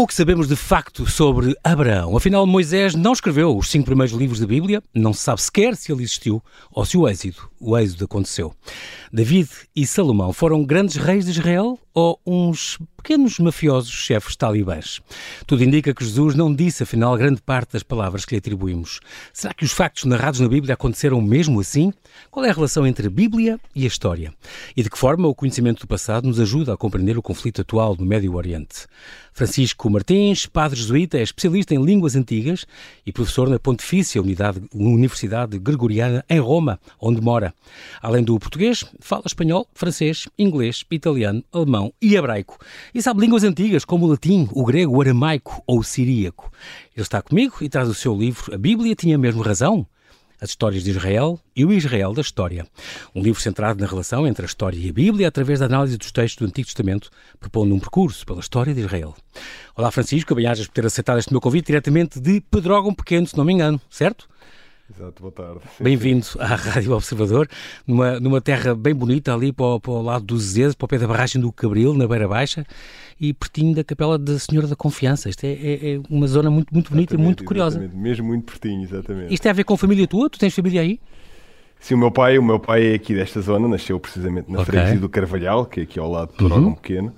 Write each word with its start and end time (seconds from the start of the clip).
O 0.00 0.06
que 0.06 0.14
sabemos 0.14 0.46
de 0.46 0.54
facto 0.54 1.10
sobre 1.10 1.56
Abraão? 1.64 2.16
Afinal, 2.16 2.46
Moisés 2.46 2.94
não 2.94 3.12
escreveu 3.12 3.58
os 3.58 3.68
cinco 3.68 3.86
primeiros 3.86 4.14
livros 4.16 4.38
da 4.38 4.46
Bíblia, 4.46 4.80
não 4.94 5.12
se 5.12 5.22
sabe 5.22 5.42
sequer 5.42 5.74
se 5.74 5.90
ele 5.90 6.04
existiu 6.04 6.40
ou 6.70 6.84
se 6.84 6.96
o 6.96 7.08
êxito, 7.08 7.50
o 7.58 7.76
êxodo 7.76 8.04
aconteceu. 8.04 8.54
David 9.12 9.50
e 9.74 9.84
Salomão 9.84 10.32
foram 10.32 10.64
grandes 10.64 10.94
reis 10.94 11.24
de 11.24 11.32
Israel 11.32 11.76
ou 11.92 12.20
uns 12.24 12.78
pequenos 13.08 13.38
mafiosos 13.38 13.90
chefes 13.90 14.36
talibãs? 14.36 15.00
Tudo 15.46 15.64
indica 15.64 15.94
que 15.94 16.04
Jesus 16.04 16.34
não 16.34 16.54
disse, 16.54 16.82
afinal, 16.82 17.16
grande 17.16 17.40
parte 17.40 17.72
das 17.72 17.82
palavras 17.82 18.26
que 18.26 18.34
lhe 18.34 18.38
atribuímos. 18.38 19.00
Será 19.32 19.54
que 19.54 19.64
os 19.64 19.72
factos 19.72 20.04
narrados 20.04 20.40
na 20.40 20.48
Bíblia 20.48 20.74
aconteceram 20.74 21.18
mesmo 21.22 21.58
assim? 21.58 21.90
Qual 22.30 22.44
é 22.44 22.50
a 22.50 22.52
relação 22.52 22.86
entre 22.86 23.06
a 23.06 23.10
Bíblia 23.10 23.58
e 23.74 23.84
a 23.84 23.86
história? 23.86 24.34
E 24.76 24.82
de 24.82 24.90
que 24.90 24.98
forma 24.98 25.26
o 25.26 25.34
conhecimento 25.34 25.80
do 25.80 25.86
passado 25.86 26.28
nos 26.28 26.38
ajuda 26.38 26.74
a 26.74 26.76
compreender 26.76 27.16
o 27.16 27.22
conflito 27.22 27.62
atual 27.62 27.96
no 27.98 28.04
Médio 28.04 28.34
Oriente? 28.34 28.86
Francisco 29.38 29.88
Martins, 29.88 30.46
padre 30.46 30.76
jesuíta, 30.76 31.16
é 31.16 31.22
especialista 31.22 31.72
em 31.72 31.80
línguas 31.80 32.16
antigas 32.16 32.66
e 33.06 33.12
professor 33.12 33.48
na 33.48 33.56
Pontifícia 33.56 34.20
Universidade 34.74 35.60
Gregoriana 35.60 36.24
em 36.28 36.40
Roma, 36.40 36.80
onde 37.00 37.20
mora. 37.20 37.54
Além 38.02 38.24
do 38.24 38.36
português, 38.40 38.84
fala 38.98 39.22
espanhol, 39.26 39.68
francês, 39.72 40.28
inglês, 40.36 40.84
italiano, 40.90 41.44
alemão 41.52 41.94
e 42.02 42.16
hebraico. 42.16 42.58
Sabe 43.02 43.20
línguas 43.20 43.44
antigas 43.44 43.84
como 43.84 44.06
o 44.06 44.08
latim, 44.08 44.48
o 44.52 44.64
grego, 44.64 44.96
o 44.96 45.00
aramaico 45.00 45.62
ou 45.66 45.78
o 45.78 45.84
siríaco. 45.84 46.50
Ele 46.94 47.02
está 47.02 47.22
comigo 47.22 47.56
e 47.60 47.68
traz 47.68 47.88
o 47.88 47.94
seu 47.94 48.16
livro 48.16 48.54
A 48.54 48.58
Bíblia 48.58 48.94
Tinha 48.94 49.16
Mesmo 49.16 49.42
Razão? 49.42 49.86
As 50.40 50.50
Histórias 50.50 50.84
de 50.84 50.90
Israel 50.90 51.38
e 51.54 51.64
o 51.64 51.72
Israel 51.72 52.12
da 52.12 52.20
História. 52.20 52.66
Um 53.14 53.20
livro 53.20 53.40
centrado 53.40 53.80
na 53.80 53.86
relação 53.88 54.26
entre 54.26 54.44
a 54.44 54.46
história 54.46 54.78
e 54.78 54.88
a 54.88 54.92
Bíblia 54.92 55.28
através 55.28 55.58
da 55.58 55.66
análise 55.66 55.96
dos 55.96 56.12
textos 56.12 56.46
do 56.46 56.48
Antigo 56.48 56.66
Testamento, 56.66 57.10
propondo 57.40 57.74
um 57.74 57.80
percurso 57.80 58.24
pela 58.24 58.40
história 58.40 58.72
de 58.72 58.80
Israel. 58.80 59.14
Olá 59.76 59.90
Francisco, 59.90 60.34
bem-ajas 60.34 60.66
por 60.66 60.72
ter 60.74 60.86
aceitado 60.86 61.18
este 61.18 61.32
meu 61.32 61.40
convite 61.40 61.66
diretamente 61.66 62.20
de 62.20 62.40
Pedrógão 62.40 62.94
Pequeno, 62.94 63.26
se 63.26 63.36
não 63.36 63.44
me 63.44 63.52
engano, 63.52 63.80
certo? 63.90 64.28
Exato, 64.90 65.20
boa 65.20 65.32
tarde. 65.32 65.60
Bem-vindo 65.78 66.26
à 66.38 66.54
Rádio 66.54 66.92
Observador, 66.92 67.46
numa, 67.86 68.18
numa 68.18 68.40
terra 68.40 68.74
bem 68.74 68.94
bonita 68.94 69.34
ali 69.34 69.52
para 69.52 69.66
o, 69.66 69.80
para 69.80 69.90
o 69.92 70.00
lado 70.00 70.24
dos 70.24 70.42
Zezes, 70.42 70.74
para 70.74 70.86
o 70.86 70.88
pé 70.88 70.96
da 70.96 71.06
barragem 71.06 71.40
do 71.40 71.52
Cabril, 71.52 71.92
na 71.92 72.08
Beira 72.08 72.26
Baixa, 72.26 72.64
e 73.20 73.34
pertinho 73.34 73.74
da 73.74 73.84
Capela 73.84 74.18
da 74.18 74.38
Senhora 74.38 74.66
da 74.66 74.74
Confiança. 74.74 75.28
Isto 75.28 75.44
é, 75.44 75.52
é, 75.52 75.94
é 75.94 76.00
uma 76.08 76.26
zona 76.26 76.50
muito, 76.50 76.72
muito 76.72 76.90
bonita 76.90 77.14
e 77.14 77.18
muito 77.18 77.44
curiosa. 77.44 77.78
Mesmo 77.92 78.28
muito 78.28 78.46
pertinho, 78.46 78.82
exatamente. 78.82 79.34
Isto 79.34 79.42
tem 79.42 79.50
a 79.50 79.54
ver 79.54 79.64
com 79.64 79.74
a 79.74 79.78
família 79.78 80.06
tua? 80.06 80.30
Tu 80.30 80.38
tens 80.38 80.54
família 80.54 80.80
aí? 80.80 80.98
Sim, 81.78 81.94
o 81.94 81.98
meu 81.98 82.10
pai, 82.10 82.38
o 82.38 82.42
meu 82.42 82.58
pai 82.58 82.92
é 82.92 82.94
aqui 82.94 83.14
desta 83.14 83.42
zona, 83.42 83.68
nasceu 83.68 84.00
precisamente 84.00 84.50
na 84.50 84.62
okay. 84.62 84.72
freguesia 84.72 84.98
do 84.98 85.08
Carvalhal, 85.08 85.66
que 85.66 85.80
é 85.80 85.82
aqui 85.82 85.98
ao 85.98 86.10
lado 86.10 86.32
de 86.32 86.38
Torogão 86.38 86.68
uhum. 86.68 86.74
Pequeno. 86.74 87.14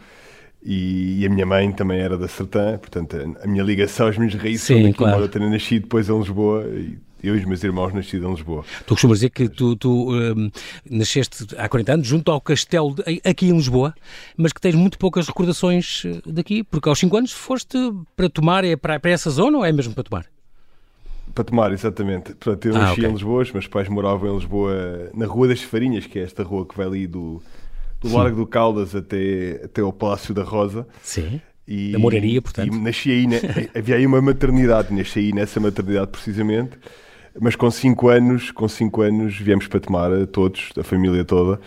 E, 0.62 1.21
e, 1.21 1.27
a 1.27 1.31
minha 1.31 1.47
mãe 1.47 1.71
também 1.73 2.01
era 2.01 2.19
da 2.19 2.29
Sertã, 2.29 2.77
portanto 2.77 3.17
a, 3.43 3.47
minha 3.47 3.62
ligação 3.62 4.09
às 4.09 4.19
minhas 4.19 4.34
raízes 4.34 4.67
Sim, 4.67 4.93
claro. 4.93 5.23
eu 5.23 5.29
ter 5.29 5.41
nascido 5.41 5.83
depois 5.84 6.11
em 6.11 6.19
Lisboa 6.19 6.67
e 6.67 6.99
eu 7.23 7.37
e 7.37 7.39
os 7.39 7.45
meus 7.45 7.63
irmãos 7.63 7.93
nascidos 7.93 8.29
em 8.29 8.33
Lisboa. 8.33 8.65
Tu 8.87 8.95
costumas 8.95 9.19
dizer 9.19 9.31
que 9.31 9.49
tu, 9.49 9.77
tu 9.77 10.13
um, 10.13 10.51
nasceste 10.89 11.47
há 11.57 11.69
40 11.69 11.93
anos 11.95 12.07
junto 12.07 12.31
ao 12.31 12.41
castelo 12.41 12.95
de, 12.95 13.21
aqui 13.25 13.47
em 13.47 13.53
Lisboa, 13.53 13.95
mas 14.37 14.53
que 14.53 14.61
tens 14.61 14.75
muito 14.75 14.99
poucas 14.99 15.27
recordações 15.27 16.05
eh, 16.05 16.21
daqui, 16.27 16.62
porque 16.65 16.89
aos 16.89 16.99
5 16.99 17.17
anos 17.17 17.33
foste 17.33 17.77
para 18.17 18.29
tomar, 18.29 18.65
é 18.65 18.77
para, 18.77 18.99
para 18.99 19.11
essa 19.11 19.31
zona 19.31 19.59
ou 19.59 19.65
é 19.65 19.73
mesmo 19.73 19.95
para 19.95 20.05
tomar? 20.05 20.27
Para 21.35 21.45
tomar, 21.45 21.73
exatamente. 21.73 22.35
Portanto, 22.35 22.67
eu 22.67 22.77
ah, 22.77 22.79
nasci 22.79 23.01
okay. 23.01 23.07
em 23.07 23.12
Lisboa, 23.12 23.43
os 23.43 23.53
meus 23.53 23.67
pais 23.67 23.89
moravam 23.89 24.31
em 24.31 24.34
Lisboa, 24.34 25.11
na 25.15 25.27
Rua 25.27 25.49
das 25.49 25.62
Farinhas, 25.62 26.07
que 26.07 26.19
é 26.19 26.23
esta 26.23 26.43
rua 26.43 26.67
que 26.67 26.77
vai 26.77 26.87
ali 26.87 27.07
do, 27.07 27.43
do 28.01 28.12
Largo 28.12 28.37
do 28.37 28.47
Caldas 28.47 28.95
até, 28.97 29.61
até 29.65 29.81
ao 29.81 29.93
Palácio 29.93 30.34
da 30.34 30.43
Rosa. 30.43 30.87
Sim. 31.03 31.41
E, 31.69 31.93
da 31.93 31.99
Moraria, 32.00 32.43
portanto. 32.43 32.75
E 32.75 32.78
nasci 32.78 33.11
aí, 33.11 33.27
havia 33.77 33.97
aí 33.97 34.06
uma 34.06 34.21
maternidade, 34.21 34.93
nasci 34.93 35.21
aí 35.21 35.33
nessa 35.33 35.61
maternidade 35.61 36.11
precisamente. 36.11 36.77
Mas 37.39 37.55
com 37.55 37.71
5 37.71 38.09
anos, 38.09 38.51
com 38.51 38.67
cinco 38.67 39.03
anos 39.03 39.39
viemos 39.39 39.67
para 39.67 39.81
tomar 39.81 40.27
todos, 40.27 40.71
a 40.79 40.83
família 40.83 41.25
toda. 41.25 41.61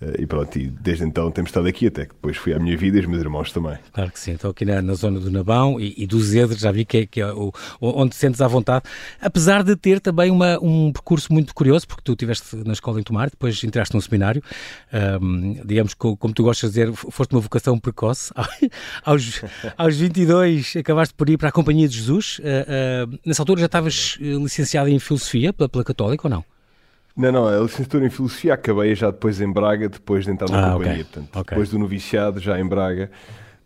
Eh, 0.00 0.22
e 0.22 0.26
pronto, 0.26 0.56
e 0.58 0.68
desde 0.68 1.04
então 1.04 1.30
temos 1.30 1.50
estado 1.50 1.66
aqui, 1.66 1.86
até 1.86 2.06
que 2.06 2.14
depois 2.14 2.36
fui 2.36 2.52
à 2.54 2.58
minha 2.58 2.76
vida 2.76 2.96
e 2.98 3.00
os 3.00 3.06
meus 3.06 3.20
irmãos 3.20 3.52
também. 3.52 3.78
Claro 3.92 4.12
que 4.12 4.18
sim, 4.18 4.32
estou 4.32 4.50
aqui 4.50 4.64
na, 4.64 4.80
na 4.80 4.94
zona 4.94 5.18
do 5.18 5.30
Nabão 5.30 5.80
e, 5.80 5.94
e 5.96 6.06
do 6.06 6.20
Zedre, 6.20 6.58
já 6.58 6.70
vi 6.70 6.84
que 6.84 6.98
é, 6.98 7.06
que 7.06 7.20
é 7.20 7.32
o, 7.32 7.52
onde 7.80 8.10
te 8.10 8.16
sentes 8.16 8.40
à 8.40 8.48
vontade, 8.48 8.84
apesar 9.20 9.62
de 9.62 9.74
ter 9.76 10.00
também 10.00 10.30
uma, 10.30 10.58
um 10.62 10.92
percurso 10.92 11.32
muito 11.32 11.54
curioso, 11.54 11.86
porque 11.86 12.02
tu 12.02 12.12
estiveste 12.12 12.56
na 12.56 12.72
escola 12.72 13.00
em 13.00 13.02
Tomar, 13.02 13.30
depois 13.30 13.62
entraste 13.64 13.94
num 13.94 14.00
seminário, 14.00 14.42
um, 15.20 15.54
digamos 15.64 15.94
que, 15.94 16.16
como 16.16 16.32
tu 16.32 16.42
gostas 16.42 16.72
de 16.72 16.80
dizer, 16.80 16.92
foste 16.94 17.32
uma 17.32 17.40
vocação 17.40 17.78
precoce, 17.78 18.32
aos, 19.04 19.42
aos 19.76 19.96
22 19.96 20.76
acabaste 20.76 21.14
por 21.14 21.28
ir 21.28 21.36
para 21.36 21.48
a 21.48 21.52
Companhia 21.52 21.88
de 21.88 21.96
Jesus, 21.96 22.38
uh, 22.38 23.12
uh, 23.12 23.18
nessa 23.24 23.42
altura 23.42 23.60
já 23.60 23.66
estavas 23.66 24.16
licenciado 24.20 24.88
em 24.88 24.98
Filosofia 24.98 25.52
pela, 25.52 25.68
pela 25.68 25.84
Católica 25.84 26.26
ou 26.26 26.30
não? 26.30 26.57
Não, 27.18 27.32
não, 27.32 27.48
a 27.48 27.58
licenciatura 27.58 28.06
em 28.06 28.10
Filosofia 28.10 28.54
acabei 28.54 28.94
já 28.94 29.10
depois 29.10 29.40
em 29.40 29.50
Braga, 29.50 29.88
depois 29.88 30.24
de 30.24 30.30
entrar 30.30 30.48
na 30.48 30.68
ah, 30.68 30.72
companhia. 30.74 30.92
Okay. 30.92 31.04
Portanto, 31.04 31.28
okay. 31.30 31.42
depois 31.50 31.68
do 31.68 31.76
noviciado, 31.76 32.38
já 32.38 32.60
em 32.60 32.64
Braga. 32.64 33.10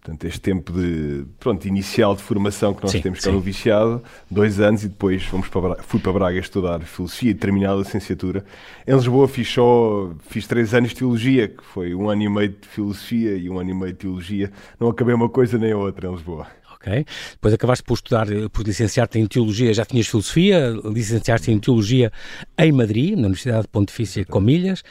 Portanto, 0.01 0.25
este 0.25 0.41
tempo 0.41 0.73
de, 0.73 1.27
pronto, 1.39 1.69
inicial 1.69 2.17
de 2.17 2.23
formação 2.23 2.73
que 2.75 2.83
nós 2.83 2.91
sim, 2.91 3.01
temos 3.01 3.21
cá 3.21 3.31
no 3.31 3.37
noviciado, 3.37 4.03
dois 4.29 4.59
anos, 4.59 4.83
e 4.83 4.89
depois 4.89 5.23
fomos 5.25 5.49
para 5.49 5.61
Braga, 5.61 5.83
fui 5.83 6.01
para 6.01 6.13
Braga 6.13 6.39
estudar 6.39 6.81
Filosofia 6.81 7.31
e 7.31 7.35
terminar 7.35 7.75
a 7.75 7.77
licenciatura. 7.77 8.43
Em 8.85 8.95
Lisboa 8.95 9.29
fiz 9.29 9.47
só, 9.49 10.11
fiz 10.29 10.47
três 10.47 10.73
anos 10.73 10.89
de 10.89 10.97
Teologia, 10.97 11.47
que 11.47 11.63
foi 11.63 11.95
um 11.95 12.09
ano 12.09 12.23
e 12.23 12.29
meio 12.31 12.49
de 12.49 12.67
Filosofia 12.67 13.37
e 13.37 13.51
um 13.51 13.61
ano 13.61 13.71
e 13.71 13.75
meio 13.75 13.93
de 13.93 13.99
Teologia. 13.99 14.51
Não 14.81 14.89
acabei 14.89 15.15
uma 15.15 15.29
coisa 15.29 15.59
nem 15.59 15.73
a 15.73 15.77
outra 15.77 16.09
em 16.09 16.11
Lisboa 16.11 16.49
ok? 16.83 17.07
Depois 17.33 17.55
acabaste 17.55 17.85
por 17.85 17.95
estudar, 17.95 18.31
eh, 18.31 18.49
por 18.49 18.67
licenciar-te 18.67 19.19
em 19.19 19.27
Teologia, 19.27 19.73
já 19.73 19.85
tinhas 19.85 20.09
Filosofia, 20.09 20.75
licenciaste 20.85 21.51
em 21.51 21.59
Teologia 21.59 22.13
em 22.59 22.73
Madrid, 22.73 23.13
na 23.13 23.27
Universidade 23.27 23.63
de 23.63 23.69
Pontifícia 23.69 24.25
Comilhas. 24.25 24.83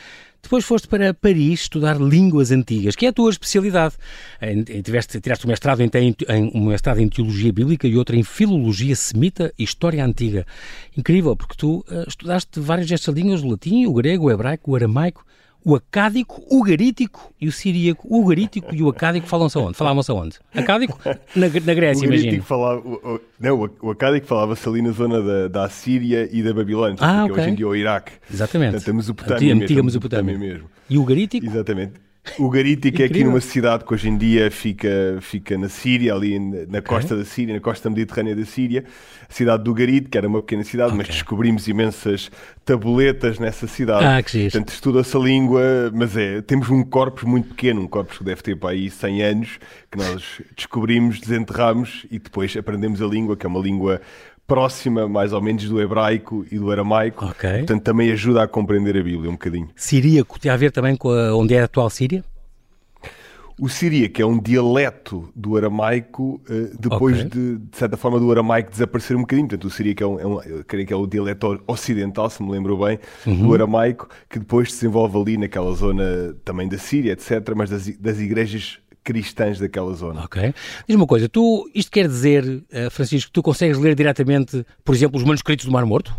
Depois 0.41 0.65
foste 0.65 0.87
para 0.87 1.13
Paris 1.13 1.61
estudar 1.61 2.01
línguas 2.01 2.51
antigas, 2.51 2.95
que 2.95 3.05
é 3.05 3.09
a 3.09 3.13
tua 3.13 3.29
especialidade. 3.29 3.95
Tiveste, 4.83 5.21
tiraste 5.21 5.45
um 5.45 5.49
mestrado 5.49 5.81
em, 5.81 5.89
em, 5.93 6.51
um 6.55 6.65
mestrado 6.65 6.99
em 6.99 7.07
Teologia 7.07 7.53
Bíblica 7.53 7.87
e 7.87 7.95
outro 7.95 8.15
em 8.15 8.23
Filologia 8.23 8.95
Semita 8.95 9.53
e 9.57 9.63
História 9.63 10.03
Antiga. 10.03 10.45
Incrível, 10.97 11.35
porque 11.35 11.55
tu 11.55 11.85
uh, 11.87 12.07
estudaste 12.07 12.59
várias 12.59 12.87
destas 12.87 13.13
línguas, 13.13 13.43
o 13.43 13.49
latim, 13.49 13.85
o 13.85 13.93
grego, 13.93 14.25
o 14.25 14.31
hebraico, 14.31 14.71
o 14.71 14.75
aramaico 14.75 15.23
o 15.63 15.75
acádico, 15.75 16.41
o 16.49 16.63
garítico 16.63 17.33
e 17.39 17.47
o 17.47 17.51
siríaco. 17.51 18.07
O 18.09 18.25
garítico 18.25 18.73
e 18.73 18.81
o 18.81 18.89
acádico 18.89 19.27
falam-se 19.27 19.57
aonde? 19.57 19.77
Falavam-se 19.77 20.11
aonde? 20.11 20.39
Acádico? 20.53 20.99
Na, 21.35 21.47
na 21.47 21.73
Grécia, 21.73 22.05
imagina. 22.05 22.43
Falava, 22.43 22.81
o, 22.81 23.15
o, 23.15 23.19
não, 23.39 23.69
o 23.81 23.91
acádico 23.91 24.27
falava-se 24.27 24.67
ali 24.67 24.81
na 24.81 24.91
zona 24.91 25.21
da, 25.21 25.47
da 25.47 25.69
Síria 25.69 26.27
e 26.31 26.41
da 26.41 26.53
Babilónia, 26.53 26.97
ah, 26.99 27.23
que 27.25 27.31
okay. 27.31 27.43
hoje 27.43 27.51
em 27.51 27.55
dia 27.55 27.65
é 27.65 27.69
o 27.69 27.75
Iraque. 27.75 28.11
Exatamente. 28.31 28.71
Portanto, 28.71 28.89
a 28.89 28.93
Mesopotâmia, 28.93 29.53
antiga, 29.53 29.69
mesmo, 29.69 29.85
Mesopotâmia 29.85 30.37
mesmo. 30.37 30.69
E 30.89 30.97
o 30.97 31.05
garítico? 31.05 31.45
Exatamente. 31.45 31.93
O 32.37 32.49
Garítico 32.49 33.01
é 33.01 33.05
aqui 33.05 33.23
numa 33.23 33.41
cidade 33.41 33.83
que 33.83 33.93
hoje 33.93 34.07
em 34.07 34.15
dia 34.15 34.51
fica, 34.51 35.17
fica 35.21 35.57
na 35.57 35.67
Síria, 35.67 36.13
ali 36.13 36.37
na 36.39 36.77
okay. 36.77 36.81
costa 36.81 37.17
da 37.17 37.25
Síria, 37.25 37.55
na 37.55 37.59
costa 37.59 37.89
mediterrânea 37.89 38.35
da 38.35 38.45
Síria. 38.45 38.85
A 39.27 39.33
cidade 39.33 39.63
do 39.63 39.73
Garito, 39.73 40.09
que 40.09 40.17
era 40.17 40.27
uma 40.27 40.39
pequena 40.41 40.63
cidade, 40.63 40.89
okay. 40.89 40.97
mas 40.99 41.07
descobrimos 41.07 41.67
imensas 41.67 42.29
tabuletas 42.63 43.39
nessa 43.39 43.65
cidade. 43.67 44.05
Ah, 44.05 44.21
que 44.21 44.31
giro. 44.31 44.51
Portanto, 44.51 44.69
estuda-se 44.69 45.17
a 45.17 45.19
língua, 45.19 45.91
mas 45.93 46.15
é, 46.15 46.41
temos 46.41 46.69
um 46.69 46.83
corpus 46.83 47.23
muito 47.23 47.49
pequeno, 47.49 47.81
um 47.81 47.87
corpus 47.87 48.19
que 48.19 48.23
deve 48.23 48.41
ter 48.43 48.55
para 48.55 48.69
aí 48.69 48.89
100 48.89 49.23
anos, 49.23 49.59
que 49.89 49.97
nós 49.97 50.41
descobrimos, 50.55 51.19
desenterramos 51.19 52.05
e 52.11 52.19
depois 52.19 52.55
aprendemos 52.55 53.01
a 53.01 53.07
língua, 53.07 53.35
que 53.35 53.45
é 53.45 53.49
uma 53.49 53.59
língua 53.59 53.99
próxima, 54.51 55.07
mais 55.07 55.31
ou 55.31 55.41
menos, 55.41 55.63
do 55.63 55.81
hebraico 55.81 56.45
e 56.51 56.59
do 56.59 56.69
aramaico. 56.69 57.25
Okay. 57.27 57.59
Portanto, 57.59 57.83
também 57.83 58.11
ajuda 58.11 58.43
a 58.43 58.47
compreender 58.47 58.97
a 58.97 59.01
Bíblia 59.01 59.29
um 59.29 59.33
bocadinho. 59.33 59.69
Siríaco 59.77 60.37
tem 60.37 60.51
a 60.51 60.57
ver 60.57 60.71
também 60.71 60.97
com 60.97 61.09
a, 61.09 61.33
onde 61.33 61.53
é 61.53 61.61
a 61.61 61.65
atual 61.65 61.89
Síria? 61.89 62.21
O 63.57 63.69
siríaco 63.69 64.21
é 64.21 64.25
um 64.25 64.39
dialeto 64.39 65.29
do 65.35 65.55
aramaico, 65.55 66.41
uh, 66.49 66.77
depois 66.77 67.19
okay. 67.19 67.29
de, 67.29 67.57
de 67.59 67.77
certa 67.77 67.95
forma, 67.95 68.19
do 68.19 68.29
aramaico 68.29 68.71
desaparecer 68.71 69.15
um 69.15 69.21
bocadinho. 69.21 69.47
Portanto, 69.47 69.65
o 69.65 69.69
siríaco 69.69 70.03
é, 70.03 70.07
um, 70.07 70.19
é 70.19 70.27
um, 70.27 70.41
eu 70.41 70.63
creio 70.65 70.85
que 70.85 70.91
é 70.91 70.95
o 70.95 71.05
dialeto 71.05 71.61
ocidental, 71.67 72.29
se 72.29 72.43
me 72.43 72.51
lembro 72.51 72.75
bem, 72.75 72.99
uhum. 73.25 73.47
do 73.47 73.53
aramaico, 73.53 74.09
que 74.27 74.39
depois 74.39 74.69
se 74.73 74.81
desenvolve 74.81 75.17
ali 75.17 75.37
naquela 75.37 75.71
zona 75.73 76.35
também 76.43 76.67
da 76.67 76.77
Síria, 76.77 77.13
etc., 77.13 77.53
mas 77.55 77.69
das, 77.69 77.87
das 77.97 78.19
igrejas 78.19 78.79
cristãs 79.03 79.59
daquela 79.59 79.93
zona. 79.93 80.23
Ok. 80.23 80.53
Diz 80.87 80.95
uma 80.95 81.07
coisa, 81.07 81.27
tu, 81.27 81.69
isto 81.73 81.91
quer 81.91 82.07
dizer, 82.07 82.43
uh, 82.45 82.89
Francisco, 82.91 83.29
que 83.29 83.33
tu 83.33 83.43
consegues 83.43 83.77
ler 83.77 83.95
diretamente, 83.95 84.65
por 84.83 84.95
exemplo, 84.95 85.17
os 85.17 85.23
manuscritos 85.23 85.65
do 85.65 85.71
Mar 85.71 85.85
Morto? 85.85 86.15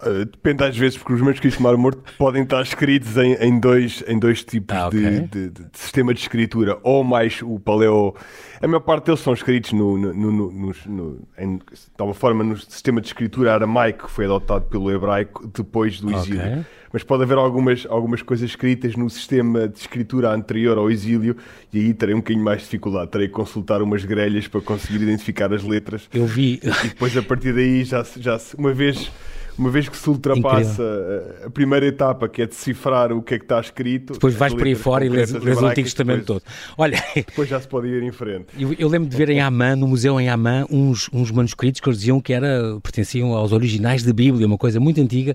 Uh, 0.00 0.24
depende 0.24 0.62
às 0.62 0.76
vezes, 0.76 0.96
porque 0.96 1.12
os 1.12 1.20
manuscritos 1.20 1.56
de 1.56 1.62
Mar 1.62 1.76
Morto 1.76 2.00
podem 2.16 2.44
estar 2.44 2.62
escritos 2.62 3.16
em, 3.16 3.34
em, 3.34 3.58
dois, 3.58 4.04
em 4.06 4.16
dois 4.16 4.44
tipos 4.44 4.76
ah, 4.76 4.86
okay. 4.86 5.00
de, 5.00 5.20
de, 5.26 5.50
de, 5.50 5.64
sistema 5.72 6.14
de 6.14 6.20
escritura, 6.20 6.78
ou 6.84 7.02
mais 7.02 7.42
o 7.42 7.58
paleo. 7.58 8.14
A 8.62 8.66
maior 8.68 8.78
parte 8.78 9.06
deles 9.06 9.18
são 9.18 9.32
escritos 9.32 9.72
no, 9.72 9.98
no, 9.98 10.14
no, 10.14 10.52
no, 10.52 10.74
no 10.86 11.28
em, 11.36 11.56
de 11.56 11.64
tal 11.96 12.14
forma 12.14 12.44
no 12.44 12.56
sistema 12.56 13.00
de 13.00 13.08
escritura 13.08 13.54
aramaico 13.54 14.06
que 14.06 14.12
foi 14.12 14.26
adotado 14.26 14.66
pelo 14.66 14.88
hebraico 14.88 15.48
depois 15.48 16.00
do 16.00 16.12
exílio. 16.12 16.42
Okay. 16.42 16.64
Mas 16.92 17.02
pode 17.02 17.24
haver 17.24 17.36
algumas, 17.36 17.84
algumas 17.90 18.22
coisas 18.22 18.48
escritas 18.48 18.94
no 18.94 19.10
sistema 19.10 19.66
de 19.66 19.78
escritura 19.78 20.30
anterior 20.30 20.78
ao 20.78 20.88
exílio 20.90 21.36
e 21.72 21.78
aí 21.78 21.92
terei 21.92 22.14
um 22.14 22.18
bocadinho 22.18 22.44
mais 22.44 22.58
de 22.58 22.64
dificuldade. 22.64 23.10
Terei 23.10 23.26
que 23.26 23.34
consultar 23.34 23.82
umas 23.82 24.04
grelhas 24.04 24.46
para 24.46 24.60
conseguir 24.60 25.02
identificar 25.02 25.52
as 25.52 25.64
letras. 25.64 26.08
Eu 26.14 26.24
vi. 26.24 26.60
E 26.62 26.88
depois 26.88 27.16
a 27.16 27.22
partir 27.22 27.52
daí 27.52 27.82
já, 27.82 28.04
já 28.16 28.38
uma 28.56 28.72
vez 28.72 29.10
uma 29.58 29.70
vez 29.70 29.88
que 29.88 29.96
se 29.96 30.08
ultrapassa 30.08 30.82
Incrível. 30.82 31.46
a 31.46 31.50
primeira 31.50 31.86
etapa, 31.86 32.28
que 32.28 32.42
é 32.42 32.46
decifrar 32.46 33.12
o 33.12 33.20
que 33.20 33.34
é 33.34 33.38
que 33.38 33.44
está 33.44 33.60
escrito. 33.60 34.12
Depois 34.14 34.34
vais 34.34 34.54
por 34.54 34.66
aí 34.66 34.74
fora 34.74 35.04
e 35.04 35.08
lês, 35.08 35.32
lês 35.32 35.60
o 35.60 35.66
Antigo 35.66 35.86
Testamento 35.86 36.24
todo. 36.24 36.42
Olha, 36.76 37.02
depois 37.14 37.48
já 37.48 37.60
se 37.60 37.66
pode 37.66 37.88
ir 37.88 38.02
em 38.02 38.12
frente. 38.12 38.46
Eu, 38.58 38.74
eu 38.78 38.88
lembro 38.88 39.08
de 39.08 39.16
ver 39.16 39.28
em 39.30 39.40
Amã, 39.40 39.74
no 39.74 39.88
museu 39.88 40.20
em 40.20 40.28
Amã, 40.28 40.64
uns, 40.70 41.08
uns 41.12 41.30
manuscritos 41.30 41.80
que 41.80 41.88
eles 41.88 41.98
diziam 41.98 42.20
que 42.20 42.32
era, 42.32 42.78
pertenciam 42.82 43.34
aos 43.34 43.52
originais 43.52 44.02
da 44.02 44.12
Bíblia, 44.12 44.46
uma 44.46 44.58
coisa 44.58 44.78
muito 44.78 45.00
antiga, 45.00 45.34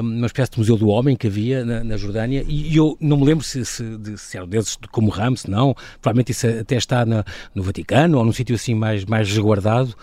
uma 0.00 0.26
espécie 0.26 0.50
de 0.50 0.58
museu 0.58 0.76
do 0.76 0.88
homem 0.88 1.16
que 1.16 1.26
havia 1.26 1.64
na, 1.64 1.84
na 1.84 1.96
Jordânia, 1.96 2.44
e 2.46 2.76
eu 2.76 2.96
não 3.00 3.16
me 3.16 3.24
lembro 3.24 3.44
se, 3.44 3.64
se, 3.64 3.82
de, 3.98 4.18
se 4.18 4.36
eram 4.36 4.48
desses 4.48 4.76
como 4.90 5.10
Ramos, 5.10 5.44
não, 5.44 5.74
provavelmente 6.00 6.32
isso 6.32 6.46
até 6.46 6.76
está 6.76 7.04
na, 7.04 7.24
no 7.54 7.62
Vaticano 7.62 8.18
ou 8.18 8.24
num 8.24 8.32
sítio 8.32 8.54
assim 8.54 8.74
mais, 8.74 9.04
mais 9.04 9.28
resguardado. 9.28 9.94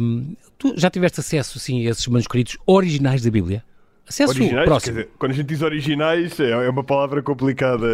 Um, 0.00 0.34
Tu 0.58 0.74
já 0.76 0.90
tiveste 0.90 1.20
acesso, 1.20 1.58
sim, 1.58 1.86
a 1.86 1.90
esses 1.90 2.06
manuscritos 2.06 2.56
originais 2.66 3.22
da 3.22 3.30
Bíblia? 3.30 3.62
Acesso 4.08 4.32
originais, 4.32 4.64
próximo. 4.64 4.92
Dizer, 4.92 5.10
quando 5.18 5.32
a 5.32 5.34
gente 5.34 5.46
diz 5.46 5.62
originais, 5.62 6.38
é, 6.38 6.50
é 6.50 6.70
uma 6.70 6.84
palavra 6.84 7.22
complicada, 7.22 7.86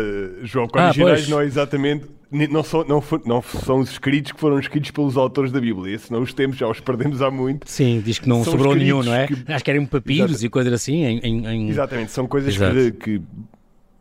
João. 0.43 0.69
Ah, 0.75 0.87
originais 0.87 1.20
pois. 1.20 1.29
não 1.29 1.41
é 1.41 1.44
exatamente. 1.44 2.06
Não 2.31 2.62
são, 2.62 2.82
não, 2.85 3.03
não 3.26 3.43
são 3.43 3.81
os 3.81 3.91
escritos 3.91 4.32
que 4.32 4.41
foram 4.41 4.59
escritos 4.59 4.91
pelos 4.91 5.19
autores 5.19 5.53
da 5.53 5.61
Bíblia, 5.61 5.99
se 5.99 6.11
não 6.11 6.23
os 6.23 6.32
temos, 6.32 6.56
já 6.56 6.67
os 6.67 6.81
perdemos 6.81 7.20
há 7.20 7.31
muito. 7.31 7.69
Sim, 7.69 8.00
diz 8.03 8.19
que 8.19 8.26
não 8.26 8.43
são 8.43 8.53
sobrou 8.53 8.75
nenhum, 8.75 9.03
não 9.03 9.12
é? 9.12 9.26
Que... 9.26 9.53
Acho 9.53 9.62
que 9.62 9.70
eram 9.70 9.85
papiros 9.85 10.43
e 10.43 10.49
coisas 10.49 10.73
assim. 10.73 11.05
Em, 11.05 11.19
em, 11.19 11.47
em... 11.47 11.69
Exatamente, 11.69 12.11
são 12.11 12.26
coisas 12.26 12.56
que, 12.56 12.93
que 12.93 13.23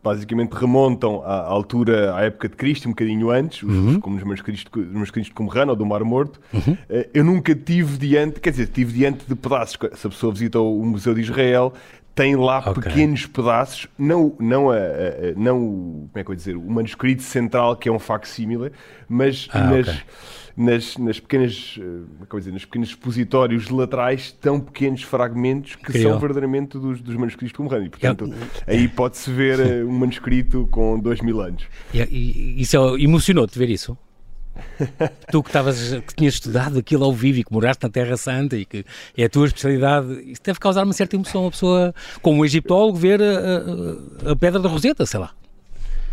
basicamente 0.02 0.52
remontam 0.52 1.22
à 1.24 1.36
altura, 1.46 2.14
à 2.14 2.22
época 2.22 2.48
de 2.48 2.56
Cristo, 2.56 2.88
um 2.88 2.90
bocadinho 2.92 3.30
antes, 3.30 3.62
uhum. 3.62 4.00
como 4.00 4.16
os 4.16 4.22
manuscritos, 4.22 4.64
os 4.74 4.92
manuscritos 4.92 5.28
de 5.28 5.34
Qumran 5.34 5.66
ou 5.68 5.76
do 5.76 5.86
Mar 5.86 6.02
Morto. 6.02 6.40
Uhum. 6.52 6.76
Eh, 6.88 7.08
eu 7.14 7.24
nunca 7.24 7.54
tive 7.54 7.96
diante, 7.98 8.40
quer 8.40 8.50
dizer, 8.50 8.66
tive 8.68 8.92
diante 8.92 9.24
de 9.26 9.34
pedaços. 9.34 9.78
Se 9.94 10.06
a 10.06 10.10
pessoa 10.10 10.32
visita 10.32 10.58
o 10.58 10.84
Museu 10.84 11.14
de 11.14 11.20
Israel, 11.20 11.72
tem 12.14 12.36
lá 12.36 12.58
okay. 12.58 12.82
pequenos 12.82 13.26
pedaços, 13.26 13.86
não, 13.98 14.34
não, 14.38 14.70
a, 14.70 14.76
a, 14.76 14.78
não 15.36 15.58
como 15.60 16.10
é 16.14 16.24
que 16.24 16.30
eu 16.30 16.34
dizer, 16.34 16.56
o 16.56 16.70
manuscrito 16.70 17.22
central, 17.22 17.76
que 17.76 17.88
é 17.88 17.92
um 17.92 17.98
facsímile, 17.98 18.72
mas 19.08 19.48
ah, 19.52 19.60
nas, 19.60 19.88
okay. 19.88 20.00
Nas, 20.56 20.96
nas 20.96 21.18
pequenas, 21.20 21.78
eh, 21.78 21.82
como 22.28 22.38
é 22.38 22.38
dizer, 22.38 22.52
nos 22.52 22.64
pequenos 22.64 22.88
expositórios 22.88 23.68
laterais, 23.68 24.32
tão 24.32 24.60
pequenos 24.60 25.02
fragmentos 25.02 25.76
que 25.76 26.00
são 26.00 26.18
verdadeiramente 26.18 26.78
dos, 26.78 27.00
dos 27.00 27.16
manuscritos 27.16 27.56
Qumran. 27.56 27.84
E, 27.84 27.90
portanto, 27.90 28.32
aí 28.66 28.88
pode-se 28.88 29.30
ver 29.30 29.60
eh, 29.60 29.84
um 29.84 29.92
manuscrito 29.92 30.68
com 30.70 30.98
dois 30.98 31.20
mil 31.20 31.40
anos. 31.40 31.64
E, 31.92 32.00
e 32.00 32.60
isso 32.60 32.76
é, 32.76 33.02
emocionou-te 33.02 33.58
ver 33.58 33.70
isso? 33.70 33.96
tu 35.30 35.42
que, 35.42 35.48
estavas, 35.48 35.92
que 36.06 36.14
tinhas 36.14 36.34
estudado 36.34 36.78
aquilo 36.78 37.04
ao 37.04 37.12
vivo 37.12 37.38
e 37.38 37.44
que 37.44 37.52
moraste 37.52 37.82
na 37.84 37.90
Terra 37.90 38.16
Santa 38.16 38.56
e 38.56 38.64
que 38.64 38.84
é 39.16 39.24
a 39.24 39.28
tua 39.28 39.46
especialidade, 39.46 40.30
isso 40.30 40.42
deve 40.44 40.58
causar 40.58 40.84
uma 40.84 40.92
certa 40.92 41.16
emoção 41.16 41.46
a 41.46 41.50
pessoa, 41.50 41.94
como 42.20 42.40
um 42.40 42.44
egiptólogo, 42.44 42.96
ver 42.96 43.20
a, 43.22 44.28
a, 44.28 44.32
a 44.32 44.36
Pedra 44.36 44.60
da 44.60 44.68
Roseta, 44.68 45.06
sei 45.06 45.20
lá. 45.20 45.32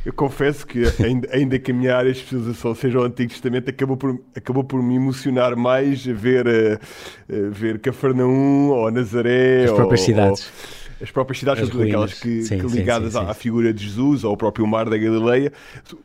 Eu 0.05 0.13
confesso 0.13 0.65
que, 0.65 0.83
ainda, 1.03 1.29
ainda 1.31 1.59
que 1.59 1.71
a 1.71 1.73
minha 1.73 1.95
área 1.95 2.11
de 2.11 2.19
especialização 2.19 2.73
seja 2.73 2.99
o 2.99 3.03
Antigo 3.03 3.31
Testamento, 3.31 3.69
acabou 3.69 3.97
por, 3.97 4.19
acabou 4.35 4.63
por 4.63 4.81
me 4.81 4.95
emocionar 4.95 5.55
mais 5.55 6.05
ver, 6.05 6.47
uh, 6.47 7.51
ver 7.51 7.79
Cafarnaum 7.79 8.69
ou 8.69 8.89
Nazaré. 8.91 9.65
As 9.65 9.71
próprias 9.71 9.99
ou, 10.01 10.05
cidades. 10.05 10.45
Ou, 10.45 10.78
as 11.01 11.11
próprias 11.11 11.39
cidades, 11.39 11.67
são 11.67 11.81
aquelas 11.81 12.13
que, 12.13 12.43
sim, 12.43 12.59
que 12.59 12.67
ligadas 12.67 13.13
sim, 13.13 13.19
sim, 13.19 13.25
à 13.25 13.33
figura 13.33 13.73
de 13.73 13.85
Jesus 13.85 14.23
ou 14.23 14.31
ao 14.31 14.37
próprio 14.37 14.67
Mar 14.67 14.89
da 14.89 14.97
Galileia. 14.97 15.51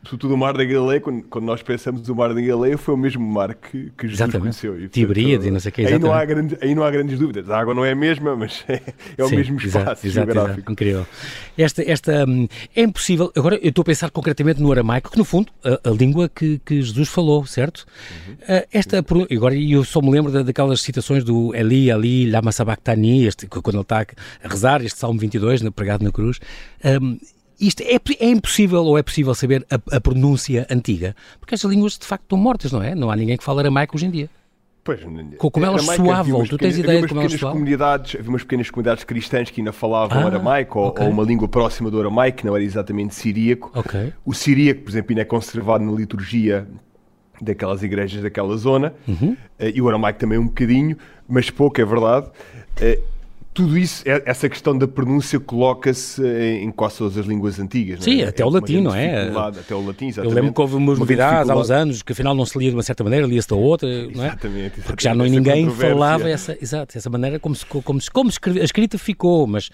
Sobretudo 0.03 0.33
o 0.33 0.37
Mar 0.37 0.53
da 0.53 0.63
Galileia, 0.63 1.01
quando, 1.01 1.23
quando 1.23 1.45
nós 1.45 1.61
pensamos 1.61 2.07
no 2.07 2.15
Mar 2.15 2.29
da 2.33 2.41
Galileia, 2.41 2.77
foi 2.77 2.93
o 2.93 2.97
mesmo 2.97 3.25
mar 3.25 3.53
que, 3.55 3.91
que 3.97 4.07
Jesus 4.07 4.13
exatamente. 4.13 4.61
conheceu. 4.61 4.89
Tiberíades 4.89 5.47
e 5.47 5.51
não 5.51 5.59
sei 5.59 5.69
o 5.69 5.73
que, 5.73 5.85
aí 5.85 5.99
não, 5.99 6.13
há 6.13 6.23
grandes, 6.23 6.57
aí 6.61 6.73
não 6.73 6.83
há 6.83 6.91
grandes 6.91 7.19
dúvidas. 7.19 7.49
A 7.49 7.59
água 7.59 7.73
não 7.73 7.83
é 7.83 7.91
a 7.91 7.95
mesma, 7.95 8.35
mas 8.35 8.63
é, 8.69 8.81
é 9.17 9.23
o 9.23 9.29
mesmo 9.29 9.57
espaço 9.57 10.07
exato, 10.07 10.09
geográfico. 10.09 10.59
Exato, 10.59 10.71
incrível. 10.71 11.07
Esta, 11.57 11.89
esta, 11.89 12.25
hum, 12.27 12.47
é 12.75 12.81
impossível, 12.81 13.31
agora 13.35 13.55
eu 13.61 13.69
estou 13.69 13.81
a 13.81 13.85
pensar 13.85 14.09
concretamente 14.09 14.61
no 14.61 14.71
aramaico, 14.71 15.11
que 15.11 15.17
no 15.17 15.25
fundo, 15.25 15.51
a, 15.63 15.89
a 15.89 15.91
língua 15.91 16.29
que, 16.29 16.59
que 16.65 16.81
Jesus 16.81 17.09
falou, 17.09 17.45
certo? 17.45 17.85
Uhum. 18.27 18.33
Uh, 18.33 18.67
esta, 18.71 18.99
agora 18.99 19.55
eu 19.55 19.83
só 19.83 20.01
me 20.01 20.11
lembro 20.11 20.43
daquelas 20.43 20.81
citações 20.81 21.23
do 21.23 21.53
Eli, 21.55 21.91
Ali, 21.91 22.29
Lama 22.29 22.51
Sabachthani, 22.51 23.25
este, 23.25 23.47
quando 23.47 23.75
ele 23.75 23.81
está 23.81 24.05
a 24.43 24.47
rezar, 24.47 24.84
este 24.85 24.99
Salmo 24.99 25.19
22, 25.19 25.61
pregado 25.69 26.03
na 26.03 26.11
cruz. 26.11 26.39
Um, 26.83 27.17
isto 27.59 27.81
é, 27.83 27.95
é, 28.19 28.29
impossível 28.29 28.83
ou 28.83 28.97
é 28.97 29.03
possível 29.03 29.33
saber 29.33 29.65
a, 29.69 29.95
a, 29.95 30.01
pronúncia 30.01 30.67
antiga? 30.69 31.15
Porque 31.39 31.55
estas 31.55 31.69
línguas 31.69 31.97
de 31.97 32.05
facto 32.05 32.23
estão 32.23 32.37
mortas, 32.37 32.71
não 32.71 32.81
é? 32.81 32.93
Não 32.93 33.09
há 33.09 33.15
ninguém 33.15 33.37
que 33.37 33.43
fale 33.43 33.59
aramaico 33.59 33.95
hoje 33.95 34.05
em 34.05 34.11
dia. 34.11 34.29
Pois, 34.83 34.99
como 35.39 35.65
elas 35.65 35.83
soavam, 35.83 36.45
tu 36.45 36.59
tens 36.59 36.77
ideia 36.77 37.01
de 37.01 37.07
como 37.07 37.19
elas 37.19 37.31
soavam? 37.31 37.53
Comunidades, 37.53 38.15
havia 38.19 38.29
umas 38.29 38.43
pequenas 38.43 38.69
comunidades 38.69 39.03
cristãs 39.03 39.49
que 39.49 39.59
ainda 39.59 39.71
falavam 39.71 40.19
ah, 40.19 40.25
aramaico 40.27 40.79
okay. 40.79 41.03
ou, 41.03 41.09
ou, 41.09 41.13
uma 41.15 41.23
língua 41.23 41.47
próxima 41.47 41.89
do 41.89 41.99
aramaico, 41.99 42.37
que 42.39 42.45
não 42.45 42.55
era 42.55 42.63
exatamente 42.63 43.15
siríaco. 43.15 43.71
Okay. 43.73 44.13
O 44.23 44.31
siríaco, 44.31 44.81
por 44.81 44.91
exemplo, 44.91 45.11
ainda 45.11 45.21
é 45.21 45.25
conservado 45.25 45.83
na 45.83 45.91
liturgia 45.91 46.67
daquelas 47.41 47.81
igrejas 47.81 48.21
daquela 48.21 48.55
zona, 48.57 48.93
uhum. 49.07 49.35
Eh, 49.57 49.71
e 49.75 49.81
o 49.81 49.89
aramaico 49.89 50.19
também 50.19 50.37
um 50.37 50.45
bocadinho, 50.45 50.95
mas 51.27 51.49
pouco, 51.49 51.81
é 51.81 51.85
verdade. 51.85 52.27
Tudo 53.55 53.77
isso, 53.77 54.03
é, 54.05 54.21
essa 54.25 54.49
questão 54.49 54.77
da 54.77 54.85
pronúncia 54.85 55.39
coloca-se 55.39 56.21
em 56.27 56.69
quase 56.71 56.97
todas 56.97 57.17
as 57.17 57.25
línguas 57.25 57.57
antigas. 57.57 58.03
Sim, 58.03 58.21
é? 58.21 58.27
até 58.27 58.43
é 58.43 58.45
o 58.45 58.49
latim, 58.49 58.81
não 58.81 58.93
é? 58.93 59.29
Até 59.29 59.73
o 59.73 59.85
latim, 59.85 60.07
exatamente. 60.07 60.35
Eu 60.35 60.35
lembro 60.35 60.53
que 60.53 60.61
houve 60.61 60.75
umas 60.75 60.99
novidades 60.99 61.49
há 61.49 61.55
uns 61.55 61.71
anos 61.71 62.01
que 62.01 62.11
afinal 62.11 62.35
não 62.35 62.45
se 62.45 62.59
lia 62.59 62.69
de 62.69 62.75
uma 62.75 62.83
certa 62.83 63.01
maneira, 63.01 63.25
lia-se 63.25 63.47
da 63.47 63.55
outra, 63.55 63.87
não 63.87 64.25
é? 64.25 64.27
Exatamente. 64.27 64.81
Porque 64.81 65.01
já 65.01 65.15
não, 65.15 65.25
ninguém 65.25 65.69
falava 65.69 66.29
essa, 66.29 66.57
exato, 66.61 66.97
essa 66.97 67.09
maneira 67.09 67.39
como, 67.39 67.55
se, 67.55 67.65
como, 67.65 67.81
como 68.11 68.29
a 68.29 68.63
escrita 68.63 68.97
ficou, 68.97 69.47
mas 69.47 69.69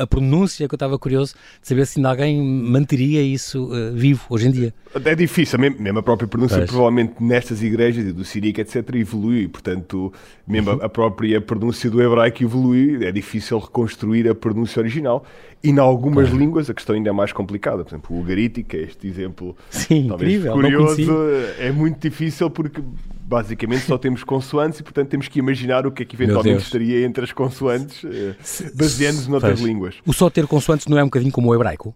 a 0.00 0.06
pronúncia 0.08 0.66
que 0.66 0.74
eu 0.74 0.76
estava 0.76 0.98
curioso 0.98 1.34
de 1.62 1.68
saber 1.68 1.86
se 1.86 2.00
ainda 2.00 2.08
alguém 2.08 2.42
manteria 2.42 3.22
isso 3.22 3.66
uh, 3.66 3.92
vivo 3.94 4.24
hoje 4.28 4.48
em 4.48 4.50
dia. 4.50 4.74
É 5.04 5.14
difícil, 5.14 5.58
mesmo 5.58 5.98
a 6.00 6.02
própria 6.02 6.26
pronúncia, 6.26 6.58
pois. 6.58 6.70
provavelmente 6.70 7.14
nestas 7.20 7.62
igrejas, 7.62 8.12
do 8.12 8.24
Síriaco, 8.24 8.60
etc., 8.60 8.94
evolui, 8.94 9.46
portanto, 9.46 10.12
mesmo 10.46 10.72
uhum. 10.72 10.78
a 10.82 10.88
própria 10.88 11.40
pronúncia 11.40 11.88
do 11.88 12.02
hebraico 12.02 12.42
evolui, 12.42 13.03
é 13.04 13.12
difícil 13.12 13.58
reconstruir 13.58 14.28
a 14.28 14.34
pronúncia 14.34 14.80
original. 14.80 15.24
E 15.62 15.70
em 15.70 15.78
algumas 15.78 16.28
claro. 16.28 16.44
línguas 16.44 16.68
a 16.68 16.74
questão 16.74 16.94
ainda 16.94 17.10
é 17.10 17.12
mais 17.12 17.32
complicada. 17.32 17.82
Por 17.84 17.90
exemplo, 17.90 18.18
o 18.18 18.22
garítico, 18.22 18.76
é 18.76 18.80
este 18.80 19.06
exemplo 19.06 19.56
Sim, 19.70 20.08
incrível, 20.08 20.52
curioso, 20.52 21.12
é 21.58 21.72
muito 21.72 22.00
difícil 22.00 22.50
porque 22.50 22.82
basicamente 23.26 23.82
só 23.86 23.96
temos 23.96 24.22
consoantes 24.22 24.80
e 24.80 24.82
portanto 24.82 25.08
temos 25.08 25.28
que 25.28 25.38
imaginar 25.38 25.86
o 25.86 25.92
que 25.92 26.02
é 26.02 26.06
que 26.06 26.14
eventualmente 26.14 26.62
estaria 26.62 27.04
entre 27.06 27.24
as 27.24 27.32
consoantes, 27.32 28.04
eh, 28.04 28.34
baseando-nos 28.74 29.26
noutras 29.26 29.60
línguas. 29.60 29.96
O 30.04 30.12
só 30.12 30.28
ter 30.28 30.46
consoantes 30.46 30.86
não 30.86 30.98
é 30.98 31.02
um 31.02 31.06
bocadinho 31.06 31.32
como 31.32 31.48
o 31.48 31.54
hebraico? 31.54 31.94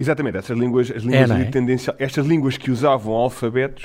Exatamente, 0.00 0.38
essas 0.38 0.56
línguas, 0.56 0.90
as 0.90 1.02
línguas 1.02 1.30
é, 1.30 1.42
é? 1.42 1.44
Tendência, 1.46 1.94
estas 1.98 2.24
línguas 2.24 2.56
que 2.56 2.70
usavam 2.70 3.14
alfabetos 3.14 3.84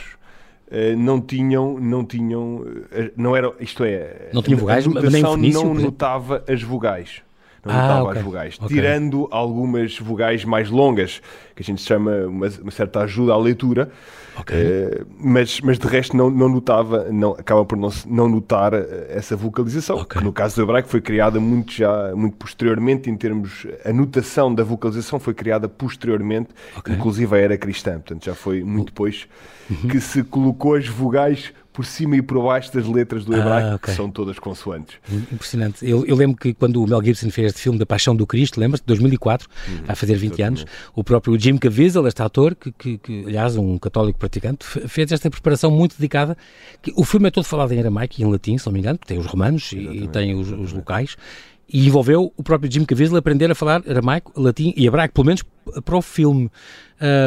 não 0.97 1.21
tinham, 1.21 1.79
não 1.79 2.03
tinham, 2.03 2.55
uh, 2.57 3.11
não 3.15 3.35
era, 3.35 3.53
isto 3.59 3.83
é, 3.83 4.29
não 4.33 4.41
tinha 4.41 4.57
vogais, 4.57 4.85
a 4.87 4.89
nem 5.09 5.23
fenício, 5.23 5.63
não 5.63 5.73
notava 5.73 6.43
as 6.47 6.61
vogais. 6.63 7.21
Não 7.63 7.73
ah, 7.73 7.81
notava 7.81 8.03
okay. 8.03 8.17
as 8.17 8.25
vogais, 8.25 8.59
okay. 8.59 8.67
tirando 8.75 9.27
algumas 9.31 9.97
vogais 9.97 10.43
mais 10.43 10.69
longas, 10.69 11.21
que 11.55 11.61
a 11.61 11.65
gente 11.65 11.81
chama 11.81 12.11
uma, 12.25 12.47
uma 12.61 12.71
certa 12.71 13.01
ajuda 13.01 13.33
à 13.33 13.37
leitura, 13.37 13.89
Okay. 14.39 14.57
Uh, 14.57 15.07
mas, 15.19 15.61
mas 15.61 15.77
de 15.77 15.87
resto 15.87 16.17
não, 16.17 16.29
não 16.29 16.49
notava, 16.49 17.11
não, 17.11 17.31
acaba 17.31 17.63
por 17.63 17.77
não, 17.77 17.89
não 18.05 18.27
notar 18.27 18.73
eh, 18.73 19.07
essa 19.09 19.35
vocalização, 19.35 19.97
okay. 19.97 20.19
que 20.19 20.23
no 20.23 20.33
caso 20.33 20.55
do 20.55 20.63
hebraico 20.63 20.89
foi 20.89 21.01
criada 21.01 21.39
muito 21.39 21.71
já, 21.71 22.15
muito 22.15 22.35
posteriormente 22.37 23.09
em 23.09 23.15
termos, 23.15 23.67
a 23.85 23.93
notação 23.93 24.53
da 24.53 24.63
vocalização 24.63 25.19
foi 25.19 25.33
criada 25.33 25.69
posteriormente, 25.69 26.49
okay. 26.75 26.95
inclusive 26.95 27.35
a 27.35 27.39
era 27.39 27.57
cristã, 27.57 27.93
portanto 27.93 28.25
já 28.25 28.33
foi 28.33 28.63
muito 28.63 28.87
depois 28.87 29.27
uhum. 29.69 29.87
que 29.89 29.99
se 29.99 30.23
colocou 30.23 30.75
as 30.75 30.87
vogais 30.87 31.53
por 31.73 31.85
cima 31.85 32.15
e 32.15 32.21
por 32.21 32.41
baixo 32.41 32.71
das 32.71 32.87
letras 32.87 33.25
do 33.25 33.35
hebraico, 33.35 33.71
ah, 33.71 33.75
okay. 33.75 33.91
que 33.91 33.97
são 33.97 34.09
todas 34.09 34.37
consoantes. 34.37 34.95
Impressionante. 35.31 35.77
Eu, 35.81 36.05
eu, 36.05 36.15
lembro 36.15 36.37
que 36.37 36.53
quando 36.53 36.81
o 36.81 36.87
Mel 36.87 37.03
Gibson 37.03 37.31
fez 37.31 37.47
este 37.47 37.61
filme 37.61 37.79
da 37.79 37.85
Paixão 37.85 38.15
do 38.15 38.27
Cristo, 38.27 38.59
lembras-te, 38.59 38.85
2004, 38.85 39.49
uhum, 39.49 39.77
vai 39.85 39.95
fazer 39.95 40.15
20 40.15 40.33
exatamente. 40.33 40.61
anos, 40.61 40.71
o 40.95 41.03
próprio 41.03 41.37
Jim 41.39 41.57
Caviezel, 41.57 42.07
este 42.07 42.21
ator, 42.21 42.55
que, 42.55 42.71
que, 42.71 42.97
que, 42.99 43.25
aliás 43.25 43.57
um 43.57 43.77
católico 43.79 44.19
praticante, 44.19 44.63
fez 44.87 45.11
esta 45.11 45.29
preparação 45.29 45.71
muito 45.71 45.95
dedicada. 45.97 46.37
Que, 46.81 46.93
o 46.95 47.03
filme 47.03 47.27
é 47.27 47.31
todo 47.31 47.45
falado 47.45 47.71
em 47.71 47.79
aramaico 47.79 48.13
e 48.19 48.23
em 48.23 48.31
latim, 48.31 48.57
se 48.57 48.65
não 48.67 48.73
me 48.73 48.79
engano, 48.79 48.99
tem 49.05 49.17
os 49.17 49.25
romanos 49.25 49.71
e, 49.73 49.77
e, 49.77 50.07
tem 50.07 50.35
os, 50.35 50.51
os 50.51 50.71
locais, 50.71 51.17
e 51.67 51.87
envolveu 51.87 52.31
o 52.37 52.43
próprio 52.43 52.71
Jim 52.71 52.85
Caviezel 52.85 53.17
aprender 53.17 53.49
a 53.49 53.55
falar 53.55 53.81
aramaico, 53.87 54.31
latim 54.39 54.73
e 54.77 54.85
hebraico, 54.85 55.13
pelo 55.13 55.25
menos 55.25 55.43
para 55.83 55.97
o 55.97 56.01
filme. 56.01 56.49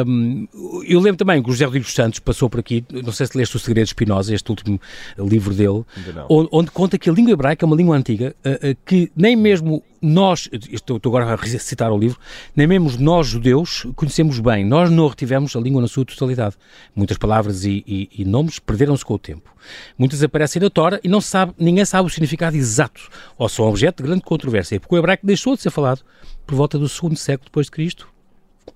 Um, 0.07 0.47
eu 0.87 0.99
lembro 0.99 1.17
também 1.17 1.41
que 1.41 1.49
o 1.49 1.53
José 1.53 1.65
Rodrigues 1.65 1.93
Santos 1.93 2.19
passou 2.19 2.49
por 2.49 2.59
aqui, 2.59 2.83
não 2.91 3.11
sei 3.11 3.27
se 3.27 3.37
leste 3.37 3.55
O 3.55 3.59
Segredo 3.59 3.85
de 3.85 3.89
Espinosa, 3.89 4.33
este 4.33 4.49
último 4.49 4.81
livro 5.19 5.53
dele, 5.53 5.83
onde, 6.27 6.49
onde, 6.51 6.71
conta 6.71 6.97
que 6.97 7.07
a 7.07 7.13
língua 7.13 7.33
hebraica 7.33 7.63
é 7.63 7.67
uma 7.67 7.75
língua 7.75 7.95
antiga 7.95 8.35
uh, 8.43 8.71
uh, 8.71 8.77
que 8.83 9.11
nem 9.15 9.35
mesmo 9.35 9.83
nós, 10.01 10.49
estou, 10.71 10.97
estou 10.97 11.15
agora 11.15 11.31
a 11.31 11.59
citar 11.59 11.91
o 11.91 11.97
livro, 11.97 12.17
nem 12.55 12.65
mesmo 12.65 12.89
nós 12.99 13.27
judeus 13.27 13.85
conhecemos 13.95 14.39
bem, 14.39 14.65
nós 14.65 14.89
não 14.89 15.07
retivemos 15.07 15.55
a 15.55 15.59
língua 15.59 15.81
na 15.81 15.87
sua 15.87 16.05
totalidade. 16.05 16.55
Muitas 16.95 17.17
palavras 17.17 17.63
e, 17.63 17.83
e, 17.85 18.09
e 18.17 18.25
nomes 18.25 18.57
perderam-se 18.57 19.05
com 19.05 19.13
o 19.13 19.19
tempo. 19.19 19.53
Muitas 19.95 20.23
aparecem 20.23 20.59
na 20.59 20.71
Tora 20.71 20.99
e 21.03 21.07
não 21.07 21.21
sabe, 21.21 21.53
ninguém 21.57 21.85
sabe 21.85 22.07
o 22.07 22.09
significado 22.09 22.55
exato, 22.55 23.09
ou 23.37 23.47
são 23.47 23.67
objeto 23.67 24.01
de 24.01 24.09
grande 24.09 24.23
controvérsia, 24.23 24.79
porque 24.79 24.95
o 24.95 24.97
hebraico 24.97 25.25
deixou 25.25 25.55
de 25.55 25.61
ser 25.61 25.69
falado 25.69 26.01
por 26.47 26.55
volta 26.55 26.79
do 26.79 26.89
segundo 26.89 27.15
século 27.15 27.45
depois 27.45 27.67
de 27.67 27.71
Cristo 27.71 28.16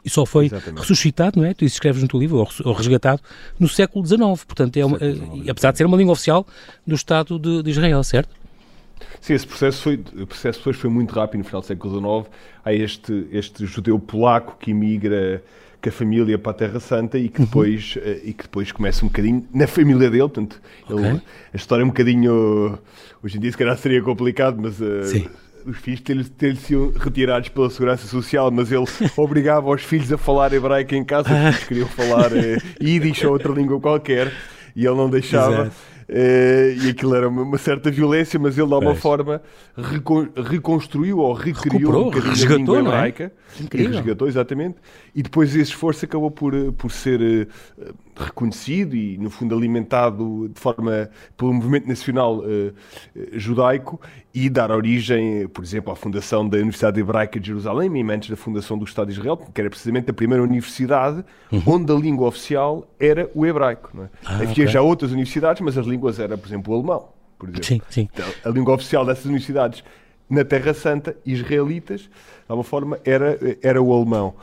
e 0.04 0.10
só 0.10 0.26
foi 0.26 0.46
Exatamente. 0.46 0.80
ressuscitado, 0.80 1.40
não 1.40 1.46
é? 1.46 1.54
Tu 1.54 1.66
escreves 1.66 2.02
no 2.02 2.08
teu 2.08 2.20
livro, 2.20 2.48
ou 2.64 2.74
resgatado, 2.74 3.22
no 3.60 3.68
século 3.68 4.06
XIX. 4.06 4.20
Portanto, 4.46 4.78
é 4.78 4.86
uma, 4.86 4.98
XIX. 4.98 5.50
apesar 5.50 5.72
de 5.72 5.78
ser 5.78 5.86
uma 5.86 5.98
língua 5.98 6.14
oficial 6.14 6.46
do 6.86 6.96
Estado 6.96 7.38
de, 7.38 7.64
de 7.64 7.70
Israel, 7.70 8.04
certo? 8.04 8.30
Sim, 9.20 9.34
esse 9.34 9.46
processo 9.46 9.82
foi, 9.82 10.04
o 10.20 10.26
processo 10.26 10.60
depois 10.60 10.78
foi 10.78 10.90
muito 10.90 11.14
rápido 11.14 11.40
no 11.40 11.44
final 11.46 11.62
do 11.62 11.68
século 11.68 12.24
XIX. 12.24 12.36
Há 12.66 12.74
este, 12.74 13.28
este 13.32 13.66
judeu 13.66 14.00
polaco 14.00 14.58
que 14.60 14.72
emigra 14.72 15.44
com 15.82 15.90
a 15.90 15.92
família 15.92 16.38
para 16.38 16.52
a 16.52 16.56
Terra 16.56 16.80
Santa 16.80 17.18
e 17.18 17.28
que 17.28 17.40
uhum. 17.40 17.46
depois, 17.46 17.96
uhum. 17.96 18.12
e 18.24 18.34
que 18.34 18.44
depois 18.44 18.72
começa 18.72 19.04
um 19.04 19.08
bocadinho 19.08 19.48
na 19.54 19.68
família 19.68 20.10
dele. 20.10 20.22
Portanto, 20.22 20.62
okay. 20.88 21.06
ele, 21.06 21.22
a 21.54 21.58
história 21.58 21.82
é 21.82 21.86
um 21.86 21.90
bocadinho. 21.90 22.80
Hoje 23.24 23.38
em 23.38 23.40
dia, 23.40 23.52
se 23.52 23.58
calhar 23.58 23.78
seria 23.78 24.02
complicado, 24.02 24.58
mas. 24.60 24.80
Uh, 24.80 25.30
os 25.66 25.78
filhos 25.78 26.00
ter, 26.02 26.28
ter 26.30 26.56
sido 26.56 26.94
retirados 26.98 27.50
pela 27.50 27.70
Segurança 27.70 28.08
Social, 28.08 28.52
mas 28.52 28.72
ele 28.72 28.86
obrigava 29.18 29.70
os 29.70 29.82
filhos 29.82 30.12
a 30.12 30.18
falar 30.18 30.54
hebraico 30.54 30.96
em 30.96 31.04
casa, 31.04 31.30
porque 31.30 31.46
eles 31.46 31.64
queriam 31.66 31.88
falar 31.88 32.32
uh, 32.32 32.84
Yiddish 32.84 33.24
ou 33.24 33.34
outra 33.34 33.52
língua 33.52 33.80
qualquer, 33.80 34.32
e 34.76 34.86
ele 34.86 34.96
não 34.96 35.10
deixava. 35.10 35.72
Uh, 36.12 36.76
e 36.84 36.90
aquilo 36.90 37.16
era 37.16 37.30
uma, 37.30 37.42
uma, 37.44 37.58
certa 37.58 37.90
violência, 37.90 38.38
mas 38.38 38.58
ele 38.58 38.68
de 38.68 38.74
alguma 38.74 38.96
forma 38.96 39.42
recon, 39.78 40.28
reconstruiu 40.36 41.20
ou 41.20 41.32
recriou 41.32 41.80
Recuperou, 41.80 42.02
um 42.02 42.12
bocadinho 42.12 42.54
a 42.54 42.58
língua 42.58 42.76
é? 42.76 42.80
hebraica. 42.82 43.32
É? 43.58 43.78
E 43.78 43.88
resgatou, 43.88 44.28
exatamente. 44.28 44.76
E 45.16 45.24
depois 45.24 45.56
esse 45.56 45.72
esforço 45.72 46.04
acabou 46.04 46.30
por, 46.30 46.54
eh, 46.54 46.70
por 46.78 46.92
ser 46.92 47.48
uh, 47.80 47.94
reconhecido 48.22 48.96
e, 48.96 49.18
no 49.18 49.30
fundo, 49.30 49.56
alimentado 49.56 50.50
de 50.50 50.60
forma 50.60 51.10
pelo 51.38 51.54
movimento 51.54 51.88
nacional 51.88 52.40
uh, 52.40 52.74
judaico 53.34 54.00
e 54.34 54.50
dar 54.50 54.72
origem, 54.72 55.48
por 55.48 55.64
exemplo, 55.64 55.92
à 55.92 55.96
fundação 55.96 56.48
da 56.48 56.58
Universidade 56.58 57.00
Hebraica 57.00 57.40
de 57.40 57.48
Jerusalém, 57.48 57.90
mesmo 57.90 58.12
antes 58.12 58.30
da 58.30 58.36
fundação 58.36 58.78
do 58.78 58.86
Estado 58.86 59.08
de 59.08 59.14
Israel, 59.14 59.38
que 59.38 59.60
era 59.60 59.70
precisamente 59.70 60.10
a 60.10 60.14
primeira 60.14 60.44
universidade 60.44 61.24
uhum. 61.52 61.64
onde 61.66 61.92
a 61.92 61.96
língua 61.96 62.28
oficial 62.28 62.88
era 63.00 63.30
o 63.34 63.46
hebraico. 63.46 63.92
Não 63.94 64.06
é? 64.06 64.10
Ah, 64.26 64.36
Havia 64.36 64.52
okay. 64.52 64.68
já 64.68 64.82
outras 64.82 65.12
universidades, 65.12 65.62
mas 65.62 65.78
as 65.78 65.86
línguas 65.86 66.20
eram, 66.20 66.38
por 66.38 66.48
exemplo, 66.48 66.74
o 66.74 66.78
alemão. 66.78 67.10
Por 67.38 67.50
exemplo. 67.50 67.66
Sim, 67.66 67.82
sim. 67.90 68.10
Então, 68.14 68.28
a 68.46 68.50
língua 68.50 68.76
oficial 68.76 69.06
dessas 69.06 69.26
universidades 69.26 69.84
na 70.30 70.46
Terra 70.46 70.74
Santa, 70.74 71.16
israelitas, 71.26 72.02
de 72.02 72.10
alguma 72.48 72.64
forma, 72.64 73.00
era, 73.04 73.38
era 73.62 73.82
o 73.82 73.94
alemão. 73.94 74.34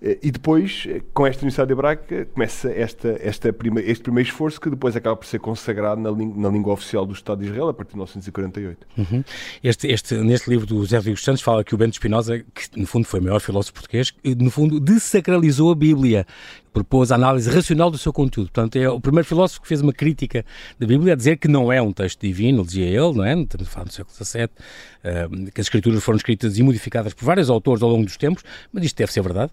Eh, 0.00 0.18
e 0.22 0.30
depois, 0.30 0.84
eh, 0.88 1.00
com 1.12 1.26
esta 1.26 1.42
Universidade 1.42 1.72
Hebraica, 1.72 2.26
começa 2.26 2.70
esta, 2.70 3.16
esta 3.20 3.52
prima, 3.52 3.80
este 3.80 4.02
primeiro 4.02 4.28
esforço 4.28 4.60
que 4.60 4.70
depois 4.70 4.94
acaba 4.94 5.16
por 5.16 5.26
ser 5.26 5.40
consagrado 5.40 6.00
na, 6.00 6.10
na 6.10 6.48
língua 6.48 6.72
oficial 6.72 7.04
do 7.04 7.12
Estado 7.12 7.40
de 7.40 7.46
Israel 7.46 7.68
a 7.68 7.74
partir 7.74 7.92
de 7.92 7.96
1948. 7.96 8.86
Uhum. 8.96 9.24
Este, 9.62 9.88
este, 9.88 10.14
neste 10.16 10.48
livro 10.48 10.66
do 10.66 10.78
José 10.78 10.96
Rodrigues 10.96 11.22
Santos 11.22 11.42
fala 11.42 11.64
que 11.64 11.74
o 11.74 11.78
Bento 11.78 11.94
Espinosa, 11.94 12.38
que 12.38 12.80
no 12.80 12.86
fundo 12.86 13.06
foi 13.06 13.20
o 13.20 13.22
maior 13.24 13.40
filósofo 13.40 13.74
português, 13.74 14.14
no 14.24 14.50
fundo 14.50 14.78
desacralizou 14.78 15.72
a 15.72 15.74
Bíblia 15.74 16.26
propôs 16.72 17.10
a 17.10 17.14
análise 17.14 17.50
racional 17.50 17.90
do 17.90 17.98
seu 17.98 18.12
conteúdo. 18.12 18.50
Portanto, 18.52 18.76
é 18.76 18.88
o 18.88 19.00
primeiro 19.00 19.26
filósofo 19.26 19.62
que 19.62 19.68
fez 19.68 19.80
uma 19.80 19.92
crítica 19.92 20.44
da 20.78 20.86
Bíblia 20.86 21.14
a 21.14 21.16
dizer 21.16 21.36
que 21.36 21.48
não 21.48 21.72
é 21.72 21.80
um 21.80 21.92
texto 21.92 22.20
divino, 22.20 22.64
dizia 22.64 22.86
ele, 22.86 23.14
não 23.14 23.24
é? 23.24 23.38
Estamos 23.38 23.76
a 23.76 23.84
do 23.84 23.92
século 23.92 24.14
XVII, 24.14 24.44
uh, 24.44 25.50
que 25.52 25.60
as 25.60 25.66
escrituras 25.66 26.02
foram 26.02 26.16
escritas 26.16 26.58
e 26.58 26.62
modificadas 26.62 27.14
por 27.14 27.24
vários 27.24 27.50
autores 27.50 27.82
ao 27.82 27.88
longo 27.88 28.04
dos 28.04 28.16
tempos, 28.16 28.42
mas 28.72 28.84
isto 28.84 28.96
deve 28.96 29.12
ser 29.12 29.22
verdade, 29.22 29.52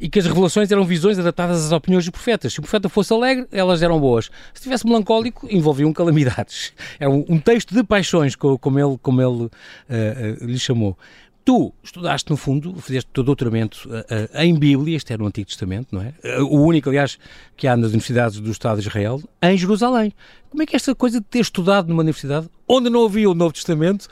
e 0.00 0.08
que 0.08 0.18
as 0.18 0.26
revelações 0.26 0.70
eram 0.70 0.84
visões 0.84 1.18
adaptadas 1.18 1.64
às 1.64 1.72
opiniões 1.72 2.04
dos 2.04 2.10
profetas. 2.10 2.52
Se 2.52 2.58
o 2.58 2.62
profeta 2.62 2.88
fosse 2.88 3.12
alegre, 3.12 3.46
elas 3.52 3.82
eram 3.82 4.00
boas. 4.00 4.26
Se 4.26 4.60
estivesse 4.60 4.86
melancólico, 4.86 5.46
envolviam 5.50 5.92
calamidades. 5.92 6.72
Era 6.98 7.10
um, 7.10 7.24
um 7.28 7.38
texto 7.38 7.74
de 7.74 7.82
paixões, 7.82 8.34
como 8.36 8.78
ele, 8.78 8.98
como 9.02 9.20
ele 9.20 9.44
uh, 9.44 9.48
uh, 9.48 10.44
lhe 10.44 10.58
chamou. 10.58 10.96
Tu 11.44 11.74
estudaste, 11.82 12.30
no 12.30 12.38
fundo, 12.38 12.74
fizeste 12.80 13.10
o 13.10 13.12
teu 13.12 13.22
doutoramento 13.22 13.86
uh, 13.86 13.98
uh, 13.98 14.40
em 14.40 14.58
Bíblia, 14.58 14.96
isto 14.96 15.12
é 15.12 15.18
no 15.18 15.26
Antigo 15.26 15.46
Testamento, 15.46 15.88
não 15.92 16.00
é? 16.00 16.14
Uh, 16.40 16.44
o 16.44 16.64
único, 16.64 16.88
aliás, 16.88 17.18
que 17.54 17.68
há 17.68 17.76
nas 17.76 17.88
universidades 17.90 18.40
do 18.40 18.50
Estado 18.50 18.80
de 18.80 18.88
Israel, 18.88 19.20
em 19.42 19.58
Jerusalém. 19.58 20.10
Como 20.48 20.62
é 20.62 20.66
que 20.66 20.74
esta 20.74 20.94
coisa 20.94 21.20
de 21.20 21.26
ter 21.26 21.40
estudado 21.40 21.88
numa 21.88 22.00
universidade 22.00 22.48
onde 22.66 22.88
não 22.88 23.04
havia 23.04 23.28
o 23.28 23.34
Novo 23.34 23.52
Testamento 23.52 24.08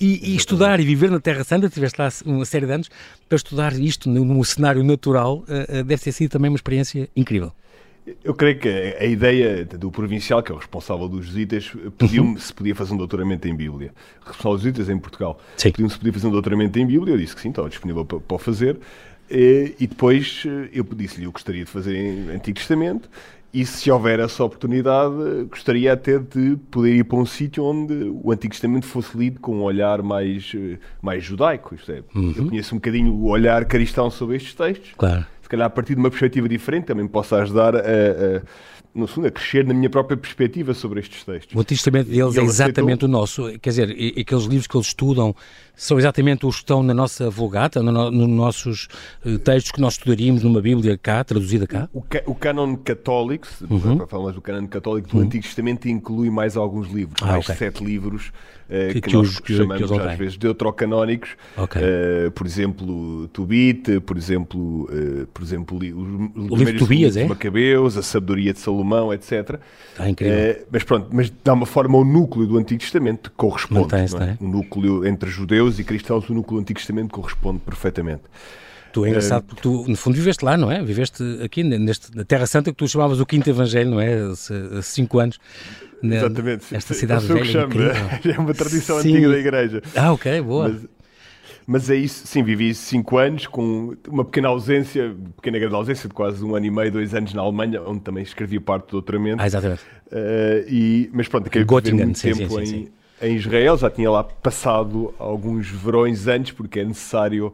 e, 0.00 0.30
e 0.32 0.36
estudar 0.36 0.78
e 0.78 0.84
viver 0.84 1.10
na 1.10 1.18
Terra 1.18 1.42
Santa, 1.42 1.68
tiveste 1.68 2.00
lá 2.00 2.10
uma 2.24 2.44
série 2.44 2.66
de 2.66 2.72
anos, 2.72 2.90
para 3.28 3.36
estudar 3.36 3.72
isto 3.72 4.08
num 4.08 4.44
cenário 4.44 4.84
natural, 4.84 5.44
deve 5.84 5.98
ter 5.98 6.12
sido 6.12 6.30
também 6.30 6.48
uma 6.48 6.56
experiência 6.56 7.08
incrível. 7.16 7.52
Eu 8.22 8.34
creio 8.34 8.58
que 8.58 8.68
a 8.68 9.04
ideia 9.04 9.64
do 9.64 9.90
provincial, 9.90 10.42
que 10.42 10.52
é 10.52 10.54
o 10.54 10.58
responsável 10.58 11.08
dos 11.08 11.26
jesuítas, 11.26 11.72
pediu-me 11.96 12.30
uhum. 12.30 12.38
se 12.38 12.52
podia 12.52 12.74
fazer 12.74 12.94
um 12.94 12.96
doutoramento 12.96 13.46
em 13.48 13.54
Bíblia. 13.54 13.92
Responsável 14.20 14.52
dos 14.52 14.62
jesuítas 14.62 14.88
em 14.88 14.98
Portugal. 14.98 15.40
Pediu-me 15.60 15.90
se 15.90 15.98
podia 15.98 16.12
fazer 16.12 16.26
um 16.26 16.30
doutoramento 16.30 16.78
em 16.78 16.86
Bíblia. 16.86 17.14
Eu 17.14 17.18
disse 17.18 17.34
que 17.34 17.40
sim, 17.40 17.50
estava 17.50 17.68
disponível 17.68 18.04
para, 18.04 18.20
para 18.20 18.34
o 18.34 18.38
fazer. 18.38 18.78
E, 19.30 19.74
depois 19.80 20.44
eh, 20.46 20.70
eu 20.72 20.84
disse-lhe 20.84 21.26
eu 21.26 21.32
gostaria 21.32 21.64
de 21.64 21.70
fazer 21.70 21.94
em 21.94 22.30
Antigo 22.30 22.56
Testamento 22.56 23.10
e 23.52 23.64
se 23.64 23.90
houver 23.90 24.20
essa 24.20 24.44
oportunidade, 24.44 25.44
gostaria 25.50 25.92
até 25.92 26.18
de 26.18 26.56
poder 26.70 26.96
ir 26.96 27.04
para 27.04 27.18
um 27.18 27.26
sítio 27.26 27.64
onde 27.64 27.94
o 28.22 28.30
Antigo 28.30 28.52
Testamento 28.52 28.86
fosse 28.86 29.16
lido 29.16 29.40
com 29.40 29.56
um 29.56 29.62
olhar 29.62 30.02
mais, 30.02 30.52
eh, 30.54 30.78
mais 31.02 31.24
judaico. 31.24 31.74
Isto 31.74 31.92
é, 31.92 32.02
uhum. 32.14 32.34
Eu 32.36 32.46
conheço 32.46 32.74
um 32.74 32.78
bocadinho 32.78 33.12
o 33.12 33.28
olhar 33.28 33.64
cristão 33.64 34.10
sobre 34.10 34.36
estes 34.36 34.54
textos. 34.54 34.92
Claro 34.96 35.26
se 35.48 35.50
calhar 35.50 35.66
a 35.66 35.70
partir 35.70 35.94
de 35.94 36.00
uma 36.00 36.10
perspectiva 36.10 36.46
diferente, 36.46 36.84
também 36.84 37.08
possa 37.08 37.36
ajudar 37.36 37.74
a, 37.74 38.42
no 38.94 39.06
fundo, 39.06 39.28
a 39.28 39.30
crescer 39.30 39.64
na 39.64 39.74
minha 39.74 39.90
própria 39.90 40.16
perspectiva 40.16 40.74
sobre 40.74 41.00
estes 41.00 41.24
textos. 41.24 41.54
O 41.54 41.62
testamento 41.62 42.08
deles 42.08 42.36
é 42.36 42.42
exatamente 42.42 43.04
aceitou... 43.04 43.08
o 43.08 43.12
nosso. 43.12 43.58
Quer 43.60 43.70
dizer, 43.70 43.90
aqueles 44.18 44.44
livros 44.44 44.66
que 44.66 44.76
eles 44.76 44.88
estudam 44.88 45.34
são 45.78 45.96
exatamente 45.96 46.44
os 46.44 46.56
que 46.56 46.62
estão 46.62 46.82
na 46.82 46.92
nossa 46.92 47.30
Vulgata, 47.30 47.80
nos 47.80 48.12
no 48.12 48.26
nossos 48.26 48.88
uh, 49.24 49.38
textos 49.38 49.70
que 49.70 49.80
nós 49.80 49.94
estudaríamos 49.94 50.42
numa 50.42 50.60
Bíblia 50.60 50.98
cá, 50.98 51.22
traduzida 51.22 51.68
cá? 51.68 51.88
O, 51.92 52.02
o 52.26 52.34
canon 52.34 52.76
católico, 52.76 53.46
uhum. 53.70 53.96
para 53.96 54.06
falar 54.08 54.32
do 54.32 54.40
canon 54.40 54.66
católico 54.66 55.08
do 55.08 55.18
uhum. 55.18 55.22
Antigo 55.22 55.44
Testamento, 55.44 55.88
inclui 55.88 56.30
mais 56.30 56.56
alguns 56.56 56.90
livros, 56.90 57.22
ah, 57.22 57.26
mais 57.26 57.44
okay. 57.44 57.54
sete 57.54 57.84
livros 57.84 58.32
uh, 58.68 58.92
que, 58.92 58.94
que, 58.94 59.00
que, 59.02 59.14
nós 59.14 59.38
que, 59.38 59.56
chamamos 59.56 59.88
que 59.88 60.00
às 60.00 60.18
vezes 60.18 60.36
deuterocanónicos. 60.36 61.36
Okay. 61.56 61.80
Uh, 61.80 62.30
por 62.32 62.44
exemplo, 62.44 63.28
Tubit, 63.28 64.00
por 64.00 64.16
exemplo, 64.16 64.90
por 65.32 65.42
exemplo 65.44 65.76
os, 65.76 66.50
o 66.50 66.56
livro 66.56 66.72
de 66.72 66.78
Tobias, 66.80 67.16
é? 67.16 67.24
Macabeus, 67.24 67.96
a 67.96 68.02
sabedoria 68.02 68.52
de 68.52 68.58
Salomão, 68.58 68.77
etc. 69.12 69.58
Ah, 69.98 70.08
incrível. 70.08 70.66
mas 70.70 70.84
pronto, 70.84 71.08
mas 71.12 71.32
dá 71.44 71.52
uma 71.52 71.66
forma 71.66 71.98
o 71.98 72.04
núcleo 72.04 72.46
do 72.46 72.58
Antigo 72.58 72.80
Testamento 72.80 73.32
corresponde. 73.36 73.92
Não 74.12 74.18
não 74.18 74.26
é? 74.26 74.38
O 74.40 74.48
núcleo 74.48 75.06
entre 75.06 75.30
judeus 75.30 75.78
e 75.78 75.84
cristãos, 75.84 76.28
o 76.28 76.34
núcleo 76.34 76.58
do 76.58 76.62
Antigo 76.62 76.78
Testamento 76.78 77.10
corresponde 77.12 77.60
perfeitamente. 77.60 78.22
Tu 78.92 79.04
é 79.04 79.08
engraçado 79.10 79.44
porque 79.44 79.62
tu, 79.62 79.84
no 79.86 79.96
fundo, 79.96 80.14
viveste 80.16 80.44
lá, 80.44 80.56
não 80.56 80.70
é? 80.70 80.82
Viveste 80.82 81.22
aqui 81.42 81.62
neste, 81.62 82.16
na 82.16 82.24
Terra 82.24 82.46
Santa 82.46 82.70
que 82.70 82.76
tu 82.76 82.88
chamavas 82.88 83.20
o 83.20 83.26
Quinto 83.26 83.48
Evangelho, 83.48 83.90
não 83.90 84.00
é? 84.00 84.14
Há 84.78 84.82
cinco 84.82 85.18
anos. 85.18 85.38
Na, 86.02 86.16
Exatamente. 86.16 86.74
Esta 86.74 86.94
cidade 86.94 87.26
velha. 87.26 87.42
Que 87.42 87.48
chamo, 87.48 87.72
é 88.24 88.38
uma 88.38 88.54
tradição 88.54 89.00
Sim. 89.00 89.10
antiga 89.10 89.28
da 89.28 89.38
Igreja. 89.38 89.82
Ah, 89.94 90.12
ok, 90.12 90.40
boa. 90.40 90.68
Mas, 90.68 90.82
mas 91.70 91.90
é 91.90 91.96
isso, 91.96 92.26
sim, 92.26 92.42
vivi 92.42 92.74
cinco 92.74 93.18
anos 93.18 93.46
com 93.46 93.94
uma 94.08 94.24
pequena 94.24 94.48
ausência, 94.48 95.14
pequena 95.36 95.58
grande 95.58 95.74
ausência 95.74 96.08
de 96.08 96.14
quase 96.14 96.42
um 96.42 96.56
ano 96.56 96.64
e 96.64 96.70
meio, 96.70 96.90
dois 96.90 97.14
anos 97.14 97.34
na 97.34 97.42
Alemanha, 97.42 97.82
onde 97.82 98.00
também 98.00 98.22
escrevi 98.22 98.58
parte 98.58 98.86
do 98.86 98.92
doutoramento. 98.92 99.42
Ah, 99.42 99.46
exatamente. 99.46 99.82
Uh, 100.06 100.64
e, 100.66 101.10
mas 101.12 101.28
pronto, 101.28 101.46
acabei 101.46 101.82
viver 101.82 102.04
muito 102.06 102.18
sim, 102.18 102.32
tempo 102.32 102.54
sim, 102.54 102.64
sim, 102.66 102.88
em, 103.20 103.28
em 103.28 103.36
Israel, 103.36 103.76
já 103.76 103.90
tinha 103.90 104.10
lá 104.10 104.24
passado 104.24 105.12
alguns 105.18 105.68
verões 105.68 106.26
antes, 106.26 106.52
porque 106.52 106.80
é 106.80 106.84
necessário, 106.86 107.52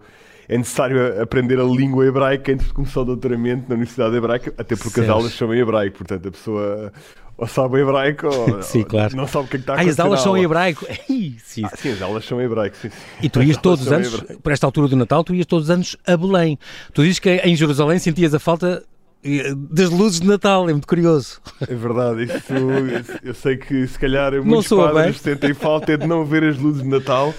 é 0.49 0.57
necessário 0.57 1.21
aprender 1.21 1.59
a 1.59 1.65
língua 1.65 2.07
hebraica 2.07 2.53
antes 2.53 2.69
de 2.69 2.73
começar 2.73 3.01
o 3.01 3.05
doutoramento 3.05 3.65
na 3.69 3.75
Universidade 3.75 4.15
Hebraica, 4.15 4.55
até 4.57 4.77
porque 4.77 5.01
as 5.01 5.09
aulas 5.09 5.33
são 5.33 5.53
em 5.53 5.59
hebraico, 5.59 5.99
portanto 5.99 6.29
a 6.29 6.31
pessoa 6.31 6.93
ou 7.37 7.47
sabe 7.47 7.81
hebraico 7.81 8.27
ou, 8.27 8.63
sim, 8.63 8.83
claro. 8.83 9.17
não 9.17 9.27
sabe 9.27 9.47
o 9.47 9.49
que, 9.49 9.57
é 9.57 9.59
que 9.59 9.63
está 9.63 9.73
a 9.73 9.77
acontecer. 9.77 10.01
as 10.01 10.01
aulas 10.01 10.21
são 10.21 10.37
em 10.37 10.45
hebraico. 10.45 10.87
sim. 11.45 11.65
Ah, 11.65 11.77
sim, 11.77 11.93
as 11.93 12.03
aulas 12.03 12.25
são 12.25 12.41
em 12.41 12.45
hebraico. 12.45 12.77
Sim, 12.77 12.91
sim. 12.91 12.97
E 13.23 13.29
tu 13.29 13.43
ias 13.43 13.57
todos 13.57 13.87
os 13.87 13.93
anos, 13.93 14.21
por 14.43 14.53
esta 14.53 14.67
altura 14.67 14.89
do 14.89 14.97
Natal, 14.97 15.25
tu 15.25 15.35
ias 15.35 15.47
todos 15.47 15.65
os 15.65 15.71
anos 15.71 15.97
a 16.07 16.17
Belém. 16.17 16.59
Tu 16.93 17.03
dizes 17.03 17.19
que 17.19 17.31
em 17.37 17.57
Jerusalém 17.57 17.99
sentias 17.99 18.35
a 18.35 18.39
falta 18.39 18.85
das 19.57 19.89
luzes 19.89 20.21
de 20.21 20.27
Natal, 20.27 20.69
é 20.69 20.73
muito 20.73 20.87
curioso. 20.87 21.41
É 21.63 21.75
verdade, 21.75 22.25
isso, 22.25 22.53
eu 23.23 23.33
sei 23.35 23.57
que 23.57 23.87
se 23.87 23.99
calhar 23.99 24.33
muitos 24.43 24.69
padres 24.69 25.19
sentem 25.19 25.55
falta 25.55 25.93
é 25.93 25.97
de 25.97 26.07
não 26.07 26.27
ver 26.27 26.45
as 26.45 26.59
luzes 26.59 26.83
de 26.83 26.89
Natal, 26.89 27.33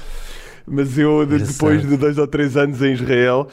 mas 0.65 0.97
eu, 0.97 1.25
depois 1.27 1.87
de 1.87 1.95
dois 1.95 2.17
ou 2.17 2.25
três 2.25 2.57
anos 2.57 2.81
em 2.81 2.93
Israel, 2.93 3.47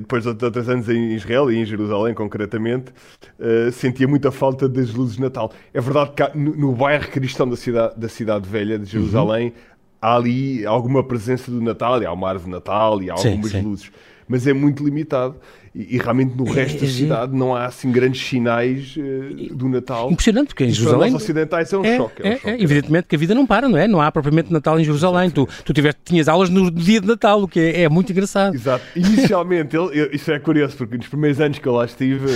depois 0.00 0.24
de 0.24 0.34
três 0.34 0.68
anos 0.68 0.88
em 0.88 1.12
Israel 1.12 1.50
e 1.50 1.58
em 1.58 1.64
Jerusalém 1.64 2.14
concretamente, 2.14 2.92
uh, 3.38 3.72
sentia 3.72 4.06
muita 4.06 4.30
falta 4.30 4.68
das 4.68 4.92
luzes 4.94 5.16
de 5.16 5.22
Natal. 5.22 5.52
É 5.74 5.80
verdade 5.80 6.12
que 6.12 6.38
no, 6.38 6.54
no, 6.54 6.72
bairro 6.72 7.08
cristão 7.08 7.48
da 7.48 7.56
cidade, 7.56 7.94
da 7.98 8.08
cidade 8.08 8.48
velha 8.48 8.78
de 8.78 8.86
Jerusalém 8.86 9.48
uhum. 9.48 9.52
há 10.00 10.16
ali 10.16 10.64
alguma 10.64 11.02
presença 11.02 11.50
do 11.50 11.60
Natal, 11.60 12.00
e 12.00 12.06
há 12.06 12.12
uma 12.12 12.28
árvore 12.28 12.44
de 12.44 12.50
Natal 12.50 13.02
e 13.02 13.10
há 13.10 13.14
algumas 13.14 13.50
sim, 13.50 13.58
sim. 13.58 13.62
luzes, 13.62 13.90
mas 14.28 14.46
é 14.46 14.52
muito 14.52 14.84
limitado. 14.84 15.36
E, 15.72 15.94
e, 15.94 15.98
realmente 15.98 16.36
no 16.36 16.44
resto 16.44 16.80
da 16.80 16.90
cidade 16.90 17.32
não 17.32 17.54
há 17.54 17.66
assim 17.66 17.92
grandes 17.92 18.20
sinais 18.20 18.96
uh, 18.96 19.54
do 19.54 19.68
Natal. 19.68 20.10
Impressionante, 20.10 20.48
porque 20.48 20.64
em 20.64 20.70
Jerusalém. 20.70 21.10
Para 21.10 21.16
ocidentais 21.16 21.72
é 21.72 21.78
um 21.78 21.84
é, 21.84 21.96
choque. 21.96 22.22
É, 22.22 22.28
um 22.28 22.32
é, 22.32 22.38
choque. 22.38 22.64
evidentemente 22.64 23.06
que 23.06 23.14
a 23.14 23.18
vida 23.18 23.34
não 23.36 23.46
para, 23.46 23.68
não 23.68 23.78
é? 23.78 23.86
Não 23.86 24.00
há 24.00 24.10
propriamente 24.10 24.52
Natal 24.52 24.80
em 24.80 24.84
Jerusalém. 24.84 25.30
Tu, 25.30 25.48
tu 25.64 25.72
tiveste, 25.72 26.00
tinhas 26.04 26.26
aulas 26.26 26.50
no 26.50 26.72
dia 26.72 27.00
de 27.00 27.06
Natal, 27.06 27.42
o 27.42 27.46
que 27.46 27.60
é, 27.60 27.82
é 27.82 27.88
muito 27.88 28.10
engraçado. 28.10 28.52
Exato. 28.52 28.84
Inicialmente, 28.96 29.76
ele, 29.76 30.10
isso 30.12 30.32
é 30.32 30.40
curioso, 30.40 30.76
porque 30.76 30.96
nos 30.96 31.06
primeiros 31.06 31.40
anos 31.40 31.60
que 31.60 31.68
eu 31.68 31.72
lá 31.72 31.84
estive 31.84 32.26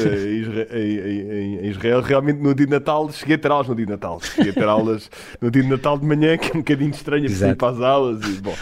eh, 0.71 1.65
em, 1.65 1.69
Israel, 1.71 2.03
realmente 2.03 2.39
no 2.39 2.55
dia 2.55 2.67
de 2.67 2.73
Natal, 2.73 3.11
cheguei 3.11 3.35
a 3.35 3.39
ter 3.39 3.51
aulas 3.51 3.67
no 3.67 3.75
dia 3.75 3.87
de 3.87 3.91
Natal. 3.91 4.21
Cheguei 4.23 4.53
a 4.53 4.55
ter 4.55 4.69
aulas 4.69 5.11
no 5.41 5.51
dia 5.51 5.63
de 5.63 5.69
Natal 5.69 5.99
de 5.99 6.07
manhã, 6.07 6.39
que 6.39 6.53
é 6.53 6.55
um 6.55 6.59
bocadinho 6.59 6.91
estranho 6.91 7.37
para 7.37 7.49
ir 7.49 7.57
para 7.57 7.69
as 7.71 7.81
aulas. 7.81 8.23
E, 8.23 8.41
bom. 8.41 8.55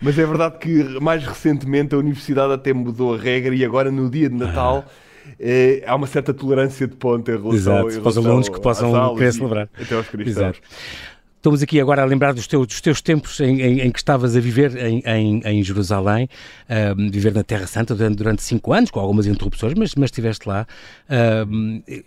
Mas 0.00 0.18
é 0.18 0.24
verdade 0.24 0.58
que 0.58 0.98
mais 1.00 1.24
recentemente 1.26 1.94
a 1.94 1.98
universidade 1.98 2.52
até 2.54 2.72
mudou 2.72 3.14
a 3.14 3.18
regra 3.18 3.54
e 3.54 3.62
agora 3.64 3.90
no 3.90 4.13
dia 4.14 4.28
de 4.28 4.36
Natal. 4.36 4.84
Ah 4.86 5.04
é, 5.38 5.82
há 5.86 5.94
uma 5.94 6.06
certa 6.06 6.34
tolerância 6.34 6.86
de 6.86 6.94
ponta 6.94 7.32
em 7.32 7.36
relação, 7.36 7.54
Exato, 7.54 7.88
em 7.88 7.92
relação 7.92 8.02
para 8.02 8.10
os 8.10 8.26
alunos 8.26 8.48
que 8.48 8.60
possam 8.60 9.14
querer 9.14 9.32
celebrar. 9.32 9.68
Até 9.80 9.94
aos 9.94 10.08
cristãos. 10.08 10.36
Exato. 10.36 10.60
Estamos 11.44 11.62
aqui 11.62 11.78
agora 11.78 12.00
a 12.00 12.06
lembrar 12.06 12.32
dos 12.32 12.46
teus, 12.46 12.66
dos 12.66 12.80
teus 12.80 13.02
tempos 13.02 13.38
em, 13.38 13.60
em, 13.60 13.80
em, 13.82 13.92
que 13.92 13.98
estavas 13.98 14.34
a 14.34 14.40
viver 14.40 14.74
em, 14.78 15.42
em, 15.44 15.62
Jerusalém, 15.62 16.26
viver 17.10 17.34
na 17.34 17.44
Terra 17.44 17.66
Santa 17.66 17.94
durante, 17.94 18.16
durante, 18.16 18.42
cinco 18.42 18.72
anos, 18.72 18.90
com 18.90 18.98
algumas 18.98 19.26
interrupções, 19.26 19.74
mas, 19.74 19.94
mas 19.94 20.06
estiveste 20.06 20.48
lá. 20.48 20.66
É, 21.06 21.44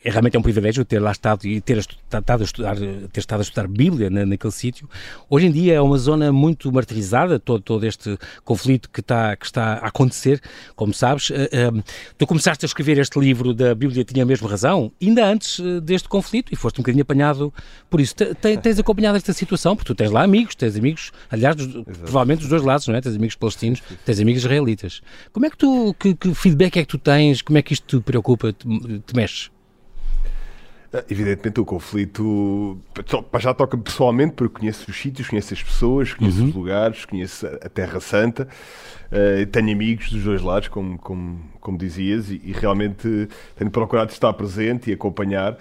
realmente 0.10 0.36
é 0.36 0.39
um 0.39 0.41
privilégio 0.41 0.84
ter 0.84 0.98
lá 0.98 1.12
estado 1.12 1.46
e 1.46 1.62
ter, 1.62 1.77
estado 1.77 2.41
a 2.41 2.44
estudar, 2.44 2.77
ter 2.77 3.20
estado 3.20 3.41
a 3.41 3.44
estudar 3.44 3.67
Bíblia 3.67 4.10
na, 4.10 4.25
naquele 4.25 4.51
sítio. 4.51 4.89
Hoje 5.29 5.46
em 5.46 5.51
dia 5.51 5.75
é 5.75 5.82
uma 5.82 6.00
zona 6.00 6.32
muito 6.32 6.72
martirizada, 6.72 7.38
todo, 7.38 7.62
todo 7.62 7.86
este 7.86 8.17
conflito 8.44 8.89
que 8.89 9.01
está, 9.01 9.36
que 9.36 9.46
está 9.46 9.74
a 9.74 9.89
acontecer, 9.89 10.41
como 10.75 10.96
sabes. 10.96 11.29
Uh, 11.29 11.84
tu 12.17 12.25
começaste 12.25 12.65
a 12.65 12.67
escrever 12.67 12.98
este 12.98 13.20
livro 13.20 13.53
da 13.53 13.75
Bíblia 13.75 14.03
Tinha 14.03 14.25
Mesmo 14.25 14.48
Razão, 14.48 14.91
ainda 15.00 15.24
antes 15.27 15.60
deste 15.84 16.10
conflito, 16.10 16.51
e 16.51 16.56
foste 16.56 16.79
um 16.79 16.82
bocadinho 16.82 17.03
apanhado 17.03 17.53
por 17.88 18.01
isso. 18.01 18.15
Tens 18.15 18.79
acompanhado 18.79 19.26
esta 19.27 19.34
situação, 19.34 19.75
porque 19.75 19.88
tu 19.88 19.96
tens 19.96 20.12
lá 20.12 20.24
amigos, 20.24 20.55
tens 20.55 20.75
amigos, 20.75 21.12
aliás, 21.29 21.55
dos, 21.55 21.84
provavelmente 21.84 22.39
dos 22.39 22.50
dois 22.50 22.63
lados, 22.63 22.88
não 22.88 22.96
é? 22.96 23.01
Tens 23.01 23.15
amigos 23.15 23.36
palestinos, 23.36 23.84
tens 24.05 24.19
amigos 24.19 24.41
israelitas. 24.41 25.01
Como 25.34 25.46
é 25.46 25.50
que 25.50 25.57
tu, 25.57 25.93
que, 26.00 26.15
que, 26.15 26.34
feedback 26.34 26.77
é 26.77 26.81
que 26.81 26.88
tu 26.88 26.98
tens? 26.98 27.41
Como 27.41 27.57
é 27.57 27.62
que 27.62 27.74
isto 27.74 28.00
te 28.00 28.03
preocupa, 28.03 28.53
te, 28.53 28.67
te 29.05 29.15
mexe? 29.15 29.50
Ah, 30.93 31.03
evidentemente 31.10 31.60
o 31.60 31.65
conflito 31.65 32.79
já 33.39 33.53
toca 33.53 33.77
pessoalmente, 33.77 34.34
porque 34.34 34.60
conheço 34.60 34.89
os 34.89 34.98
sítios, 34.98 35.27
conheço 35.27 35.53
as 35.53 35.62
pessoas, 35.62 36.13
conheço 36.13 36.39
uhum. 36.39 36.48
os 36.48 36.55
lugares, 36.55 37.03
conheço 37.03 37.46
a 37.46 37.67
Terra 37.67 38.00
Santa, 38.00 38.48
uh, 39.12 39.46
tenho 39.48 39.74
amigos 39.74 40.10
dos 40.10 40.24
dois 40.24 40.41
lados, 40.41 40.69
como, 40.69 40.98
como, 40.98 41.41
como 41.60 41.77
dizias, 41.77 42.31
e, 42.31 42.41
e 42.41 42.53
realmente 42.53 43.27
tenho 43.57 43.69
procurado 43.69 44.12
estar 44.12 44.31
presente 44.34 44.89
e 44.89 44.93
acompanhar. 44.93 45.57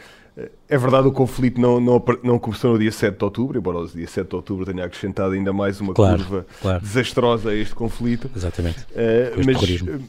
É 0.69 0.77
verdade, 0.77 1.09
o 1.09 1.13
conflito 1.13 1.59
não, 1.59 1.81
não, 1.81 2.05
não, 2.23 2.39
começou 2.39 2.75
no 2.75 2.79
dia 2.79 2.93
7 2.93 3.17
de 3.17 3.25
outubro, 3.25 3.59
embora 3.59 3.79
o 3.79 3.89
dia 3.89 4.07
7 4.07 4.29
de 4.29 4.37
outubro 4.37 4.67
tenha 4.67 4.85
acrescentado 4.85 5.33
ainda 5.33 5.51
mais 5.51 5.81
uma 5.81 5.95
claro, 5.95 6.19
curva 6.19 6.47
claro. 6.61 6.81
desastrosa 6.81 7.51
a 7.51 7.55
este 7.55 7.75
conflito. 7.75 8.31
Exatamente. 8.37 8.81
Uh, 8.81 9.47
mas, 9.47 9.81
uh, 9.81 10.03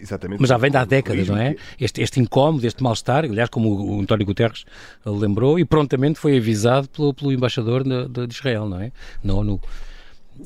exatamente. 0.00 0.40
Mas 0.40 0.48
já 0.48 0.56
vem 0.56 0.70
de 0.70 0.78
há 0.78 0.86
décadas, 0.86 1.28
não 1.28 1.36
é? 1.36 1.56
Este, 1.78 2.00
este 2.00 2.18
incómodo, 2.18 2.66
este 2.66 2.82
mal-estar, 2.82 3.26
aliás, 3.26 3.50
como 3.50 3.68
o, 3.68 4.00
António 4.00 4.24
Guterres 4.24 4.64
lembrou, 5.04 5.58
e 5.58 5.66
prontamente 5.66 6.18
foi 6.18 6.38
avisado 6.38 6.88
pelo, 6.88 7.12
pelo 7.12 7.30
embaixador 7.30 7.84
de, 7.84 8.26
de 8.26 8.34
Israel, 8.34 8.66
não 8.66 8.80
é? 8.80 8.90
Na 9.22 9.34
ONU. 9.34 9.60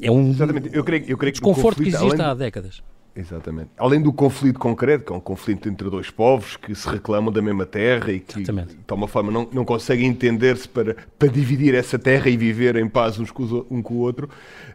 É 0.03 0.11
um 0.11 0.31
Exatamente. 0.31 0.71
Eu 0.73 0.83
creio, 0.83 1.05
eu 1.07 1.17
creio 1.17 1.33
que 1.33 1.41
desconforto 1.41 1.81
que 1.81 1.91
existe 1.91 2.05
além... 2.05 2.21
há 2.21 2.35
décadas. 2.35 2.83
Exatamente. 3.17 3.71
Além 3.79 4.01
do 4.01 4.13
conflito 4.13 4.59
concreto, 4.59 5.07
que 5.07 5.13
é 5.13 5.17
um 5.17 5.21
conflito 5.21 5.69
entre 5.69 5.89
dois 5.89 6.11
povos 6.11 6.57
que 6.57 6.75
se 6.75 6.87
reclamam 6.89 7.33
da 7.33 7.41
mesma 7.41 7.65
terra 7.65 8.13
e 8.13 8.21
que, 8.21 8.41
Exatamente. 8.41 8.75
de 8.75 8.85
alguma 8.89 9.09
forma, 9.09 9.33
não, 9.33 9.49
não 9.50 9.65
conseguem 9.65 10.07
entender-se 10.07 10.69
para, 10.69 10.97
para 11.19 11.29
dividir 11.29 11.75
essa 11.75 11.99
terra 11.99 12.29
e 12.29 12.37
viver 12.37 12.76
em 12.76 12.89
paz 12.89 13.19
uns 13.19 13.31
com, 13.31 13.67
um 13.71 13.81
com 13.81 13.95
o 13.95 13.99
outro, 13.99 14.29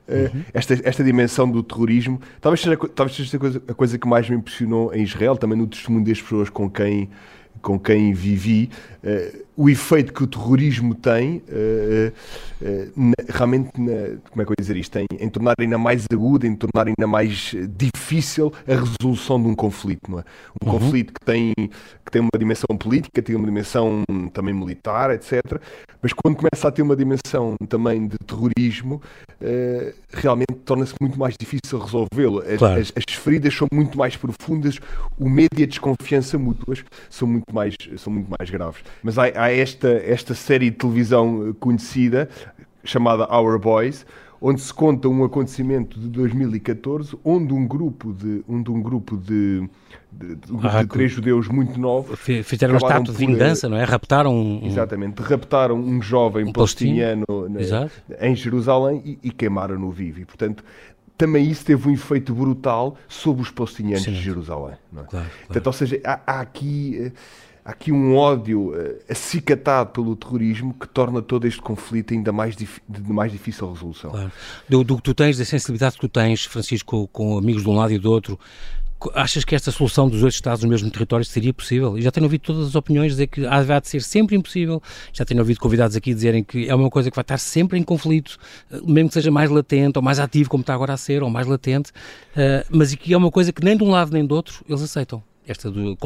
eh, 0.07 0.31
uhum. 0.33 0.39
uh, 0.39 0.45
esta, 0.53 0.73
esta 0.83 1.03
dimensão 1.03 1.49
do 1.49 1.61
terrorismo, 1.61 2.19
talvez 2.39 2.61
seja, 2.61 2.77
talvez 2.95 3.15
seja 3.15 3.37
a, 3.37 3.39
coisa, 3.39 3.63
a 3.67 3.73
coisa 3.73 3.97
que 3.99 4.07
mais 4.07 4.27
me 4.27 4.35
impressionou 4.35 4.93
em 4.93 5.03
Israel, 5.03 5.37
também 5.37 5.57
no 5.57 5.67
testemunho 5.67 6.03
das 6.03 6.19
pessoas 6.19 6.49
com 6.49 6.69
quem 6.69 7.09
com 7.61 7.79
quem 7.79 8.11
vivi, 8.11 8.71
uh, 9.03 9.45
o 9.55 9.69
efeito 9.69 10.13
que 10.13 10.23
o 10.23 10.27
terrorismo 10.27 10.95
tem, 10.95 11.43
uh, 11.49 12.13
uh, 12.61 13.11
realmente, 13.29 13.69
na, 13.79 14.17
como 14.29 14.41
é 14.41 14.45
que 14.45 14.51
eu 14.51 14.55
ia 14.57 14.61
dizer 14.61 14.77
isto, 14.77 14.97
em, 14.97 15.05
em, 15.19 15.29
tornar 15.29 15.55
ainda 15.59 15.77
mais 15.77 16.05
aguda, 16.11 16.47
em 16.47 16.55
tornar 16.55 16.87
ainda 16.87 17.07
mais 17.07 17.53
difícil 17.77 18.51
a 18.67 18.75
resolução 18.75 19.41
de 19.41 19.47
um 19.47 19.55
conflito, 19.55 20.09
não 20.09 20.19
é? 20.19 20.23
Um 20.63 20.69
uhum. 20.69 20.79
conflito 20.79 21.13
que 21.13 21.25
tem, 21.25 21.53
que 21.55 22.11
tem 22.11 22.21
uma 22.21 22.37
dimensão 22.37 22.77
política, 22.77 23.21
tem 23.21 23.35
uma 23.35 23.45
dimensão 23.45 24.03
também 24.33 24.53
militar, 24.53 25.11
etc. 25.11 25.61
Mas 26.01 26.13
quando 26.13 26.37
começa 26.37 26.67
a 26.67 26.71
ter 26.71 26.81
uma 26.81 26.95
dimensão 26.95 27.55
também 27.67 28.07
de 28.07 28.17
terrorismo, 28.19 29.01
realmente 30.11 30.53
torna-se 30.65 30.95
muito 30.99 31.19
mais 31.19 31.35
difícil 31.37 31.77
resolvê-lo. 31.77 32.41
Claro. 32.57 32.81
As, 32.81 32.91
as 32.95 33.15
feridas 33.15 33.53
são 33.53 33.67
muito 33.71 33.97
mais 33.97 34.15
profundas, 34.15 34.79
o 35.19 35.29
medo 35.29 35.59
e 35.59 35.63
a 35.63 35.67
desconfiança 35.67 36.37
mútuas 36.37 36.83
são 37.09 37.27
muito 37.27 37.41
muito 37.41 37.53
mais, 37.53 37.75
são 37.97 38.13
muito 38.13 38.29
mais 38.29 38.49
graves. 38.49 38.83
Mas 39.03 39.17
há, 39.17 39.25
há 39.41 39.51
esta, 39.51 39.89
esta 39.89 40.35
série 40.35 40.69
de 40.69 40.77
televisão 40.77 41.55
conhecida, 41.59 42.29
chamada 42.83 43.27
Our 43.35 43.57
Boys, 43.57 44.05
onde 44.39 44.61
se 44.61 44.73
conta 44.73 45.07
um 45.07 45.23
acontecimento 45.23 45.99
de 45.99 46.07
2014, 46.09 47.17
onde 47.23 47.53
um 47.53 47.67
grupo 47.67 48.13
de 48.13 48.43
um, 48.47 48.61
de 48.61 48.71
um 48.71 48.81
grupo 48.81 49.17
de, 49.17 49.67
de, 50.11 50.35
de, 50.35 50.41
ah, 50.63 50.81
de 50.81 50.89
três 50.89 51.11
judeus 51.11 51.47
muito 51.47 51.79
novos 51.79 52.19
fizeram 52.19 52.73
um 52.73 52.77
estado 52.77 53.11
de 53.11 53.17
vingança, 53.17 53.69
não 53.69 53.77
é? 53.77 53.83
Raptaram 53.83 54.35
um, 54.35 54.65
exatamente, 54.65 55.21
raptaram 55.21 55.75
um 55.75 56.01
jovem 56.01 56.45
um 56.45 56.51
palestiniano 56.51 57.25
na, 57.49 58.27
em 58.27 58.35
Jerusalém 58.35 59.01
e, 59.05 59.27
e 59.27 59.31
queimaram-no 59.31 59.91
vivo. 59.91 60.21
E 60.21 60.25
portanto 60.25 60.63
também 61.17 61.47
isso 61.47 61.63
teve 61.63 61.87
um 61.87 61.93
efeito 61.93 62.33
brutal 62.33 62.97
sobre 63.07 63.43
os 63.43 63.51
palestinianos 63.51 64.03
Sim. 64.03 64.13
de 64.13 64.21
Jerusalém. 64.21 64.75
Não 64.91 65.03
é? 65.03 65.05
claro, 65.05 65.27
claro. 65.27 65.45
Portanto, 65.45 65.67
ou 65.67 65.73
seja, 65.73 66.01
há, 66.03 66.19
há 66.25 66.39
aqui 66.41 66.97
eh, 66.99 67.11
há 67.63 67.71
aqui 67.71 67.91
um 67.91 68.15
ódio 68.15 68.71
uh, 68.71 68.99
acicatado 69.09 69.91
pelo 69.91 70.15
terrorismo 70.15 70.73
que 70.73 70.87
torna 70.87 71.21
todo 71.21 71.45
este 71.45 71.61
conflito 71.61 72.13
ainda 72.13 72.31
mais 72.31 72.55
de 72.55 72.67
mais 73.07 73.31
difícil 73.31 73.71
resolução. 73.71 74.11
Claro. 74.11 74.31
Do, 74.67 74.83
do, 74.83 74.95
que 74.97 75.03
tu 75.03 75.13
tens, 75.13 75.37
da 75.37 75.45
sensibilidade 75.45 75.95
que 75.95 76.01
tu 76.01 76.09
tens, 76.09 76.45
Francisco, 76.45 77.07
com 77.11 77.37
amigos 77.37 77.63
de 77.63 77.69
um 77.69 77.75
lado 77.75 77.93
e 77.93 77.99
do 77.99 78.11
outro, 78.11 78.39
achas 79.15 79.43
que 79.43 79.55
esta 79.55 79.71
solução 79.71 80.07
dos 80.07 80.21
dois 80.21 80.33
Estados 80.33 80.63
no 80.63 80.69
mesmo 80.69 80.89
território 80.91 81.25
seria 81.25 81.53
possível? 81.53 81.97
E 81.97 82.01
já 82.01 82.11
tenho 82.11 82.25
ouvido 82.25 82.41
todas 82.41 82.67
as 82.67 82.75
opiniões 82.75 83.13
dizer 83.13 83.27
que 83.27 83.45
há 83.45 83.79
de 83.79 83.87
ser 83.87 84.01
sempre 84.01 84.35
impossível. 84.35 84.81
Já 85.11 85.25
tenho 85.25 85.39
ouvido 85.39 85.59
convidados 85.59 85.95
aqui 85.95 86.13
dizerem 86.13 86.43
que 86.43 86.69
é 86.69 86.75
uma 86.75 86.89
coisa 86.89 87.09
que 87.09 87.15
vai 87.15 87.23
estar 87.23 87.37
sempre 87.37 87.79
em 87.79 87.83
conflito, 87.83 88.37
eh, 88.71 88.79
mesmo 88.85 89.09
que 89.09 89.13
seja 89.13 89.31
mais 89.31 89.49
latente 89.49 89.97
ou 89.97 90.03
mais 90.03 90.19
ativo, 90.19 90.49
como 90.49 90.61
está 90.61 90.73
agora 90.73 90.93
a 90.93 90.97
ser, 90.97 91.23
ou 91.23 91.29
mais 91.29 91.47
latente, 91.47 91.91
uh, 91.91 92.65
mas 92.69 92.93
que 92.95 93.13
é 93.13 93.17
uma 93.17 93.31
coisa 93.31 93.51
que 93.51 93.63
nem 93.63 93.75
de 93.75 93.83
um 93.83 93.89
lado 93.89 94.11
nem 94.11 94.25
do 94.25 94.35
outro 94.35 94.63
eles 94.67 94.81
aceitam. 94.81 95.23
Esta 95.47 95.71
do, 95.71 95.97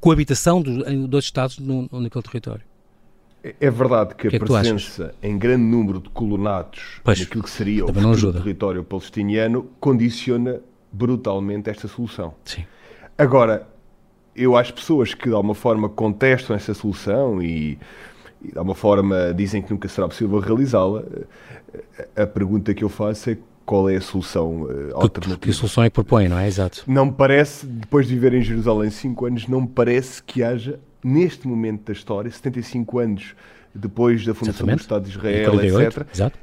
coabitação 0.00 0.60
dos 0.60 1.08
dois 1.08 1.24
Estados 1.24 1.58
no, 1.58 1.88
naquele 1.92 2.22
território. 2.22 2.62
É, 3.42 3.54
é 3.60 3.70
verdade 3.70 4.14
que, 4.14 4.28
que 4.28 4.36
a 4.36 4.38
é 4.38 4.38
presença 4.38 5.14
em 5.22 5.38
grande 5.38 5.64
número 5.64 6.00
de 6.00 6.08
colonatos 6.10 7.00
pois, 7.02 7.20
naquilo 7.20 7.42
que 7.42 7.50
seria 7.50 7.84
o 7.84 8.32
território 8.32 8.84
palestiniano 8.84 9.70
condiciona 9.80 10.60
brutalmente 10.92 11.70
esta 11.70 11.88
solução. 11.88 12.34
Sim. 12.44 12.64
Agora, 13.16 13.66
eu 14.34 14.56
acho 14.56 14.74
pessoas 14.74 15.14
que 15.14 15.28
de 15.28 15.34
alguma 15.34 15.54
forma 15.54 15.88
contestam 15.88 16.54
essa 16.56 16.74
solução 16.74 17.42
e, 17.42 17.78
e 18.42 18.52
de 18.52 18.58
alguma 18.58 18.74
forma 18.74 19.32
dizem 19.34 19.62
que 19.62 19.70
nunca 19.70 19.88
será 19.88 20.08
possível 20.08 20.38
realizá-la. 20.38 21.04
A 22.16 22.26
pergunta 22.26 22.74
que 22.74 22.82
eu 22.82 22.88
faço 22.88 23.30
é 23.30 23.38
qual 23.70 23.88
é 23.88 23.94
a 23.94 24.00
solução 24.00 24.62
uh, 24.62 24.96
alternativa. 24.96 25.38
Que 25.38 25.52
solução 25.52 25.84
é 25.84 25.88
que 25.88 25.94
propõe, 25.94 26.28
não 26.28 26.36
é? 26.36 26.48
Exato. 26.48 26.82
Não 26.88 27.06
me 27.06 27.12
parece, 27.12 27.64
depois 27.64 28.08
de 28.08 28.14
viver 28.14 28.34
em 28.34 28.42
Jerusalém 28.42 28.90
5 28.90 29.26
anos, 29.26 29.46
não 29.46 29.60
me 29.60 29.68
parece 29.68 30.20
que 30.20 30.42
haja, 30.42 30.80
neste 31.04 31.46
momento 31.46 31.84
da 31.84 31.92
história, 31.92 32.28
75 32.28 32.98
anos 32.98 33.36
depois 33.72 34.26
da 34.26 34.34
fundação 34.34 34.66
Exatamente. 34.66 34.78
do 34.78 34.80
Estado 34.80 35.04
de 35.04 35.10
Israel, 35.10 35.50
48, 35.52 36.00
etc. 36.00 36.08
Exato. 36.12 36.38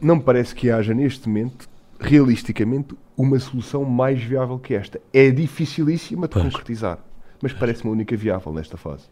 Não 0.00 0.14
me 0.14 0.22
parece 0.22 0.54
que 0.54 0.70
haja, 0.70 0.94
neste 0.94 1.28
momento, 1.28 1.68
realisticamente, 1.98 2.94
uma 3.16 3.40
solução 3.40 3.84
mais 3.84 4.22
viável 4.22 4.56
que 4.56 4.72
esta. 4.72 5.00
É 5.12 5.32
dificilíssima 5.32 6.28
de 6.28 6.34
pois. 6.34 6.44
concretizar, 6.44 7.00
mas 7.42 7.52
parece-me 7.52 7.90
a 7.90 7.92
única 7.92 8.16
viável 8.16 8.52
nesta 8.52 8.76
fase. 8.76 9.02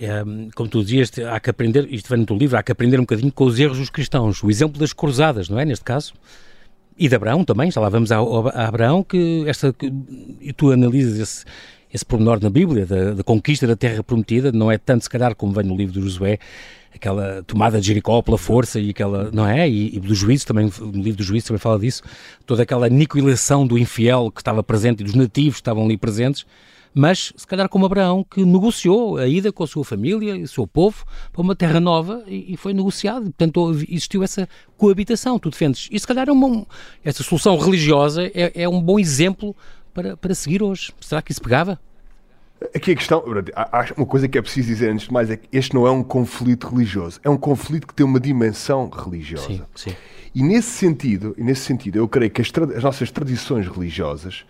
É, 0.00 0.22
como 0.54 0.68
tu 0.68 0.84
dizias, 0.84 1.10
há 1.32 1.40
que 1.40 1.50
aprender, 1.50 1.92
isto 1.92 2.08
vem 2.08 2.20
no 2.20 2.26
teu 2.26 2.36
livro, 2.36 2.56
há 2.56 2.62
que 2.62 2.70
aprender 2.70 2.98
um 2.98 3.02
bocadinho 3.02 3.32
com 3.32 3.44
os 3.44 3.58
erros 3.58 3.78
dos 3.78 3.90
cristãos. 3.90 4.40
O 4.40 4.48
exemplo 4.48 4.78
das 4.78 4.92
cruzadas, 4.92 5.48
não 5.48 5.58
é? 5.58 5.64
Neste 5.64 5.84
caso. 5.84 6.14
E 6.98 7.08
de 7.08 7.14
Abraão 7.14 7.44
também, 7.44 7.70
já 7.70 7.80
lá 7.80 7.88
vamos 7.88 8.10
a, 8.10 8.18
a 8.18 8.68
Abraão, 8.68 9.02
que 9.02 9.44
esta, 9.46 9.72
que, 9.72 9.92
tu 10.56 10.70
analisas 10.70 11.18
esse, 11.18 11.44
esse 11.92 12.04
pormenor 12.04 12.42
na 12.42 12.48
Bíblia, 12.48 12.86
da, 12.86 13.12
da, 13.12 13.22
conquista 13.22 13.66
da 13.66 13.76
terra 13.76 14.02
prometida, 14.02 14.50
não 14.50 14.72
é 14.72 14.78
tanto 14.78 15.02
se 15.02 15.10
calhar 15.10 15.34
como 15.34 15.52
vem 15.52 15.64
no 15.64 15.76
livro 15.76 15.92
de 15.92 16.00
Josué, 16.00 16.38
aquela 16.94 17.42
tomada 17.42 17.78
de 17.78 17.86
Jericó 17.86 18.22
pela 18.22 18.38
força 18.38 18.80
e 18.80 18.90
aquela, 18.90 19.30
não 19.30 19.46
é? 19.46 19.68
E, 19.68 19.96
e 19.96 20.00
do 20.00 20.14
juízo 20.14 20.46
também, 20.46 20.72
no 20.80 21.02
livro 21.02 21.18
do 21.18 21.22
juízo 21.22 21.48
também 21.48 21.58
fala 21.58 21.78
disso, 21.78 22.02
toda 22.46 22.62
aquela 22.62 22.86
aniquilação 22.86 23.66
do 23.66 23.76
infiel 23.76 24.30
que 24.30 24.40
estava 24.40 24.62
presente 24.62 25.00
e 25.00 25.04
dos 25.04 25.14
nativos 25.14 25.56
que 25.56 25.60
estavam 25.60 25.84
ali 25.84 25.98
presentes, 25.98 26.46
mas 26.98 27.30
se 27.36 27.46
calhar 27.46 27.68
como 27.68 27.84
Abraão, 27.84 28.24
que 28.24 28.42
negociou 28.42 29.18
a 29.18 29.28
ida 29.28 29.52
com 29.52 29.62
a 29.62 29.66
sua 29.66 29.84
família 29.84 30.34
e 30.34 30.44
o 30.44 30.48
seu 30.48 30.66
povo 30.66 31.04
para 31.30 31.42
uma 31.42 31.54
terra 31.54 31.78
nova 31.78 32.24
e, 32.26 32.54
e 32.54 32.56
foi 32.56 32.72
negociado. 32.72 33.24
Portanto, 33.24 33.70
existiu 33.86 34.22
essa 34.22 34.48
coabitação, 34.78 35.38
tu 35.38 35.50
defendes. 35.50 35.90
E 35.92 36.00
se 36.00 36.06
calhar 36.06 36.26
é 36.26 36.32
uma, 36.32 36.66
essa 37.04 37.22
solução 37.22 37.58
religiosa 37.58 38.24
é, 38.34 38.62
é 38.62 38.66
um 38.66 38.80
bom 38.80 38.98
exemplo 38.98 39.54
para, 39.92 40.16
para 40.16 40.34
seguir 40.34 40.62
hoje. 40.62 40.90
Será 40.98 41.20
que 41.20 41.32
isso 41.32 41.42
pegava? 41.42 41.78
Aqui 42.74 42.92
a 42.92 42.96
questão, 42.96 43.22
há 43.54 43.92
uma 43.94 44.06
coisa 44.06 44.26
que 44.26 44.38
é 44.38 44.40
preciso 44.40 44.68
dizer 44.68 44.90
antes 44.90 45.06
de 45.06 45.12
mais 45.12 45.28
é 45.28 45.36
que 45.36 45.46
este 45.52 45.74
não 45.74 45.86
é 45.86 45.90
um 45.90 46.02
conflito 46.02 46.66
religioso, 46.66 47.20
é 47.22 47.28
um 47.28 47.36
conflito 47.36 47.86
que 47.86 47.92
tem 47.92 48.06
uma 48.06 48.18
dimensão 48.18 48.88
religiosa. 48.88 49.46
Sim, 49.46 49.62
sim. 49.74 49.94
E 50.34 50.42
nesse 50.42 50.70
sentido, 50.70 51.34
e 51.36 51.44
nesse 51.44 51.60
sentido, 51.60 51.98
eu 51.98 52.08
creio 52.08 52.30
que 52.30 52.40
as, 52.40 52.50
as 52.74 52.82
nossas 52.82 53.10
tradições 53.10 53.68
religiosas 53.68 54.46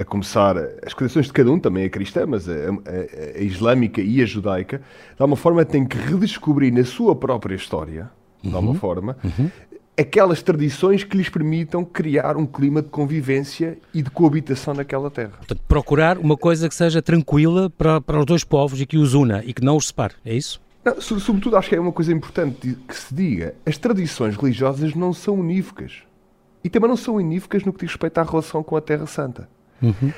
a 0.00 0.04
começar 0.04 0.56
as 0.84 0.94
tradições 0.94 1.26
de 1.26 1.32
cada 1.32 1.52
um, 1.52 1.58
também 1.58 1.84
a 1.84 1.90
cristã, 1.90 2.24
mas 2.26 2.48
a, 2.48 2.52
a, 2.52 3.38
a, 3.38 3.42
islâmica 3.42 4.00
e 4.00 4.22
a 4.22 4.24
judaica, 4.24 4.78
de 4.78 5.16
alguma 5.18 5.36
forma 5.36 5.62
têm 5.62 5.84
que 5.84 5.98
redescobrir 5.98 6.72
na 6.72 6.84
sua 6.84 7.14
própria 7.14 7.54
história, 7.54 8.10
de 8.42 8.54
alguma 8.54 8.72
uhum, 8.72 8.78
forma, 8.78 9.18
uhum. 9.22 9.50
aquelas 9.98 10.42
tradições 10.42 11.04
que 11.04 11.14
lhes 11.14 11.28
permitam 11.28 11.84
criar 11.84 12.38
um 12.38 12.46
clima 12.46 12.80
de 12.80 12.88
convivência 12.88 13.76
e 13.92 14.00
de 14.00 14.10
coabitação 14.10 14.72
naquela 14.72 15.10
terra. 15.10 15.34
Portanto, 15.36 15.60
procurar 15.68 16.16
uma 16.16 16.36
coisa 16.36 16.66
que 16.66 16.74
seja 16.74 17.02
tranquila 17.02 17.68
para, 17.68 18.00
para 18.00 18.18
os 18.18 18.24
dois 18.24 18.42
povos 18.42 18.80
e 18.80 18.86
que 18.86 18.96
os 18.96 19.12
una 19.12 19.44
e 19.44 19.52
que 19.52 19.62
não 19.62 19.76
os 19.76 19.88
separe, 19.88 20.14
é 20.24 20.34
isso? 20.34 20.62
Não, 20.82 20.98
sobretudo, 20.98 21.58
acho 21.58 21.68
que 21.68 21.76
é 21.76 21.80
uma 21.80 21.92
coisa 21.92 22.10
importante 22.10 22.74
que 22.88 22.96
se 22.96 23.14
diga: 23.14 23.54
as 23.66 23.76
tradições 23.76 24.34
religiosas 24.34 24.94
não 24.94 25.12
são 25.12 25.34
unívocas. 25.34 26.04
E 26.64 26.70
também 26.70 26.88
não 26.88 26.96
são 26.96 27.16
unívocas 27.16 27.64
no 27.64 27.72
que 27.72 27.80
diz 27.80 27.90
respeito 27.90 28.18
à 28.18 28.22
relação 28.22 28.62
com 28.62 28.76
a 28.76 28.80
Terra 28.80 29.06
Santa. 29.06 29.48
Uhum. 29.82 30.12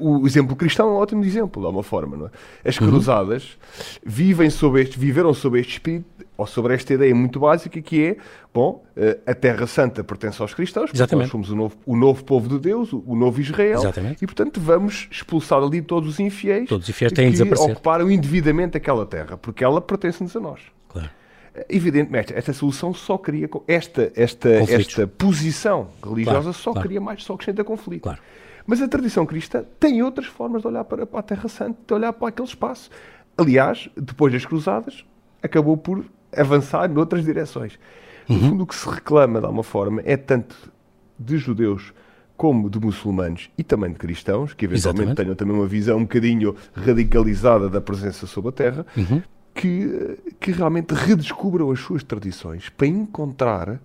O 0.00 0.26
exemplo 0.26 0.56
cristão 0.56 0.88
é 0.88 0.92
um 0.92 0.94
ótimo 0.94 1.22
exemplo, 1.24 1.60
de 1.60 1.66
alguma 1.66 1.82
forma. 1.82 2.16
Não 2.16 2.26
é? 2.26 2.30
As 2.68 2.80
uhum. 2.80 2.88
cruzadas 2.88 3.44
uhum. 3.44 4.00
vivem 4.04 4.48
sob 4.48 4.80
este, 4.80 4.98
viveram 4.98 5.34
sob 5.34 5.60
este 5.60 5.72
espírito, 5.72 6.06
ou 6.36 6.46
sobre 6.46 6.74
esta 6.74 6.94
ideia 6.94 7.14
muito 7.14 7.38
básica 7.38 7.80
que 7.80 8.04
é, 8.04 8.16
bom, 8.52 8.84
eh, 8.96 9.18
a 9.26 9.34
Terra 9.34 9.66
Santa 9.66 10.02
pertence 10.02 10.40
aos 10.42 10.52
cristãos, 10.52 10.90
nós 10.92 11.30
somos 11.30 11.50
o 11.50 11.54
novo, 11.54 11.76
o 11.86 11.96
novo 11.96 12.24
povo 12.24 12.48
de 12.48 12.58
Deus, 12.58 12.92
o 12.92 13.14
novo 13.14 13.40
Israel, 13.40 13.78
Exatamente. 13.78 14.24
e 14.24 14.26
portanto 14.26 14.60
vamos 14.60 15.06
expulsar 15.10 15.62
ali 15.62 15.80
todos 15.80 16.08
os 16.08 16.20
infiéis, 16.20 16.68
todos 16.68 16.86
os 16.86 16.90
infiéis 16.90 17.12
têm 17.12 17.32
que 17.32 17.42
ocuparam 17.54 18.10
indevidamente 18.10 18.76
aquela 18.76 19.06
terra, 19.06 19.36
porque 19.36 19.62
ela 19.62 19.80
pertence-nos 19.80 20.34
a 20.34 20.40
nós. 20.40 20.60
Claro. 20.88 21.10
Evidentemente, 21.68 22.34
esta 22.34 22.52
solução 22.52 22.92
só 22.92 23.16
cria 23.16 23.48
esta, 23.68 24.10
esta, 24.16 24.48
esta 24.48 25.06
posição 25.06 25.88
religiosa 26.02 26.40
claro, 26.40 26.52
só 26.52 26.72
claro. 26.72 26.88
cria 26.88 27.00
mais, 27.00 27.22
só 27.22 27.34
acrescenta 27.34 27.62
conflito. 27.62 28.02
Claro. 28.02 28.18
Mas 28.66 28.80
a 28.80 28.88
tradição 28.88 29.26
cristã 29.26 29.64
tem 29.78 30.02
outras 30.02 30.26
formas 30.26 30.62
de 30.62 30.68
olhar 30.68 30.84
para, 30.84 31.06
a 31.10 31.22
Terra 31.22 31.48
Santa, 31.48 31.78
de 31.86 31.94
olhar 31.94 32.12
para 32.12 32.28
aquele 32.28 32.48
espaço. 32.48 32.90
Aliás, 33.36 33.90
depois 33.96 34.32
das 34.32 34.46
Cruzadas, 34.46 35.04
acabou 35.42 35.76
por 35.76 36.04
avançar 36.34 36.88
noutras 36.88 37.24
direções. 37.24 37.78
No 38.28 38.36
uhum. 38.36 38.50
fundo, 38.50 38.64
o 38.64 38.66
que 38.66 38.74
se 38.74 38.88
reclama, 38.88 39.38
de 39.38 39.46
alguma 39.46 39.62
forma, 39.62 40.02
é 40.04 40.16
tanto 40.16 40.72
de 41.18 41.36
judeus 41.36 41.92
como 42.36 42.68
de 42.68 42.80
muçulmanos 42.80 43.50
e 43.56 43.62
também 43.62 43.92
de 43.92 43.98
cristãos, 43.98 44.54
que 44.54 44.64
eventualmente 44.64 45.02
Exatamente. 45.02 45.16
tenham 45.16 45.36
também 45.36 45.54
uma 45.54 45.66
visão 45.66 45.98
um 45.98 46.02
bocadinho 46.02 46.56
radicalizada 46.74 47.68
da 47.68 47.80
presença 47.80 48.26
sobre 48.26 48.48
a 48.48 48.52
Terra, 48.52 48.86
uhum. 48.96 49.22
que, 49.54 50.18
que 50.40 50.50
realmente 50.50 50.94
redescubram 50.94 51.70
as 51.70 51.80
suas 51.80 52.02
tradições 52.02 52.68
para 52.70 52.86
encontrar 52.86 53.80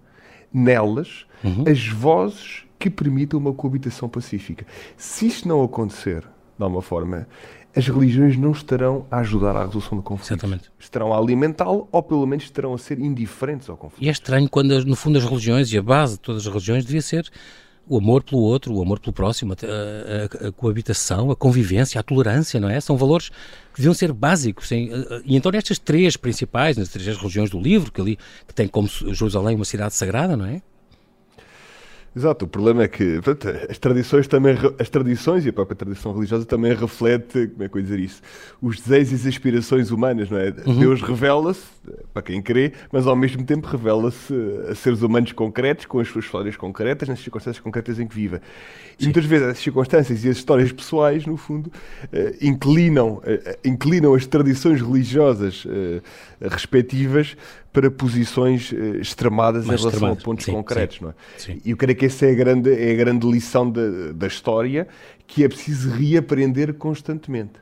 nelas 0.52 1.28
uhum. 1.44 1.64
as 1.68 1.88
vozes 1.88 2.64
que 2.80 2.90
permita 2.90 3.38
uma 3.38 3.54
coabitação 3.54 4.08
pacífica. 4.08 4.66
Se 4.98 5.28
isto 5.28 5.48
não 5.48 5.62
acontecer, 5.62 6.22
de 6.22 6.64
alguma 6.64 6.82
forma, 6.82 7.28
as 7.76 7.88
religiões 7.88 8.38
não 8.38 8.52
estarão 8.52 9.06
a 9.12 9.20
ajudar 9.20 9.56
à 9.56 9.66
resolução 9.66 9.98
do 9.98 10.04
conflito. 10.04 10.32
Exatamente. 10.32 10.72
Estarão 10.80 11.14
a 11.14 11.18
alimentá-lo 11.18 11.88
ou 11.92 12.02
pelo 12.02 12.26
menos 12.26 12.46
estarão 12.46 12.74
a 12.74 12.78
ser 12.78 13.00
indiferentes 13.00 13.70
ao 13.70 13.78
conflito. 13.78 14.04
E 14.04 14.08
é 14.08 14.12
estranho 14.12 14.50
quando, 14.50 14.84
no 14.86 14.96
fundo, 14.96 15.18
as 15.18 15.24
religiões 15.24 15.72
e 15.72 15.78
a 15.78 15.82
base 15.82 16.14
de 16.14 16.20
todas 16.22 16.42
as 16.42 16.48
religiões 16.48 16.86
devia 16.86 17.02
ser 17.02 17.30
o 17.88 17.98
amor 17.98 18.24
pelo 18.24 18.42
outro, 18.42 18.74
o 18.74 18.82
amor 18.82 19.00
pelo 19.00 19.12
próximo, 19.12 19.54
a, 19.54 20.46
a, 20.46 20.48
a, 20.48 20.52
coabitação, 20.52 21.32
a 21.32 21.36
convivência, 21.36 22.00
a 22.00 22.04
tolerância, 22.04 22.60
não 22.60 22.70
é? 22.70 22.80
São 22.80 22.96
valores 22.96 23.30
que 23.74 23.78
deviam 23.78 23.96
ser 23.96 24.14
básicos. 24.14 24.70
E 24.72 25.36
então 25.36 25.52
estas 25.54 25.80
três 25.80 26.16
principais, 26.16 26.78
nas 26.78 26.90
três 26.90 27.18
religiões 27.18 27.50
do 27.50 27.60
livro, 27.60 27.92
que 27.92 28.00
ali 28.00 28.18
que 28.48 28.54
tem 28.54 28.68
como 28.68 28.88
Jerusalém 28.88 29.56
uma 29.56 29.66
cidade 29.66 29.96
sagrada, 29.96 30.38
não 30.38 30.46
é? 30.46 30.62
Exato, 32.16 32.46
o 32.46 32.48
problema 32.48 32.84
é 32.84 32.88
que 32.88 33.22
portanto, 33.22 33.48
as 33.70 33.78
tradições 33.78 34.28
também 34.28 34.58
as 34.80 34.90
tradições 34.90 35.46
e 35.46 35.50
a 35.50 35.54
própria 35.54 35.76
tradição 35.76 36.12
religiosa 36.14 36.46
também 36.46 36.74
reflete, 36.74 37.48
como 37.48 37.64
é 37.64 37.70
que 37.70 37.76
eu 37.76 37.80
ia 37.80 37.84
dizer 37.84 38.00
isso, 38.00 38.22
os 38.62 38.80
desejos 38.82 39.12
e 39.12 39.16
as 39.16 39.26
aspirações 39.28 39.92
humanas, 39.92 40.30
não 40.30 40.38
é? 40.38 40.54
Uhum. 40.66 40.80
Deus 40.80 41.02
revela-se, 41.02 41.66
para 42.14 42.22
quem 42.22 42.42
crê, 42.42 42.74
mas 42.92 43.06
ao 43.06 43.16
mesmo 43.16 43.44
tempo 43.44 43.68
revela-se 43.68 44.34
a 44.70 44.76
seres 44.76 45.02
humanos 45.02 45.32
concretos, 45.32 45.86
com 45.86 46.00
as 46.00 46.08
suas 46.08 46.26
histórias 46.26 46.58
concretas, 46.58 47.08
nas 47.08 47.20
circunstâncias 47.20 47.64
concretas 47.64 48.00
em 48.00 48.08
que 48.08 48.16
vive. 48.16 48.40
E 49.00 49.06
muitas 49.06 49.26
vezes 49.26 49.48
as 49.48 49.60
circunstâncias 49.60 50.26
e 50.26 50.30
as 50.30 50.38
histórias 50.38 50.72
pessoais, 50.72 51.26
no 51.26 51.38
fundo, 51.38 51.68
uh, 51.68 52.46
inclinam, 52.46 53.14
uh, 53.18 53.22
inclinam 53.64 54.14
as 54.14 54.26
tradições 54.26 54.82
religiosas 54.82 55.64
uh, 55.66 56.02
respectivas 56.42 57.38
para 57.72 57.92
posições 57.92 58.74
extremadas 59.00 59.66
Mais 59.66 59.80
em 59.80 59.84
relação 59.84 59.98
extremado. 59.98 60.20
a 60.22 60.24
pontos 60.24 60.46
sim, 60.46 60.52
concretos. 60.52 60.98
Sim, 60.98 61.04
não 61.04 61.12
é? 61.12 61.14
Sim. 61.38 61.62
E 61.64 61.72
eu 61.72 61.78
creio 61.78 61.98
que 61.98 62.06
essa 62.06 62.26
é 62.26 62.32
a 62.32 62.36
grande, 62.36 62.74
é 62.74 62.92
a 62.92 62.96
grande 62.96 63.30
lição 63.30 63.70
da, 63.70 64.12
da 64.14 64.28
história 64.28 64.88
que 65.28 65.44
é 65.44 65.48
preciso 65.48 65.90
reaprender 65.92 66.74
constantemente. 66.74 67.54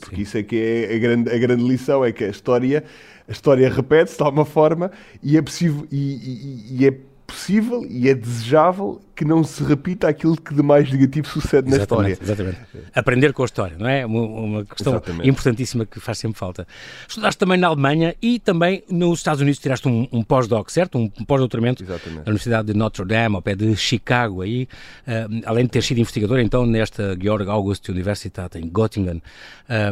Porque 0.00 0.22
isso 0.22 0.38
é 0.38 0.42
que 0.42 0.56
é 0.56 0.94
a 0.94 0.98
grande, 0.98 1.30
a 1.30 1.38
grande 1.38 1.64
lição, 1.64 2.04
é 2.04 2.12
que 2.12 2.24
a 2.24 2.28
história, 2.28 2.84
a 3.28 3.32
história 3.32 3.68
repete-se 3.68 4.16
de 4.16 4.22
alguma 4.22 4.44
forma 4.44 4.90
e 5.22 5.36
é 5.36 5.42
possível 5.42 5.86
e, 5.90 5.96
e, 5.98 6.76
e 6.78 6.86
é 6.86 6.94
possível 7.26 7.84
e 7.88 8.08
é 8.08 8.14
desejável 8.14 9.00
que 9.14 9.24
não 9.24 9.44
se 9.44 9.62
repita 9.62 10.08
aquilo 10.08 10.36
que 10.36 10.52
de 10.52 10.62
mais 10.62 10.90
negativo 10.90 11.28
sucede 11.28 11.70
na 11.70 11.76
exatamente, 11.76 12.12
história. 12.12 12.32
Exatamente. 12.32 12.58
Aprender 12.94 13.32
com 13.32 13.42
a 13.42 13.44
história, 13.44 13.76
não 13.78 13.88
é? 13.88 14.04
Uma, 14.04 14.22
uma 14.22 14.64
questão 14.64 14.94
exatamente. 14.94 15.28
importantíssima 15.28 15.86
que 15.86 16.00
faz 16.00 16.18
sempre 16.18 16.38
falta. 16.38 16.66
Estudaste 17.08 17.38
também 17.38 17.56
na 17.56 17.68
Alemanha 17.68 18.14
e 18.20 18.38
também 18.38 18.82
nos 18.90 19.20
Estados 19.20 19.40
Unidos 19.40 19.60
tiraste 19.60 19.86
um, 19.86 20.08
um 20.10 20.22
pós-doc, 20.22 20.68
certo? 20.70 20.98
Um, 20.98 21.10
um 21.20 21.24
pós-doutoramento 21.24 21.84
na 21.84 22.22
Universidade 22.22 22.72
de 22.72 22.78
Notre 22.78 23.04
Dame, 23.04 23.36
ao 23.36 23.42
pé 23.42 23.54
de 23.54 23.76
Chicago, 23.76 24.42
aí, 24.42 24.68
uh, 25.06 25.42
além 25.46 25.64
de 25.64 25.70
ter 25.70 25.82
sido 25.82 25.98
investigador, 25.98 26.40
então, 26.40 26.66
nesta 26.66 27.16
Georg 27.20 27.48
August 27.48 27.88
Universität 27.88 28.58
em 28.58 28.68
Göttingen 28.68 29.22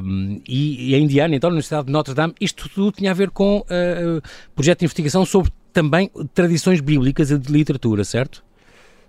um, 0.04 0.40
e, 0.48 0.90
e, 0.90 0.94
em 0.96 1.04
Indiana, 1.04 1.36
então, 1.36 1.48
na 1.48 1.54
Universidade 1.54 1.86
de 1.86 1.92
Notre 1.92 2.14
Dame, 2.14 2.34
isto 2.40 2.68
tudo 2.68 2.90
tinha 2.90 3.12
a 3.12 3.14
ver 3.14 3.30
com 3.30 3.58
uh, 3.58 4.22
projeto 4.54 4.80
de 4.80 4.84
investigação 4.86 5.24
sobre 5.24 5.52
também 5.72 6.10
tradições 6.34 6.80
bíblicas 6.80 7.30
e 7.30 7.38
de 7.38 7.52
literatura, 7.52 8.04
certo? 8.04 8.42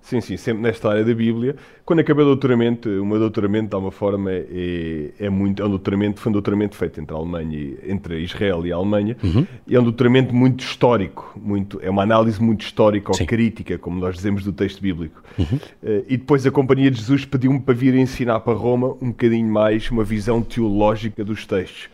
Sim, 0.04 0.20
sim, 0.20 0.36
sempre 0.36 0.62
nesta 0.62 0.90
área 0.90 1.06
da 1.06 1.14
Bíblia. 1.14 1.56
Quando 1.86 2.02
acabei 2.02 2.26
o 2.26 2.28
doutoramento, 2.28 2.90
o 2.90 3.06
meu 3.06 3.18
doutoramento, 3.18 3.70
de 3.70 3.76
alguma 3.76 3.92
forma, 3.92 4.32
é, 4.32 5.12
é 5.18 5.30
muito, 5.30 5.64
é 5.64 5.66
um 5.66 5.70
doutoramento, 5.70 6.20
foi 6.20 6.30
um 6.30 6.34
doutoramento 6.34 6.76
feito 6.76 7.00
entre 7.00 7.16
a 7.16 7.18
Alemanha, 7.18 7.78
entre 7.88 8.20
Israel 8.20 8.66
e 8.66 8.74
a 8.74 8.76
Alemanha, 8.76 9.16
uhum. 9.24 9.48
e 9.66 9.74
é 9.74 9.80
um 9.80 9.84
doutoramento 9.84 10.36
muito 10.36 10.62
histórico, 10.62 11.34
muito, 11.42 11.80
é 11.82 11.90
uma 11.90 12.04
análise 12.04 12.42
muito 12.44 12.66
histórica 12.66 13.14
ou 13.14 13.26
crítica, 13.26 13.78
como 13.78 13.98
nós 13.98 14.16
dizemos, 14.16 14.44
do 14.44 14.52
texto 14.52 14.82
bíblico. 14.82 15.24
Uhum. 15.40 15.58
Uh, 15.82 16.06
e 16.10 16.18
depois 16.18 16.46
a 16.46 16.52
Companhia 16.52 16.92
de 16.92 16.98
Jesus 16.98 17.24
pediu-me 17.24 17.62
para 17.62 17.74
vir 17.74 17.96
ensinar 17.96 18.42
para 18.42 18.54
Roma 18.54 18.98
um 19.02 19.08
bocadinho 19.08 19.48
mais 19.48 19.90
uma 19.90 20.04
visão 20.04 20.42
teológica 20.42 21.24
dos 21.24 21.46
textos. 21.46 21.88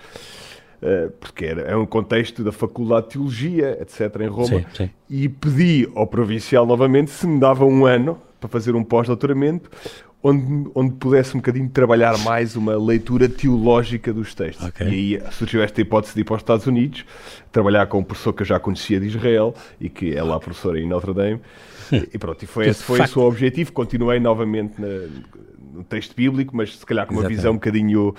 Eh, 0.81 1.09
porque 1.19 1.45
era, 1.45 1.61
é 1.63 1.75
um 1.75 1.85
contexto 1.85 2.43
da 2.43 2.51
Faculdade 2.51 3.07
de 3.07 3.13
Teologia, 3.13 3.77
etc., 3.81 4.21
em 4.21 4.27
Roma, 4.27 4.47
sim, 4.47 4.65
sim. 4.73 4.89
e 5.09 5.27
pedi 5.27 5.89
ao 5.93 6.07
provincial 6.07 6.65
novamente 6.65 7.11
se 7.11 7.27
me 7.27 7.39
dava 7.39 7.65
um 7.65 7.85
ano 7.85 8.17
para 8.39 8.47
fazer 8.47 8.75
um 8.75 8.83
pós-doutoramento 8.83 9.69
onde, 10.23 10.69
onde 10.75 10.95
pudesse 10.95 11.35
um 11.35 11.39
bocadinho 11.39 11.69
trabalhar 11.69 12.17
mais 12.19 12.55
uma 12.55 12.77
leitura 12.77 13.27
teológica 13.27 14.13
dos 14.13 14.33
textos. 14.33 14.65
Okay. 14.67 14.87
E 14.87 15.15
aí 15.17 15.31
surgiu 15.31 15.61
esta 15.61 15.81
hipótese 15.81 16.13
de 16.13 16.21
ir 16.21 16.23
para 16.23 16.35
os 16.35 16.41
Estados 16.41 16.67
Unidos, 16.67 17.05
trabalhar 17.51 17.87
com 17.87 17.99
um 17.99 18.03
professor 18.03 18.33
que 18.33 18.41
eu 18.41 18.47
já 18.47 18.59
conhecia 18.59 18.99
de 18.99 19.07
Israel 19.07 19.53
e 19.79 19.89
que 19.89 20.15
é 20.15 20.21
lá 20.21 20.39
professor 20.39 20.77
em 20.77 20.87
Notre 20.87 21.13
Dame. 21.13 21.41
E 21.91 22.17
pronto, 22.17 22.43
e 22.43 22.47
foi, 22.47 22.67
esse 22.69 22.83
foi 22.83 23.01
o 23.01 23.07
seu 23.07 23.21
objetivo. 23.23 23.71
Continuei 23.71 24.19
novamente 24.19 24.79
na, 24.79 25.07
no 25.79 25.83
texto 25.83 26.13
bíblico, 26.15 26.55
mas 26.55 26.77
se 26.77 26.85
calhar 26.85 27.05
com 27.05 27.13
uma 27.13 27.21
Exatamente. 27.21 27.37
visão 27.37 27.51
um 27.51 27.55
bocadinho 27.55 28.15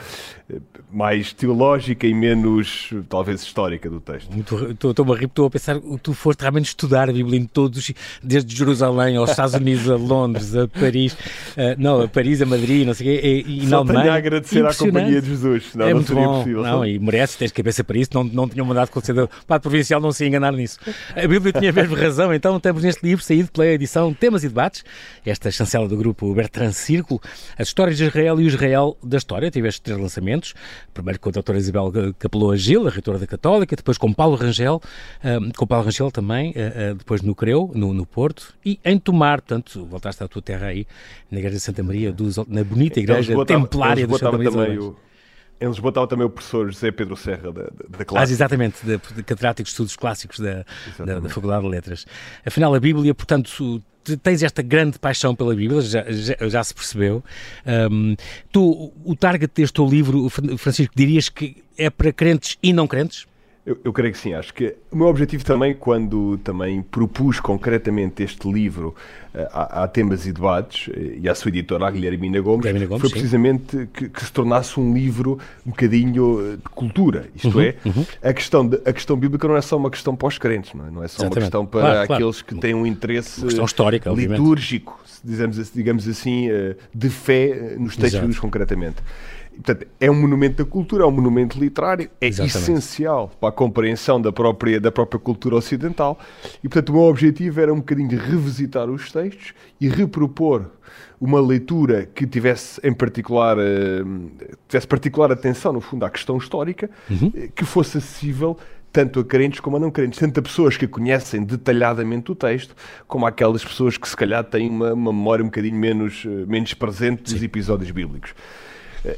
eh, 0.48 0.56
mais 0.90 1.32
teológica 1.32 2.06
e 2.06 2.14
menos, 2.14 2.90
talvez, 3.08 3.42
histórica 3.42 3.88
do 3.90 4.00
texto. 4.00 4.30
Estou-me 4.38 5.12
a 5.12 5.16
rir, 5.16 5.26
estou 5.26 5.46
a 5.46 5.50
pensar, 5.50 5.78
tu 6.02 6.14
foste 6.14 6.40
realmente 6.40 6.66
estudar 6.66 7.10
a 7.10 7.12
Bíblia 7.12 7.38
em 7.38 7.44
todos, 7.44 7.92
desde 8.22 8.56
Jerusalém 8.56 9.16
aos 9.16 9.30
Estados 9.30 9.54
Unidos, 9.54 9.88
a 9.90 9.96
Londres, 9.96 10.56
a 10.56 10.66
Paris, 10.66 11.12
uh, 11.12 11.76
não, 11.78 12.00
a 12.00 12.08
Paris, 12.08 12.40
a 12.40 12.46
Madrid, 12.46 12.86
não 12.86 12.94
sei 12.94 13.18
o 13.18 13.20
quê, 13.20 13.44
e, 13.46 13.64
e 13.64 13.66
na 13.66 13.76
Alemanha. 13.76 14.00
Tenho 14.00 14.12
a 14.14 14.16
agradecer 14.16 14.66
à 14.66 14.74
Companhia 14.74 15.20
de 15.20 15.28
Jesus, 15.28 15.74
não, 15.74 15.86
é 15.86 15.94
não 15.94 16.02
seria 16.02 16.26
bom. 16.26 16.38
possível. 16.38 16.62
Não, 16.62 16.86
e 16.86 16.98
mereces, 16.98 17.36
tens 17.36 17.52
cabeça 17.52 17.84
para 17.84 17.98
isso, 17.98 18.10
não, 18.14 18.24
não 18.24 18.48
tinham 18.48 18.64
mandado 18.64 18.90
conceder, 18.90 19.28
Padre 19.46 19.62
Provincial 19.62 20.00
não 20.00 20.12
se 20.12 20.26
enganar 20.26 20.52
nisso. 20.52 20.78
A 21.14 21.28
Bíblia 21.28 21.52
tinha 21.52 21.72
mesmo 21.72 21.94
razão, 21.94 22.32
então 22.32 22.56
estamos 22.56 22.82
neste 22.82 23.04
livro 23.04 23.22
saído 23.22 23.50
pela 23.52 23.59
edição 23.66 24.12
Temas 24.12 24.44
e 24.44 24.48
Debates, 24.48 24.84
esta 25.24 25.50
chancela 25.50 25.88
do 25.88 25.96
grupo 25.96 26.32
Bertrand 26.34 26.72
Círculo, 26.72 27.20
as 27.58 27.68
histórias 27.68 27.96
de 27.96 28.04
Israel 28.04 28.40
e 28.40 28.44
o 28.44 28.46
Israel 28.46 28.96
da 29.02 29.18
história, 29.18 29.50
tiveste 29.50 29.82
três 29.82 29.98
lançamentos, 29.98 30.54
primeiro 30.92 31.20
com 31.20 31.28
a 31.28 31.32
doutora 31.32 31.58
Isabel 31.58 31.92
Capelou 32.18 32.56
Gil, 32.56 32.86
a 32.86 32.90
reitora 32.90 33.18
da 33.18 33.26
Católica, 33.26 33.76
depois 33.76 33.98
com 33.98 34.12
Paulo 34.12 34.36
Rangel, 34.36 34.80
um, 35.24 35.50
com 35.50 35.66
Paulo 35.66 35.84
Rangel 35.84 36.10
também, 36.10 36.50
uh, 36.50 36.92
uh, 36.92 36.94
depois 36.94 37.22
no 37.22 37.34
Creu, 37.34 37.70
no, 37.74 37.92
no, 37.92 38.06
Porto, 38.06 38.54
e 38.64 38.78
em 38.84 38.98
Tomar, 38.98 39.40
portanto, 39.40 39.84
voltaste 39.86 40.22
à 40.22 40.28
tua 40.28 40.42
terra 40.42 40.66
aí, 40.66 40.86
na 41.30 41.38
Igreja 41.38 41.56
de 41.56 41.62
Santa 41.62 41.82
Maria, 41.82 42.12
dos, 42.12 42.36
na 42.48 42.64
bonita 42.64 43.00
igreja 43.00 43.34
templária 43.44 44.06
do 44.06 44.18
Santa 44.18 44.38
Maria 44.38 45.09
em 45.60 45.68
Lisboa 45.68 45.90
estava 45.90 46.06
também 46.06 46.26
o 46.26 46.30
professor 46.30 46.70
José 46.70 46.90
Pedro 46.90 47.16
Serra, 47.16 47.52
da, 47.52 47.68
da 47.98 48.04
classe. 48.04 48.32
Ah, 48.32 48.34
exatamente, 48.34 48.84
de, 48.84 48.96
de 48.96 49.22
catedráticos 49.22 49.70
de 49.70 49.74
estudos 49.74 49.96
clássicos 49.96 50.40
da, 50.40 50.64
da, 50.98 51.20
da, 51.20 51.28
Faculdade 51.28 51.62
de 51.62 51.68
Letras. 51.68 52.06
Afinal, 52.44 52.74
a 52.74 52.80
Bíblia, 52.80 53.14
portanto, 53.14 53.82
tens 54.22 54.42
esta 54.42 54.62
grande 54.62 54.98
paixão 54.98 55.34
pela 55.34 55.54
Bíblia, 55.54 55.82
já, 55.82 56.04
já, 56.10 56.34
já 56.48 56.64
se 56.64 56.74
percebeu. 56.74 57.22
Um, 57.90 58.16
tu, 58.50 58.92
o 59.04 59.14
target 59.14 59.52
deste 59.54 59.74
teu 59.74 59.86
livro, 59.86 60.28
Francisco, 60.28 60.94
dirias 60.96 61.28
que 61.28 61.62
é 61.76 61.90
para 61.90 62.12
crentes 62.12 62.56
e 62.62 62.72
não 62.72 62.86
crentes? 62.86 63.26
Eu, 63.64 63.78
eu, 63.84 63.92
creio 63.92 64.10
que 64.12 64.18
sim. 64.18 64.32
Acho 64.32 64.54
que 64.54 64.74
o 64.90 64.96
meu 64.96 65.06
objetivo 65.06 65.44
também, 65.44 65.74
quando 65.74 66.38
também 66.38 66.80
propus 66.80 67.38
concretamente 67.40 68.22
este 68.22 68.50
livro 68.50 68.94
uh, 69.34 69.38
a, 69.52 69.84
a, 69.84 69.88
temas 69.88 70.26
e 70.26 70.32
debates, 70.32 70.88
uh, 70.88 70.92
e 71.20 71.28
à 71.28 71.34
sua 71.34 71.50
editora, 71.50 71.86
a 71.86 71.90
Guilhermina 71.90 72.40
Gomes, 72.40 72.60
Guilhermina 72.60 72.86
Gomes 72.86 73.02
foi 73.02 73.10
precisamente 73.10 73.86
que, 73.92 74.08
que, 74.08 74.24
se 74.24 74.32
tornasse 74.32 74.80
um 74.80 74.94
livro 74.94 75.38
um 75.66 75.70
bocadinho 75.70 76.52
eh, 76.52 76.56
de 76.56 76.62
cultura. 76.74 77.28
Isto 77.36 77.58
uhum, 77.58 77.60
é, 77.60 77.74
uhum. 77.84 78.06
A, 78.22 78.32
questão 78.32 78.66
de, 78.66 78.80
a 78.82 78.92
questão 78.94 79.16
bíblica 79.16 79.46
não 79.46 79.56
é 79.56 79.60
só 79.60 79.76
uma 79.76 79.90
questão 79.90 80.16
para 80.16 80.28
os 80.28 80.38
crentes, 80.38 80.72
não 80.72 80.86
é, 80.86 80.90
não 80.90 81.04
é 81.04 81.08
só 81.08 81.24
Exatamente. 81.24 81.36
uma 81.36 81.40
questão 81.40 81.66
para 81.66 81.80
claro, 81.80 82.12
aqueles 82.14 82.42
claro. 82.42 82.54
que 82.56 82.60
têm 82.62 82.74
um 82.74 82.86
interesse 82.86 83.44
litúrgico, 84.16 84.98
digamos, 85.22 85.72
digamos 85.72 86.08
assim, 86.08 86.48
de 86.94 87.10
fé 87.10 87.76
nos 87.78 87.94
textos 87.94 88.20
bíblicos 88.20 88.40
concretamente. 88.40 89.02
Portanto, 89.62 89.86
é 90.00 90.10
um 90.10 90.14
monumento 90.14 90.64
da 90.64 90.68
cultura, 90.68 91.04
é 91.04 91.06
um 91.06 91.10
monumento 91.10 91.58
literário, 91.58 92.10
é 92.20 92.28
Exatamente. 92.28 92.56
essencial 92.56 93.30
para 93.38 93.50
a 93.50 93.52
compreensão 93.52 94.20
da 94.20 94.32
própria, 94.32 94.80
da 94.80 94.90
própria 94.90 95.20
cultura 95.20 95.56
ocidental. 95.56 96.18
E, 96.64 96.68
portanto, 96.68 96.88
o 96.90 96.92
meu 96.94 97.02
objetivo 97.02 97.60
era 97.60 97.72
um 97.72 97.76
bocadinho 97.76 98.08
revisitar 98.18 98.88
os 98.88 99.12
textos 99.12 99.52
e 99.80 99.88
repropor 99.88 100.66
uma 101.20 101.40
leitura 101.40 102.08
que 102.14 102.26
tivesse 102.26 102.80
em 102.82 102.94
particular 102.94 103.58
uh, 103.58 104.30
tivesse 104.66 104.86
particular 104.86 105.30
atenção 105.30 105.72
no 105.72 105.80
fundo 105.80 106.04
à 106.04 106.10
questão 106.10 106.38
histórica 106.38 106.90
uhum. 107.10 107.30
Eh, 107.34 107.48
que 107.54 107.64
fosse 107.64 107.98
acessível 107.98 108.56
tanto 108.90 109.20
a 109.20 109.24
crentes 109.24 109.60
como 109.60 109.76
a 109.76 109.80
não 109.80 109.90
crentes, 109.90 110.18
tanto 110.18 110.40
a 110.40 110.42
pessoas 110.42 110.76
que 110.76 110.88
conhecem 110.88 111.44
detalhadamente 111.44 112.32
o 112.32 112.34
texto, 112.34 112.74
como 113.06 113.24
aquelas 113.26 113.64
pessoas 113.64 113.96
que 113.96 114.08
se 114.08 114.16
calhar 114.16 114.42
têm 114.42 114.68
uma, 114.68 114.92
uma 114.92 115.12
memória 115.12 115.44
um 115.44 115.46
bocadinho 115.48 115.76
menos, 115.76 116.24
eh, 116.26 116.46
menos 116.46 116.74
presente 116.74 117.22
dos 117.22 117.38
Sim. 117.38 117.44
episódios 117.44 117.90
bíblicos. 117.90 118.34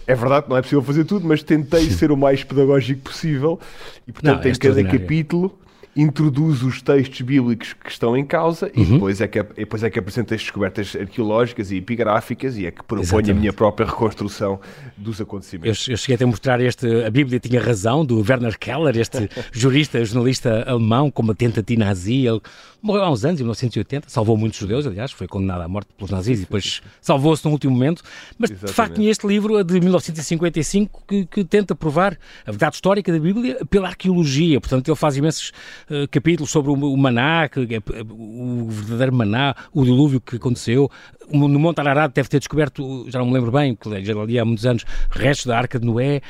É 0.07 0.15
verdade 0.15 0.45
que 0.45 0.51
não 0.51 0.57
é 0.57 0.63
possível 0.63 0.83
fazer 0.83 1.05
tudo, 1.05 1.27
mas 1.27 1.43
tentei 1.43 1.91
ser 1.91 2.13
o 2.13 2.17
mais 2.17 2.45
pedagógico 2.45 3.03
possível. 3.03 3.59
E, 4.07 4.13
portanto, 4.13 4.45
não, 4.45 4.51
é 4.51 4.53
em 4.53 4.55
cada 4.55 4.85
capítulo 4.85 5.59
introduz 5.95 6.63
os 6.63 6.81
textos 6.81 7.21
bíblicos 7.21 7.75
que 7.75 7.91
estão 7.91 8.17
em 8.17 8.25
causa 8.25 8.71
uhum. 8.75 8.83
e 8.83 8.87
depois 8.87 9.21
é, 9.21 9.29
que, 9.29 9.43
depois 9.43 9.83
é 9.83 9.91
que 9.91 9.99
apresenta 9.99 10.35
as 10.35 10.41
descobertas 10.41 10.97
arqueológicas 10.97 11.71
e 11.71 11.77
epigráficas 11.77 12.57
e 12.57 12.65
é 12.67 12.71
que 12.71 12.83
propõe 12.83 13.03
Exatamente. 13.03 13.31
a 13.31 13.35
minha 13.35 13.53
própria 13.53 13.87
reconstrução 13.87 14.59
dos 14.97 15.21
acontecimentos. 15.21 15.87
Eu, 15.87 15.93
eu 15.93 15.97
cheguei 15.99 16.25
a 16.25 16.27
mostrar 16.27 16.61
este, 16.61 17.05
a 17.05 17.11
Bíblia 17.11 17.39
tinha 17.39 17.61
razão, 17.61 18.05
do 18.07 18.19
Werner 18.21 18.59
Keller, 18.59 18.97
este 18.97 19.29
jurista, 19.53 20.03
jornalista 20.03 20.65
alemão, 20.67 21.11
combatente 21.11 21.61
anti-nazi, 21.61 22.27
ele 22.27 22.41
morreu 22.83 23.05
há 23.05 23.11
uns 23.11 23.25
anos, 23.25 23.41
em 23.41 23.45
1980, 23.45 24.09
salvou 24.09 24.37
muitos 24.37 24.59
judeus, 24.59 24.87
aliás, 24.87 25.13
foi 25.13 25.29
condenado 25.29 25.63
à 25.63 25.69
morte 25.69 25.89
pelos 25.97 26.11
nazis 26.11 26.39
e 26.39 26.43
depois 26.43 26.83
salvou-se 27.01 27.45
no 27.45 27.53
último 27.53 27.73
momento, 27.73 28.03
mas 28.37 28.51
Exatamente. 28.51 28.71
de 28.71 28.75
facto 28.75 29.03
este 29.03 29.27
livro, 29.27 29.57
a 29.57 29.63
de 29.63 29.81
1955, 29.81 31.05
que, 31.07 31.27
que 31.27 31.45
tenta 31.45 31.75
provar 31.75 32.19
a 32.45 32.51
verdade 32.51 32.75
histórica 32.75 33.13
da 33.13 33.21
Bíblia 33.21 33.65
pela 33.67 33.89
arqueologia, 33.89 34.61
portanto 34.61 34.89
ele 34.89 34.97
faz 34.97 35.17
imensos 35.17 35.53
uh, 35.91 36.09
capítulos 36.11 36.51
sobre 36.51 36.71
o, 36.71 36.97
Maná, 36.97 37.49
que, 37.49 37.61
é, 37.61 37.81
o 38.11 38.69
verdadeiro 38.69 39.15
Maná, 39.15 39.55
o 39.73 39.85
dilúvio 39.85 40.21
que 40.21 40.37
aconteceu, 40.37 40.91
no 41.31 41.59
Monte 41.59 41.81
Ararat 41.81 42.13
deve 42.15 42.29
ter 42.29 42.39
descoberto, 42.39 43.07
já 43.09 43.19
não 43.19 43.27
me 43.27 43.33
lembro 43.33 43.51
bem, 43.51 43.75
porque 43.75 44.05
já 44.05 44.19
ali 44.19 44.39
há 44.39 44.45
muitos 44.45 44.67
anos, 44.67 44.85
restos 45.11 45.47
da 45.47 45.59
Arca 45.59 45.79
de 45.79 45.87
Noé, 45.87 46.21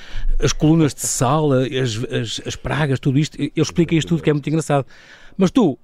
as 0.41 0.53
colunas 0.53 0.95
de 0.95 1.01
sal, 1.01 1.53
as, 1.53 2.05
as, 2.13 2.41
as 2.47 2.57
pragas, 2.57 3.01
tudo 3.01 3.19
isto. 3.19 3.41
Ele 3.41 3.53
explica 3.57 3.95
isto 3.95 4.09
tudo 4.09 4.23
que 4.23 4.31
é 4.31 4.33
muito 4.33 4.49
engraçado. 4.49 4.87
Mas 5.37 5.51
tu, 5.51 5.79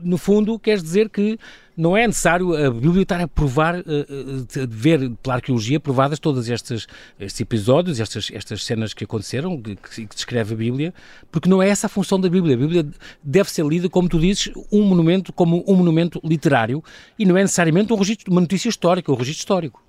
no 0.00 0.16
fundo, 0.16 0.58
queres 0.58 0.82
dizer 0.82 1.08
que 1.10 1.38
não 1.76 1.96
é 1.96 2.06
necessário 2.06 2.54
a 2.54 2.70
Bíblia 2.70 3.02
estar 3.02 3.20
a 3.20 3.28
provar, 3.28 3.76
uh, 3.76 3.80
uh, 3.80 4.66
ver 4.68 5.10
pela 5.22 5.36
arqueologia 5.36 5.78
provadas 5.78 6.18
todos 6.18 6.48
estes, 6.48 6.86
estes 7.20 7.40
episódios, 7.40 8.00
estas, 8.00 8.30
estas 8.32 8.64
cenas 8.64 8.94
que 8.94 9.04
aconteceram, 9.04 9.60
que, 9.60 9.76
que, 9.76 10.06
descreve 10.06 10.54
a 10.54 10.56
Bíblia, 10.56 10.94
porque 11.30 11.48
não 11.48 11.62
é 11.62 11.68
essa 11.68 11.86
a 11.86 11.90
função 11.90 12.18
da 12.18 12.28
Bíblia. 12.28 12.54
A 12.54 12.58
Bíblia 12.58 12.86
deve 13.22 13.50
ser 13.50 13.66
lida, 13.66 13.88
como 13.88 14.08
tu 14.08 14.18
dizes, 14.18 14.50
um 14.72 14.82
monumento 14.82 15.32
como 15.32 15.62
um 15.68 15.74
monumento 15.74 16.20
literário 16.24 16.82
e 17.18 17.24
não 17.26 17.36
é 17.36 17.42
necessariamente 17.42 17.92
um 17.92 17.96
registro, 17.96 18.32
uma 18.32 18.40
notícia 18.40 18.68
histórica, 18.68 19.12
um 19.12 19.16
registro 19.16 19.40
histórico. 19.40 19.85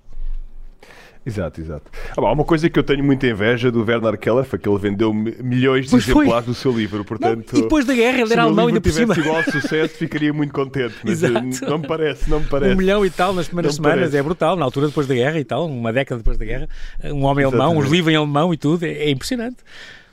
Exato, 1.28 1.60
exato. 1.60 1.90
Ah, 2.12 2.20
bom, 2.22 2.32
uma 2.32 2.44
coisa 2.44 2.70
que 2.70 2.78
eu 2.78 2.82
tenho 2.82 3.04
muita 3.04 3.26
inveja 3.26 3.70
do 3.70 3.84
Werner 3.84 4.16
Keller 4.16 4.44
foi 4.44 4.58
que 4.58 4.66
ele 4.66 4.78
vendeu 4.78 5.12
milhões 5.12 5.84
de 5.84 5.90
pois 5.90 6.08
exemplares 6.08 6.46
foi. 6.46 6.54
do 6.54 6.54
seu 6.54 6.72
livro, 6.72 7.04
portanto... 7.04 7.52
Não, 7.52 7.58
e 7.58 7.62
depois 7.62 7.84
da 7.84 7.94
guerra 7.94 8.22
ele 8.22 8.32
era 8.32 8.42
alemão 8.42 8.68
ainda 8.68 8.80
por 8.80 8.90
cima. 8.90 9.14
Se 9.14 9.20
igual 9.20 9.42
sucesso, 9.52 9.94
ficaria 9.94 10.32
muito 10.32 10.54
contente, 10.54 10.94
mas 11.04 11.22
eh, 11.22 11.26
exato. 11.26 11.70
não 11.70 11.78
me 11.78 11.86
parece, 11.86 12.30
não 12.30 12.40
me 12.40 12.46
parece. 12.46 12.72
Um 12.72 12.78
milhão 12.78 13.04
e 13.04 13.10
tal 13.10 13.34
nas 13.34 13.46
primeiras 13.46 13.76
não 13.76 13.84
semanas, 13.84 14.14
é 14.14 14.22
brutal, 14.22 14.56
na 14.56 14.64
altura 14.64 14.86
depois 14.86 15.06
da 15.06 15.14
guerra 15.14 15.38
e 15.38 15.44
tal, 15.44 15.66
uma 15.66 15.92
década 15.92 16.16
depois 16.18 16.38
da 16.38 16.46
guerra, 16.46 16.66
um 17.04 17.24
homem 17.24 17.44
Exatamente. 17.44 17.44
alemão, 17.44 17.76
uns 17.76 17.90
livros 17.90 18.14
em 18.14 18.16
alemão 18.16 18.54
e 18.54 18.56
tudo, 18.56 18.84
é, 18.86 18.88
é 18.88 19.10
impressionante. 19.10 19.58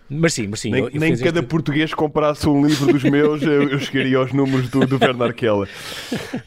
Mas 0.10 0.34
sim, 0.34 0.48
mas 0.48 0.60
sim. 0.60 0.70
Nem, 0.72 0.90
nem 0.94 1.18
cada 1.18 1.40
este... 1.40 1.50
português 1.50 1.94
comprasse 1.94 2.48
um 2.48 2.66
livro 2.66 2.94
dos 2.94 3.04
meus, 3.04 3.42
eu, 3.42 3.70
eu 3.70 3.80
chegaria 3.80 4.18
aos 4.18 4.32
números 4.32 4.70
do, 4.70 4.86
do 4.86 5.00
Bernard 5.00 5.34
Keller. 5.34 5.68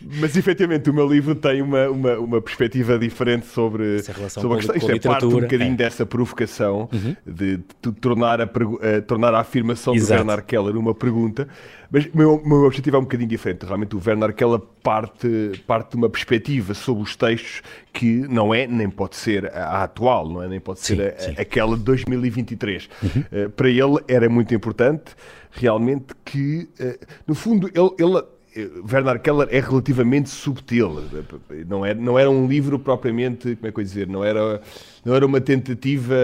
Mas 0.01 0.37
efetivamente 0.37 0.89
o 0.89 0.95
meu 0.95 1.09
livro 1.09 1.35
tem 1.35 1.61
uma, 1.61 1.89
uma, 1.89 2.19
uma 2.19 2.41
perspectiva 2.41 2.99
diferente 2.99 3.47
sobre, 3.47 4.01
sobre 4.03 4.55
a 4.55 4.57
questão. 4.57 4.77
Isto 4.77 4.93
é 4.93 4.99
parte 4.99 5.27
um 5.27 5.41
bocadinho 5.41 5.73
é. 5.73 5.77
dessa 5.77 6.07
provocação 6.07 6.89
uhum. 6.93 7.17
de, 7.27 7.57
de, 7.57 7.93
tornar, 8.01 8.41
a, 8.41 8.45
a, 8.45 9.03
tornar 9.03 9.35
a 9.35 9.41
afirmação 9.41 9.95
Exato. 9.95 10.13
do 10.13 10.27
Bernard 10.27 10.47
Keller 10.47 10.77
uma 10.77 10.95
pergunta. 10.95 11.49
Mas 11.91 12.05
o 12.07 12.11
meu, 12.15 12.43
meu 12.45 12.65
objetivo 12.65 12.97
é 12.97 12.99
um 12.99 13.03
bocadinho 13.03 13.29
diferente. 13.29 13.65
Realmente 13.65 13.97
o 13.97 14.03
Werner 14.05 14.35
Keller 14.35 14.61
parte, 14.83 15.63
parte 15.67 15.93
de 15.93 15.97
uma 15.97 16.11
perspectiva 16.11 16.75
sobre 16.75 17.03
os 17.03 17.17
textos 17.17 17.63
que 17.93 18.27
não 18.29 18.55
é, 18.55 18.67
nem 18.67 18.91
pode 18.91 19.17
ser 19.17 19.51
a, 19.55 19.85
atual, 19.85 20.29
não 20.29 20.43
é? 20.43 20.49
Nem 20.49 20.61
pode 20.61 20.81
ser 20.81 20.97
sim, 20.97 21.31
a, 21.31 21.35
sim. 21.35 21.41
aquela 21.41 21.77
de 21.77 21.83
2023. 21.85 22.89
Uhum. 23.03 23.09
Uh, 23.11 23.51
para 23.51 23.69
ele 23.71 23.97
era 24.07 24.29
muito 24.29 24.55
importante 24.55 25.17
realmente 25.51 26.15
que, 26.25 26.69
uh, 26.79 27.07
no 27.27 27.35
fundo, 27.35 27.69
ele, 27.69 27.91
ele 27.99 28.23
Werner 28.91 29.21
Keller 29.21 29.49
é 29.51 29.61
relativamente 29.61 30.31
subtil. 30.31 31.03
Não 31.67 31.85
era, 31.85 31.99
não 31.99 32.19
era 32.19 32.31
um 32.31 32.47
livro 32.47 32.79
propriamente, 32.79 33.55
como 33.57 33.69
é 33.69 33.73
que 33.73 33.79
eu 33.79 33.83
ia 33.83 33.87
dizer, 33.87 34.09
não 34.09 34.25
era, 34.25 34.61
não 35.05 35.15
era 35.15 35.25
uma 35.25 35.41
tentativa 35.41 36.17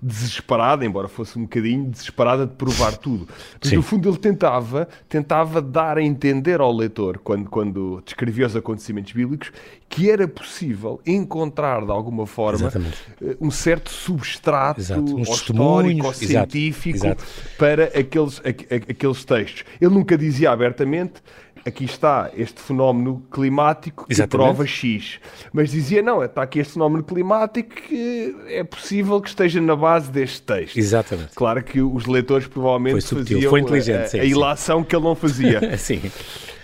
desesperada, 0.00 0.84
embora 0.84 1.08
fosse 1.08 1.38
um 1.38 1.42
bocadinho 1.42 1.90
desesperada 1.90 2.46
de 2.46 2.54
provar 2.54 2.96
tudo. 2.96 3.28
Mas, 3.62 3.72
no 3.72 3.82
fundo, 3.82 4.08
ele 4.08 4.18
tentava, 4.18 4.88
tentava 5.08 5.60
dar 5.60 5.98
a 5.98 6.02
entender 6.02 6.60
ao 6.60 6.72
leitor, 6.72 7.18
quando, 7.18 7.48
quando 7.48 8.02
descrevia 8.04 8.46
os 8.46 8.56
acontecimentos 8.56 9.12
bíblicos, 9.12 9.52
que 9.88 10.10
era 10.10 10.26
possível 10.26 11.00
encontrar, 11.06 11.84
de 11.84 11.90
alguma 11.90 12.26
forma, 12.26 12.60
Exatamente. 12.60 12.96
Eh, 13.22 13.36
um 13.40 13.50
certo 13.50 13.90
substrato 13.90 14.80
um 14.94 15.20
histórico 15.20 16.06
ou 16.06 16.12
científico 16.12 17.06
Exato. 17.06 17.24
para 17.56 17.84
aqueles, 17.84 18.40
aqueles 18.44 19.24
textos. 19.24 19.64
Ele 19.80 19.94
nunca 19.94 20.18
dizia 20.18 20.50
abertamente 20.50 21.22
aqui 21.66 21.84
está 21.84 22.30
este 22.36 22.60
fenómeno 22.60 23.22
climático 23.30 24.06
que 24.06 24.12
Exatamente. 24.12 24.46
prova 24.46 24.66
X. 24.66 25.18
Mas 25.52 25.70
dizia, 25.70 26.00
não, 26.00 26.22
está 26.22 26.42
aqui 26.42 26.60
este 26.60 26.74
fenómeno 26.74 27.02
climático 27.02 27.74
que 27.74 28.36
é 28.48 28.62
possível 28.62 29.20
que 29.20 29.28
esteja 29.28 29.60
na 29.60 29.74
base 29.74 30.10
deste 30.10 30.42
texto. 30.42 30.76
Exatamente. 30.76 31.34
Claro 31.34 31.62
que 31.62 31.80
os 31.80 32.06
leitores 32.06 32.46
provavelmente 32.46 33.04
foi 33.04 33.18
faziam 33.18 33.50
foi 33.50 33.60
inteligente, 33.60 34.04
a, 34.04 34.08
sim, 34.08 34.20
a 34.20 34.24
ilação 34.24 34.78
sim. 34.80 34.84
que 34.84 34.96
ele 34.96 35.04
não 35.04 35.14
fazia. 35.14 35.76
sim. 35.78 36.00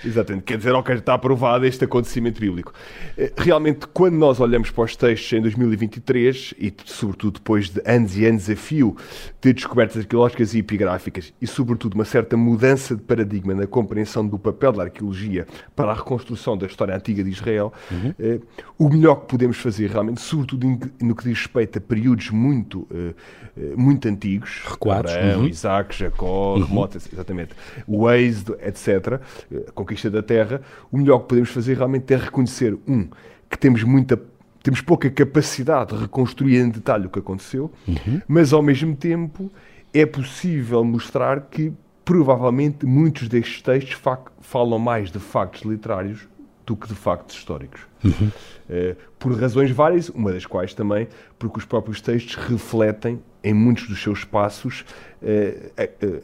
Exatamente, 0.05 0.45
quer 0.45 0.59
dizer, 0.59 0.73
ok, 0.73 0.95
está 0.95 1.15
aprovado 1.15 1.65
este 1.65 1.85
acontecimento 1.85 2.41
bíblico. 2.41 2.73
Eh, 3.17 3.33
realmente, 3.37 3.87
quando 3.87 4.15
nós 4.15 4.41
olhamos 4.41 4.71
para 4.71 4.85
os 4.85 4.97
textos 4.97 5.33
em 5.33 5.41
2023, 5.41 6.55
e 6.59 6.73
sobretudo 6.85 7.35
depois 7.35 7.71
de 7.71 7.81
anos 7.87 8.17
e 8.17 8.27
anos 8.27 8.51
a 8.51 8.57
fio 8.57 8.97
de 9.41 9.53
descobertas 9.53 9.99
arqueológicas 9.99 10.55
e 10.55 10.59
epigráficas, 10.59 11.33
e 11.41 11.47
sobretudo 11.47 11.95
uma 11.95 12.05
certa 12.05 12.37
mudança 12.37 12.97
de 12.97 13.03
paradigma 13.03 13.55
na 13.55 13.67
compreensão 13.67 14.27
do 14.27 14.39
papel 14.39 14.73
da 14.73 14.85
arqueologia 14.85 15.47
para 15.77 15.93
a 15.93 15.95
reconstrução 15.95 16.57
da 16.57 16.67
história 16.67 16.95
antiga 16.95 17.23
de 17.23 17.31
Israel, 17.31 17.73
uhum. 17.91 18.15
eh, 18.19 18.41
o 18.79 18.89
melhor 18.89 19.17
que 19.17 19.27
podemos 19.27 19.57
fazer 19.59 19.91
realmente, 19.91 20.21
sobretudo 20.21 20.67
no 21.01 21.15
que 21.15 21.25
diz 21.25 21.39
respeito 21.39 21.79
a 21.79 21.81
períodos 21.81 22.31
muito, 22.31 22.87
eh, 22.91 23.15
eh 23.57 23.73
muito 23.77 24.09
antigos, 24.09 24.63
Recuados. 24.65 25.13
Abraão, 25.13 25.41
uhum. 25.41 25.47
Isaac, 25.47 25.97
Jacó, 25.97 26.55
uhum. 26.55 26.65
remotas, 26.65 27.09
exatamente, 27.13 27.55
o 27.87 28.11
êxodo, 28.11 28.57
etc., 28.61 29.21
a 29.67 29.73
conquista 29.93 30.11
da 30.11 30.23
terra, 30.23 30.61
o 30.91 30.99
melhor 30.99 31.21
que 31.21 31.29
podemos 31.29 31.51
fazer 31.51 31.77
realmente 31.77 32.13
é 32.13 32.17
reconhecer, 32.17 32.77
um, 32.89 33.09
que 33.49 33.59
temos 33.59 33.83
muita 33.83 34.21
temos 34.63 34.81
pouca 34.81 35.11
capacidade 35.11 35.93
de 35.93 36.03
reconstruir 36.03 36.61
em 36.61 36.69
detalhe 36.69 37.07
o 37.07 37.11
que 37.11 37.19
aconteceu, 37.19 37.73
uhum. 37.87 38.23
mas 38.29 38.53
ao 38.53 38.63
mesmo 38.63 38.95
tempo 38.95 39.51
é 39.93 40.07
possível 40.07 40.85
mostrar 40.85 41.49
que 41.51 41.73
provavelmente 42.05 42.87
muitos 42.87 43.27
destes 43.27 43.61
textos 43.61 44.01
falam 44.41 44.79
mais 44.79 45.11
de 45.11 45.19
factos 45.19 45.63
literários 45.63 46.29
do 46.65 46.77
que 46.77 46.87
de 46.87 46.95
factos 46.95 47.35
históricos. 47.35 47.81
Uhum. 48.05 48.29
Uh, 48.29 48.97
por 49.19 49.33
razões 49.35 49.73
várias, 49.73 50.09
uma 50.11 50.33
das 50.33 50.47
quais 50.47 50.73
também 50.75 51.09
porque 51.41 51.59
os 51.59 51.65
próprios 51.65 52.01
textos 52.01 52.37
refletem 52.37 53.21
em 53.43 53.53
muitos 53.53 53.89
dos 53.89 54.01
seus 54.01 54.25
passos 54.25 54.85
uh, 55.21 56.23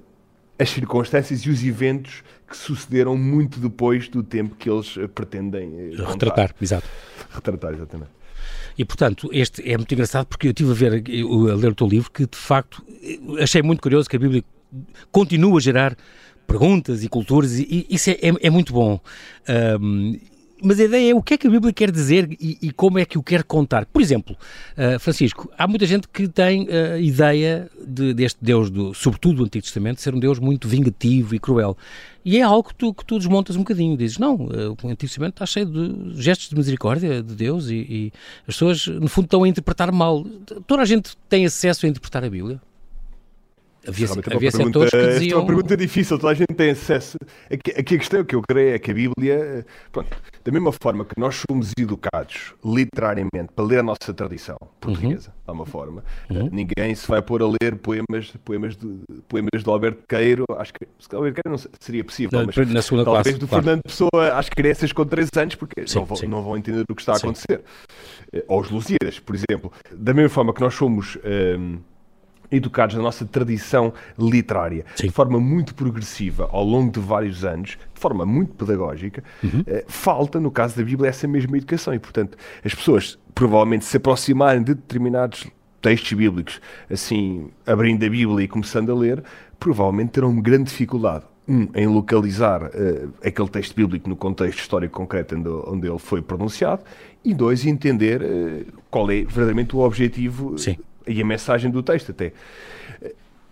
as 0.58 0.70
circunstâncias 0.70 1.40
e 1.40 1.50
os 1.50 1.62
eventos 1.64 2.22
que 2.48 2.56
sucederam 2.56 3.16
muito 3.16 3.60
depois 3.60 4.08
do 4.08 4.22
tempo 4.22 4.54
que 4.56 4.68
eles 4.68 4.94
pretendem 5.14 5.90
retratar. 5.96 6.54
Exato. 6.60 6.86
Retratar, 7.30 7.74
exatamente. 7.74 8.10
E, 8.76 8.84
portanto, 8.84 9.28
este 9.32 9.68
é 9.68 9.76
muito 9.76 9.92
engraçado 9.92 10.26
porque 10.26 10.48
eu 10.48 10.50
estive 10.50 10.70
a 10.70 10.74
ver, 10.74 10.92
a 10.92 11.54
ler 11.54 11.72
o 11.72 11.74
teu 11.74 11.86
livro, 11.86 12.10
que 12.10 12.26
de 12.26 12.36
facto 12.36 12.84
achei 13.40 13.62
muito 13.62 13.82
curioso 13.82 14.08
que 14.08 14.16
a 14.16 14.18
Bíblia 14.18 14.44
continua 15.10 15.58
a 15.58 15.60
gerar 15.60 15.96
perguntas 16.46 17.02
e 17.02 17.08
culturas, 17.08 17.58
e, 17.58 17.86
isso 17.90 18.10
é, 18.10 18.14
é, 18.14 18.32
é 18.40 18.50
muito 18.50 18.72
bom. 18.72 19.00
Um, 19.80 20.18
mas 20.62 20.80
a 20.80 20.84
ideia 20.84 21.12
é 21.12 21.14
o 21.14 21.22
que 21.22 21.34
é 21.34 21.38
que 21.38 21.46
a 21.46 21.50
Bíblia 21.50 21.72
quer 21.72 21.90
dizer 21.90 22.30
e, 22.40 22.58
e 22.60 22.70
como 22.72 22.98
é 22.98 23.04
que 23.04 23.18
o 23.18 23.22
quer 23.22 23.42
contar. 23.44 23.86
Por 23.86 24.02
exemplo, 24.02 24.36
uh, 24.76 24.98
Francisco, 24.98 25.50
há 25.56 25.66
muita 25.66 25.86
gente 25.86 26.08
que 26.08 26.28
tem 26.28 26.66
a 26.68 26.96
uh, 26.96 27.00
ideia 27.00 27.70
de, 27.86 28.12
deste 28.14 28.38
Deus, 28.42 28.70
do, 28.70 28.92
sobretudo 28.94 29.36
do 29.36 29.44
Antigo 29.44 29.64
Testamento, 29.64 30.00
ser 30.00 30.14
um 30.14 30.18
Deus 30.18 30.38
muito 30.38 30.68
vingativo 30.68 31.34
e 31.34 31.38
cruel. 31.38 31.76
E 32.24 32.38
é 32.38 32.42
algo 32.42 32.68
que 32.68 32.74
tu, 32.74 32.92
que 32.92 33.04
tu 33.04 33.18
desmontas 33.18 33.56
um 33.56 33.60
bocadinho. 33.60 33.96
Dizes, 33.96 34.18
não, 34.18 34.34
uh, 34.34 34.70
o 34.70 34.86
Antigo 34.88 34.96
Testamento 34.96 35.34
está 35.34 35.46
cheio 35.46 35.66
de 35.66 36.22
gestos 36.22 36.48
de 36.48 36.56
misericórdia 36.56 37.22
de 37.22 37.34
Deus 37.34 37.68
e, 37.68 37.74
e 37.74 38.12
as 38.40 38.54
pessoas, 38.54 38.86
no 38.86 39.08
fundo, 39.08 39.24
estão 39.24 39.44
a 39.44 39.48
interpretar 39.48 39.90
mal. 39.92 40.24
Toda 40.66 40.82
a 40.82 40.86
gente 40.86 41.16
tem 41.28 41.46
acesso 41.46 41.86
a 41.86 41.88
interpretar 41.88 42.24
a 42.24 42.30
Bíblia? 42.30 42.60
Havia, 43.88 44.06
é 44.06 44.36
havia 44.36 44.50
setores 44.50 44.90
que 44.90 45.06
diziam... 45.08 45.38
é 45.38 45.40
uma 45.40 45.46
pergunta 45.46 45.76
difícil, 45.76 46.18
toda 46.18 46.32
a 46.32 46.34
gente 46.34 46.54
tem 46.54 46.70
acesso. 46.70 47.16
Aqui, 47.50 47.70
aqui 47.70 47.94
a 47.94 47.98
questão 47.98 48.22
que 48.22 48.34
eu 48.34 48.42
creio 48.42 48.74
é 48.74 48.78
que 48.78 48.90
a 48.90 48.94
Bíblia, 48.94 49.64
pronto, 49.90 50.14
da 50.44 50.52
mesma 50.52 50.72
forma 50.72 51.04
que 51.06 51.18
nós 51.18 51.42
somos 51.48 51.72
educados 51.78 52.54
literariamente 52.62 53.52
para 53.54 53.64
ler 53.64 53.78
a 53.78 53.82
nossa 53.82 54.12
tradição 54.12 54.58
portuguesa, 54.78 55.28
uhum. 55.28 55.34
de 55.34 55.48
alguma 55.48 55.66
forma, 55.66 56.04
uhum. 56.28 56.50
ninguém 56.52 56.94
se 56.94 57.08
vai 57.08 57.22
pôr 57.22 57.42
a 57.42 57.46
ler 57.46 57.76
poemas, 57.76 58.32
poemas, 58.44 58.76
de, 58.76 59.00
poemas 59.26 59.62
de 59.64 59.70
Alberto 59.70 60.02
Queiro, 60.06 60.44
acho 60.58 60.72
que 60.74 60.86
Alberto 61.14 61.40
Queiro 61.42 61.56
não 61.56 61.70
seria 61.80 62.04
possível, 62.04 62.44
mas 62.44 62.56
na 62.68 62.82
segunda 62.82 63.04
talvez 63.04 63.22
classe, 63.22 63.38
do 63.38 63.48
claro. 63.48 63.64
Fernando 63.64 63.82
Pessoa 63.82 64.38
às 64.38 64.48
crianças 64.50 64.92
com 64.92 65.06
13 65.06 65.30
anos, 65.36 65.54
porque 65.54 65.86
sim, 65.86 65.98
não, 65.98 66.04
vão, 66.04 66.28
não, 66.28 66.42
vão, 66.42 66.56
entender 66.58 66.84
o 66.88 66.94
que 66.94 67.00
está 67.00 67.14
a 67.14 67.16
acontecer. 67.16 67.62
Sim. 68.34 68.42
Ou 68.46 68.60
os 68.60 68.70
Lusíadas, 68.70 69.18
por 69.18 69.34
exemplo. 69.34 69.72
Da 69.90 70.12
mesma 70.12 70.28
forma 70.28 70.52
que 70.52 70.60
nós 70.60 70.74
somos. 70.74 71.16
Hum, 71.24 71.78
educados 72.50 72.96
na 72.96 73.02
nossa 73.02 73.24
tradição 73.24 73.92
literária, 74.18 74.84
Sim. 74.96 75.08
de 75.08 75.12
forma 75.12 75.38
muito 75.38 75.74
progressiva, 75.74 76.48
ao 76.50 76.64
longo 76.64 76.92
de 76.92 77.00
vários 77.00 77.44
anos, 77.44 77.70
de 77.94 78.00
forma 78.00 78.24
muito 78.24 78.54
pedagógica, 78.54 79.22
uhum. 79.42 79.62
eh, 79.66 79.84
falta, 79.86 80.40
no 80.40 80.50
caso 80.50 80.76
da 80.76 80.82
Bíblia, 80.82 81.10
essa 81.10 81.28
mesma 81.28 81.56
educação. 81.56 81.92
E, 81.94 81.98
portanto, 81.98 82.36
as 82.64 82.74
pessoas 82.74 83.18
provavelmente 83.34 83.84
se 83.84 83.96
aproximarem 83.96 84.62
de 84.62 84.74
determinados 84.74 85.46
textos 85.80 86.12
bíblicos, 86.12 86.60
assim, 86.90 87.50
abrindo 87.66 88.04
a 88.04 88.08
Bíblia 88.08 88.44
e 88.44 88.48
começando 88.48 88.90
a 88.90 88.94
ler, 88.94 89.22
provavelmente 89.60 90.10
terão 90.10 90.30
uma 90.30 90.42
grande 90.42 90.64
dificuldade. 90.64 91.24
Um, 91.50 91.66
em 91.74 91.86
localizar 91.86 92.62
uh, 92.62 93.10
aquele 93.24 93.48
texto 93.48 93.74
bíblico 93.74 94.06
no 94.06 94.14
contexto 94.14 94.58
histórico 94.58 94.98
concreto 94.98 95.34
onde, 95.34 95.48
onde 95.48 95.88
ele 95.88 95.98
foi 95.98 96.20
pronunciado, 96.20 96.82
e 97.24 97.32
dois, 97.32 97.64
entender 97.64 98.20
uh, 98.20 98.66
qual 98.90 99.10
é 99.10 99.22
verdadeiramente 99.22 99.74
o 99.74 99.78
objetivo 99.78 100.58
Sim 100.58 100.76
e 101.08 101.20
a 101.20 101.24
mensagem 101.24 101.70
do 101.70 101.82
texto 101.82 102.10
até. 102.10 102.32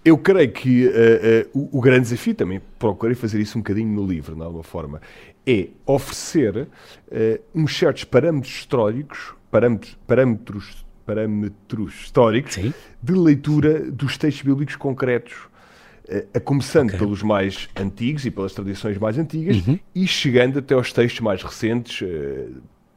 Eu 0.04 0.16
creio 0.16 0.52
que 0.52 0.86
uh, 0.86 0.90
uh, 0.90 1.68
o, 1.72 1.78
o, 1.78 1.80
grande 1.80 2.02
desafio, 2.02 2.32
também 2.32 2.60
procurei 2.78 3.16
fazer 3.16 3.40
isso 3.40 3.58
um 3.58 3.60
bocadinho 3.60 3.88
no 3.88 4.06
livro, 4.06 4.36
de 4.36 4.42
alguma 4.42 4.62
forma, 4.62 5.00
é 5.44 5.66
oferecer 5.84 6.56
uh, 6.58 6.68
uns 7.52 7.76
certos 7.76 8.04
parâmetros 8.04 8.52
históricos, 8.52 9.34
parâmetros, 9.50 9.98
parâmetros, 10.06 10.86
parâmetros 11.04 11.94
históricos 11.94 12.54
Sim. 12.54 12.72
de 13.02 13.12
leitura 13.14 13.90
dos 13.90 14.16
textos 14.16 14.44
bíblicos 14.44 14.76
concretos, 14.76 15.34
a 16.32 16.38
começando 16.38 16.90
okay. 16.90 17.00
pelos 17.00 17.20
mais 17.20 17.68
antigos 17.74 18.24
e 18.24 18.30
pelas 18.30 18.52
tradições 18.52 18.96
mais 18.96 19.18
antigas 19.18 19.66
uhum. 19.66 19.76
e 19.92 20.06
chegando 20.06 20.60
até 20.60 20.72
aos 20.72 20.92
textos 20.92 21.20
mais 21.20 21.42
recentes, 21.42 22.06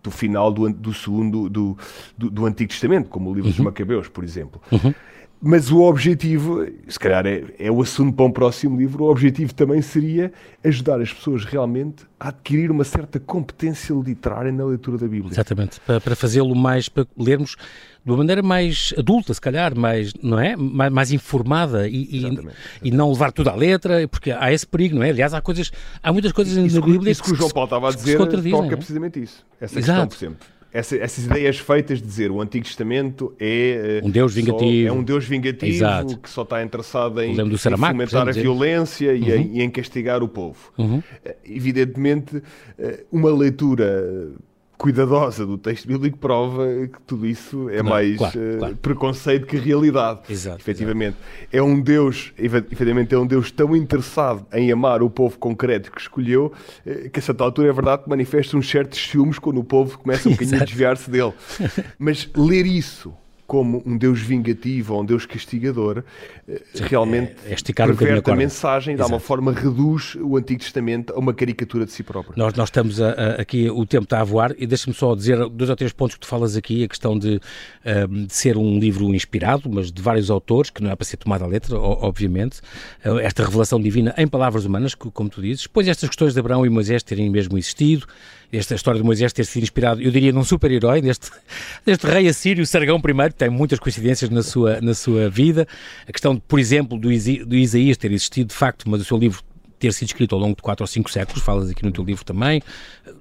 do 0.02 0.12
final 0.12 0.52
do, 0.52 0.70
do 0.70 0.94
segundo 0.94 1.50
do, 1.50 1.78
do, 2.18 2.30
do, 2.30 2.46
Antigo 2.46 2.70
Testamento, 2.70 3.10
como 3.10 3.30
o 3.30 3.34
livro 3.34 3.50
uhum. 3.50 3.56
dos 3.56 3.66
Macabeus, 3.66 4.08
por 4.08 4.24
exemplo. 4.24 4.62
Uhum. 4.72 4.94
Mas 5.42 5.72
o 5.72 5.82
objetivo, 5.84 6.66
se 6.86 7.00
calhar 7.00 7.26
é, 7.26 7.46
é 7.58 7.72
o 7.72 7.82
assunto 7.82 8.14
para 8.14 8.26
um 8.26 8.32
próximo 8.32 8.78
livro, 8.78 9.06
o 9.06 9.10
objetivo 9.10 9.54
também 9.54 9.82
seria 9.82 10.34
ajudar 10.66 11.00
as 11.00 11.14
pessoas 11.14 11.46
realmente 11.46 12.04
a 12.20 12.28
adquirir 12.28 12.70
uma 12.70 12.84
certa 12.84 13.22
competência 13.22 13.94
literária 13.94 14.52
na 14.52 14.66
leitura 14.66 14.98
da 14.98 15.08
Bíblia. 15.08 15.32
Exatamente, 15.32 15.80
para, 15.80 16.02
para 16.02 16.14
fazê-lo 16.14 16.54
mais, 16.54 16.90
para 16.90 17.08
lermos 17.18 17.56
de 18.04 18.12
uma 18.12 18.18
maneira 18.18 18.44
mais 18.44 18.94
adulta, 18.98 19.34
se 19.34 19.40
calhar, 19.40 19.78
mais, 19.78 20.14
não 20.22 20.38
é? 20.38 20.58
mais, 20.58 20.92
mais 20.92 21.12
informada 21.14 21.88
e, 21.88 21.96
e, 21.96 22.40
e, 22.84 22.92
não 22.92 23.10
levar 23.10 23.32
tudo 23.32 23.50
à 23.50 23.56
letra, 23.56 24.10
porque 24.10 24.32
há 24.32 24.52
esse 24.52 24.68
perigo, 24.68 24.98
não 24.98 25.04
é? 25.04 25.10
Aliás, 25.10 25.34
há 25.34 25.40
coisas, 25.40 25.72
há 26.04 26.12
muitas 26.12 26.34
coisas 26.34 26.58
isso, 26.58 26.82
na 26.82 26.86
Bíblia 26.86 27.12
isso 27.14 27.24
que, 27.24 27.30
que 27.30 27.36
o 27.36 27.38
João 27.38 27.50
Paulo 27.50 27.68
estava 27.68 27.88
a 27.88 27.92
dizer 27.92 28.18
toca 28.18 28.76
precisamente 28.76 29.22
isso. 29.22 29.46
Essa 29.62 29.80
Exato. 29.80 30.08
questão, 30.08 30.08
por 30.08 30.16
exemplo 30.16 30.59
essa, 30.72 30.96
essas 30.98 31.26
ideias 31.26 31.58
feitas 31.58 32.00
de 32.00 32.08
dizer 32.08 32.32
o 32.32 32.42
Antigo 32.42 32.66
Testamento 32.66 33.34
é 33.40 34.02
eh, 34.04 34.06
um 34.06 34.10
Deus 34.10 34.34
vingativo, 34.34 34.88
só, 34.88 34.88
é 34.88 34.92
um 34.92 35.04
Deus 35.04 35.26
vingativo 35.26 35.76
Exato. 35.76 36.18
que 36.18 36.30
só 36.30 36.44
está 36.44 36.64
interessado 36.64 37.22
em, 37.22 37.32
em 37.32 37.58
fomentar 37.58 38.28
a 38.28 38.32
violência 38.32 39.14
e, 39.14 39.32
em, 39.32 39.58
e, 39.58 39.62
em, 39.62 39.70
castigar 39.70 40.22
o 40.22 40.28
povo. 40.28 40.72
Uhum. 40.78 41.02
Eh, 41.26 41.36
evidentemente, 41.46 42.42
eh, 42.78 43.04
uma 43.12 43.32
leitura 43.32 44.32
cuidadosa 44.80 45.46
do 45.46 45.58
texto 45.58 45.86
bíblico 45.86 46.18
prova 46.18 46.66
que 46.88 47.02
tudo 47.06 47.28
isso 47.28 47.70
é 47.70 47.84
Não, 47.84 47.90
mais 47.90 48.16
claro, 48.16 48.40
uh, 48.40 48.58
claro. 48.60 48.78
preconceito 48.78 49.46
que 49.46 49.58
realidade. 49.58 50.22
Exato, 50.30 50.62
efetivamente. 50.62 51.18
Exato. 51.18 51.48
É 51.58 51.62
um 51.62 51.82
Deus, 51.82 52.32
efetivamente, 52.38 53.14
é 53.14 53.18
um 53.18 53.28
Deus 53.28 53.52
tão 53.52 53.76
interessado 53.76 54.48
em 54.54 54.72
amar 54.72 55.04
o 55.04 55.10
povo 55.10 55.38
concreto 55.38 55.92
que 55.92 56.00
escolheu, 56.00 56.54
uh, 56.86 57.10
que 57.10 57.20
a 57.20 57.22
certa 57.22 57.44
altura 57.44 57.68
é 57.68 57.74
verdade 57.74 58.04
que 58.04 58.10
manifesta 58.10 58.56
uns 58.56 58.70
certos 58.70 59.00
ciúmes 59.00 59.38
quando 59.38 59.60
o 59.60 59.66
povo 59.66 60.00
começa 60.00 60.30
um 60.30 60.32
bocadinho 60.40 60.62
a 60.62 60.66
desviar-se 60.66 61.12
dele. 61.12 61.34
Mas 62.00 62.30
ler 62.34 62.66
isso 62.66 63.14
como 63.50 63.82
um 63.84 63.98
Deus 63.98 64.22
vingativo 64.22 64.94
ou 64.94 65.02
um 65.02 65.06
Deus 65.06 65.26
castigador, 65.26 66.04
eh, 66.48 66.62
Sim, 66.72 66.84
realmente 66.84 67.34
é, 67.48 67.54
é 67.54 67.74
perverte 67.74 68.30
um 68.30 68.34
a, 68.34 68.36
a 68.36 68.38
mensagem 68.38 68.94
e 68.94 68.96
de 68.96 69.02
alguma 69.02 69.20
forma 69.20 69.52
reduz 69.52 70.16
o 70.22 70.38
Antigo 70.38 70.60
Testamento 70.60 71.12
a 71.16 71.18
uma 71.18 71.34
caricatura 71.34 71.84
de 71.84 71.92
si 71.92 72.04
próprio. 72.04 72.36
Nós, 72.38 72.54
nós 72.54 72.68
estamos 72.68 73.02
a, 73.02 73.10
a, 73.10 73.42
aqui, 73.42 73.68
o 73.68 73.88
tempo 73.88 74.04
está 74.04 74.22
a 74.22 74.24
voar 74.24 74.54
e 74.56 74.68
deixa-me 74.68 74.96
só 74.96 75.16
dizer 75.16 75.50
dois 75.50 75.68
ou 75.68 75.76
três 75.76 75.92
pontos 75.92 76.14
que 76.14 76.22
tu 76.22 76.28
falas 76.28 76.56
aqui, 76.56 76.84
a 76.84 76.88
questão 76.88 77.18
de, 77.18 77.42
ehm, 77.84 78.28
de, 78.28 78.34
ser 78.36 78.56
um 78.56 78.78
livro 78.78 79.12
inspirado, 79.16 79.68
mas 79.68 79.92
de 79.92 80.00
vários 80.00 80.30
autores, 80.30 80.70
que 80.70 80.84
não 80.84 80.92
é 80.92 80.96
para 80.96 81.06
ser 81.06 81.18
tomado 81.18 81.44
à 81.44 81.48
letra, 81.48 81.76
obviamente, 81.76 82.62
eh, 83.04 83.10
esta 83.24 83.44
revelação 83.44 83.82
divina 83.82 84.14
em 84.16 84.28
palavras 84.28 84.64
humanas, 84.64 84.94
como 84.94 85.28
tu 85.28 85.42
dizes, 85.42 85.64
depois 85.64 85.88
estas 85.88 86.08
questões 86.08 86.36
de 86.36 86.40
Abraão 86.40 86.68
e 86.68 86.70
Moisés 86.70 87.02
terem 87.02 87.32
mesmo 87.32 87.58
existido, 87.58 88.06
esta 88.52 88.74
história 88.74 89.00
de 89.00 89.06
Moisés 89.06 89.32
ter 89.32 89.46
sido 89.46 89.64
inspirado, 89.64 90.02
eu 90.02 90.12
diria, 90.12 90.32
num 90.32 90.44
super-herói, 90.44 91.02
deste, 91.02 91.30
deste 91.86 92.08
rei 92.08 92.28
assírio, 92.28 92.66
Sargão 92.66 92.98
I, 92.98 93.32
tem 93.40 93.50
muitas 93.50 93.80
coincidências 93.80 94.30
na 94.30 94.44
sua, 94.44 94.82
na 94.82 94.94
sua 94.94 95.30
vida. 95.30 95.66
A 96.06 96.12
questão, 96.12 96.38
por 96.38 96.60
exemplo, 96.60 97.00
do, 97.00 97.12
Isa, 97.12 97.46
do 97.46 97.56
Isaías 97.56 97.98
ter 97.98 98.12
existido 98.12 98.50
de 98.50 98.56
facto, 98.56 98.90
mas 98.90 99.02
o 99.02 99.06
seu 99.06 99.18
livro 99.18 99.42
ter 99.80 99.94
sido 99.94 100.10
escrito 100.10 100.36
ao 100.36 100.42
longo 100.42 100.56
de 100.56 100.62
quatro 100.62 100.84
ou 100.84 100.88
cinco 100.88 101.10
séculos, 101.10 101.42
falas 101.42 101.70
aqui 101.70 101.84
no 101.84 101.92
teu 101.92 102.04
livro 102.04 102.24
também, 102.26 102.62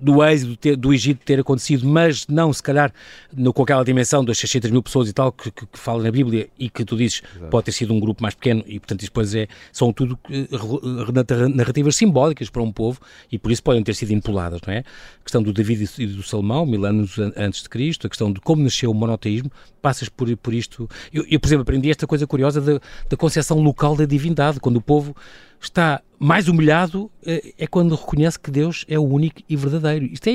do 0.01 0.23
êxito 0.25 0.57
ter, 0.57 0.77
do 0.77 0.93
Egito 0.93 1.25
ter 1.25 1.41
acontecido, 1.41 1.87
mas 1.87 2.27
não 2.27 2.53
se 2.53 2.63
calhar 2.63 2.93
no, 3.33 3.53
com 3.53 3.63
aquela 3.63 3.85
dimensão 3.85 4.25
das 4.25 4.39
600 4.39 4.71
mil 4.71 4.83
pessoas 4.83 5.09
e 5.09 5.13
tal 5.13 5.33
que, 5.33 5.51
que, 5.51 5.67
que 5.67 5.79
fala 5.79 6.03
na 6.03 6.11
Bíblia 6.11 6.49
e 6.59 6.69
que 6.69 6.85
tu 6.85 6.97
dizes 6.97 7.23
Exato. 7.37 7.51
pode 7.51 7.67
ter 7.67 7.73
sido 7.73 7.95
um 7.95 8.01
grupo 8.01 8.23
mais 8.23 8.35
pequeno 8.35 8.65
e 8.67 8.79
portanto 8.79 9.01
depois 9.01 9.35
é, 9.35 9.47
são 9.73 9.93
tudo 9.93 10.19
uh, 10.29 11.49
narrativas 11.55 11.97
simbólicas 11.97 12.51
para 12.51 12.63
um 12.63 12.73
povo 12.73 13.01
e 13.31 13.39
por 13.39 13.53
isso 13.53 13.63
podem 13.63 13.83
ter 13.83 13.95
sido 13.95 14.13
empoladas, 14.13 14.61
não 14.67 14.75
é? 14.75 14.79
A 14.79 15.23
questão 15.23 15.43
do 15.43 15.53
David 15.53 15.89
e 15.99 16.07
do 16.07 16.23
Salomão, 16.23 16.67
mil 16.67 16.85
anos 16.85 17.17
antes 17.37 17.63
de 17.63 17.69
Cristo, 17.69 18.07
a 18.07 18.11
questão 18.11 18.33
de 18.33 18.41
como 18.41 18.63
nasceu 18.63 18.91
o 18.91 18.95
monoteísmo, 18.95 19.51
passas 19.81 20.09
por, 20.09 20.35
por 20.37 20.55
isto. 20.55 20.89
Eu, 21.13 21.25
eu, 21.29 21.39
por 21.39 21.47
exemplo, 21.47 21.63
aprendi 21.63 21.91
esta 21.91 22.07
coisa 22.07 22.27
curiosa 22.27 22.61
da, 22.61 22.81
da 23.09 23.17
concepção 23.17 23.59
local 23.61 23.97
da 23.97 24.05
divindade, 24.05 24.61
quando 24.61 24.77
o 24.77 24.83
povo 24.83 25.15
está 25.61 26.03
mais 26.19 26.49
humilhado 26.49 27.11
eh, 27.25 27.55
é 27.59 27.67
quando 27.67 27.95
reconhece 27.95 28.39
que 28.39 28.51
Deus 28.51 28.85
é 28.89 28.99
o 28.99 29.03
único 29.03 29.41
e 29.49 29.55
verdadeiro. 29.55 30.07
Isto 30.07 30.29
é, 30.29 30.33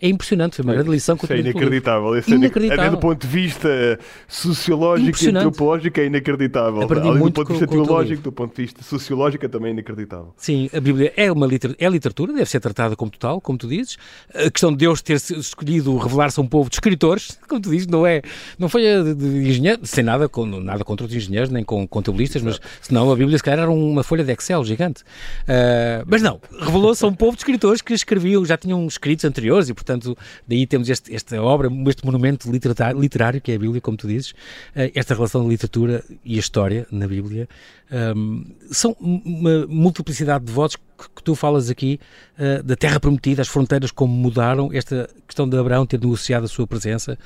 é 0.00 0.08
impressionante, 0.08 0.56
foi 0.56 0.64
uma 0.64 0.72
grande 0.72 0.90
lição 0.90 1.16
que 1.16 1.30
eu 1.30 1.36
é 1.36 1.40
inacreditável. 1.40 2.16
Isso 2.16 2.32
é 2.32 2.36
inacreditável. 2.36 2.84
Até 2.84 2.90
do 2.90 2.98
ponto 2.98 3.20
de 3.20 3.26
vista 3.26 3.98
sociológico 4.26 5.22
e 5.22 5.28
antropológico 5.28 6.00
é 6.00 6.06
inacreditável. 6.06 6.82
Além 6.82 7.24
do 7.24 7.32
ponto 7.32 7.44
de 7.44 7.52
vista 7.52 7.66
teológico, 7.66 8.22
do 8.22 8.32
ponto 8.32 8.56
de 8.56 8.62
vista 8.62 8.82
sociológico 8.82 9.44
é 9.44 9.48
também 9.48 9.72
inacreditável. 9.72 10.32
Sim, 10.36 10.70
a 10.72 10.80
Bíblia 10.80 11.12
é 11.16 11.30
uma 11.30 11.46
liter, 11.46 11.76
é 11.78 11.88
literatura, 11.88 12.32
deve 12.32 12.48
ser 12.48 12.60
tratada 12.60 12.96
como 12.96 13.10
tal, 13.10 13.40
como 13.40 13.58
tu 13.58 13.68
dizes. 13.68 13.98
A 14.34 14.50
questão 14.50 14.70
de 14.70 14.78
Deus 14.78 15.02
ter 15.02 15.16
escolhido 15.16 15.94
revelar-se 15.98 16.40
a 16.40 16.42
um 16.42 16.46
povo 16.46 16.70
de 16.70 16.76
escritores, 16.76 17.38
como 17.46 17.60
tu 17.60 17.70
dizes, 17.70 17.86
não 17.86 18.06
é, 18.06 18.22
não 18.58 18.68
foi 18.68 18.82
de, 19.14 19.26
engenheiros, 19.48 19.90
sem 19.90 20.02
nada, 20.02 20.28
com, 20.28 20.46
nada 20.46 20.84
contra 20.84 21.06
os 21.06 21.14
engenheiros, 21.14 21.50
nem 21.50 21.64
com 21.64 21.86
contabilistas, 21.86 22.42
Exato. 22.42 22.60
mas 22.62 22.86
senão 22.86 23.10
a 23.10 23.16
Bíblia 23.16 23.36
se 23.36 23.44
calhar 23.44 23.60
era 23.60 23.70
uma 23.70 24.02
folha 24.02 24.24
de 24.24 24.32
Excel 24.32 24.57
gigante. 24.64 25.02
Uh, 25.02 26.04
mas 26.06 26.22
não, 26.22 26.40
revelou-se 26.60 27.04
um 27.04 27.14
povo 27.14 27.32
de 27.32 27.38
escritores 27.38 27.80
que 27.80 27.92
escreviam, 27.92 28.44
já 28.44 28.56
tinham 28.56 28.86
escritos 28.86 29.24
anteriores 29.24 29.68
e, 29.68 29.74
portanto, 29.74 30.16
daí 30.46 30.66
temos 30.66 30.88
este, 30.88 31.14
esta 31.14 31.40
obra, 31.42 31.68
este 31.88 32.04
monumento 32.04 32.50
literário, 32.50 33.40
que 33.40 33.52
é 33.52 33.56
a 33.56 33.58
Bíblia, 33.58 33.80
como 33.80 33.96
tu 33.96 34.06
dizes, 34.06 34.30
uh, 34.30 34.90
esta 34.94 35.14
relação 35.14 35.42
de 35.42 35.48
literatura 35.48 36.04
e 36.24 36.36
a 36.36 36.40
história 36.40 36.86
na 36.90 37.06
Bíblia. 37.06 37.48
Um, 37.90 38.44
são 38.70 38.94
uma 39.00 39.66
multiplicidade 39.66 40.44
de 40.44 40.52
votos 40.52 40.76
que, 40.76 41.08
que 41.16 41.22
tu 41.22 41.34
falas 41.34 41.70
aqui 41.70 41.98
uh, 42.38 42.62
da 42.62 42.76
Terra 42.76 43.00
Prometida, 43.00 43.40
as 43.40 43.48
fronteiras 43.48 43.90
como 43.90 44.12
mudaram, 44.12 44.70
esta 44.72 45.08
questão 45.26 45.48
de 45.48 45.56
Abraão 45.58 45.86
ter 45.86 46.00
negociado 46.00 46.44
a 46.44 46.48
sua 46.48 46.66
presença, 46.66 47.18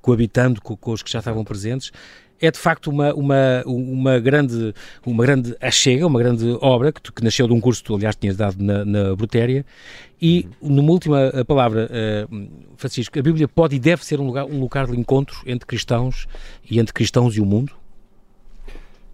coabitando 0.00 0.60
com, 0.60 0.76
com 0.76 0.92
os 0.92 1.02
que 1.02 1.10
já 1.10 1.18
estavam 1.18 1.44
presentes 1.44 1.90
é 2.40 2.50
de 2.50 2.58
facto 2.58 2.90
uma, 2.90 3.14
uma, 3.14 3.62
uma, 3.66 4.18
grande, 4.18 4.74
uma 5.04 5.24
grande 5.24 5.56
achega, 5.60 6.06
uma 6.06 6.18
grande 6.18 6.56
obra 6.60 6.92
que, 6.92 7.00
que 7.12 7.24
nasceu 7.24 7.46
de 7.46 7.52
um 7.52 7.60
curso 7.60 7.82
que 7.82 7.86
tu, 7.86 7.94
aliás, 7.94 8.16
tinhas 8.16 8.36
dado 8.36 8.62
na, 8.62 8.84
na 8.84 9.16
Brutéria. 9.16 9.64
E, 10.20 10.48
numa 10.62 10.90
última 10.90 11.32
palavra, 11.46 11.90
uh, 11.90 12.48
Francisco, 12.76 13.18
a 13.18 13.22
Bíblia 13.22 13.46
pode 13.46 13.76
e 13.76 13.78
deve 13.78 14.04
ser 14.04 14.20
um 14.20 14.26
lugar, 14.26 14.44
um 14.44 14.60
lugar 14.60 14.86
de 14.86 14.98
encontro 14.98 15.36
entre 15.46 15.66
cristãos 15.66 16.26
e 16.68 16.78
entre 16.78 16.92
cristãos 16.92 17.36
e 17.36 17.40
o 17.40 17.46
mundo? 17.46 17.72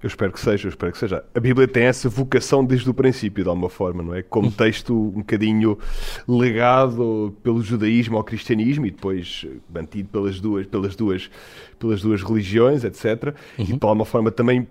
Eu 0.02 0.06
espero 0.06 0.32
que 0.32 0.40
seja, 0.40 0.66
eu 0.66 0.70
espero 0.70 0.92
que 0.92 0.98
seja. 0.98 1.22
A 1.34 1.40
Bíblia 1.40 1.68
tem 1.68 1.84
essa 1.84 2.08
vocação 2.08 2.64
desde 2.64 2.88
o 2.88 2.94
princípio, 2.94 3.44
de 3.44 3.50
alguma 3.50 3.68
forma, 3.68 4.02
não 4.02 4.14
é? 4.14 4.22
Como 4.22 4.46
uhum. 4.46 4.52
texto 4.52 4.94
um 4.94 5.18
bocadinho 5.18 5.78
legado 6.26 7.36
pelo 7.42 7.62
judaísmo 7.62 8.16
ao 8.16 8.24
cristianismo 8.24 8.86
e 8.86 8.90
depois 8.90 9.46
mantido 9.72 10.08
pelas 10.08 10.40
duas, 10.40 10.66
pelas 10.66 10.96
duas, 10.96 11.30
pelas 11.78 12.00
duas 12.00 12.22
religiões, 12.22 12.82
etc. 12.82 13.34
Uhum. 13.58 13.64
E 13.64 13.64
de 13.64 13.78
alguma 13.82 14.06
forma 14.06 14.30
também 14.30 14.66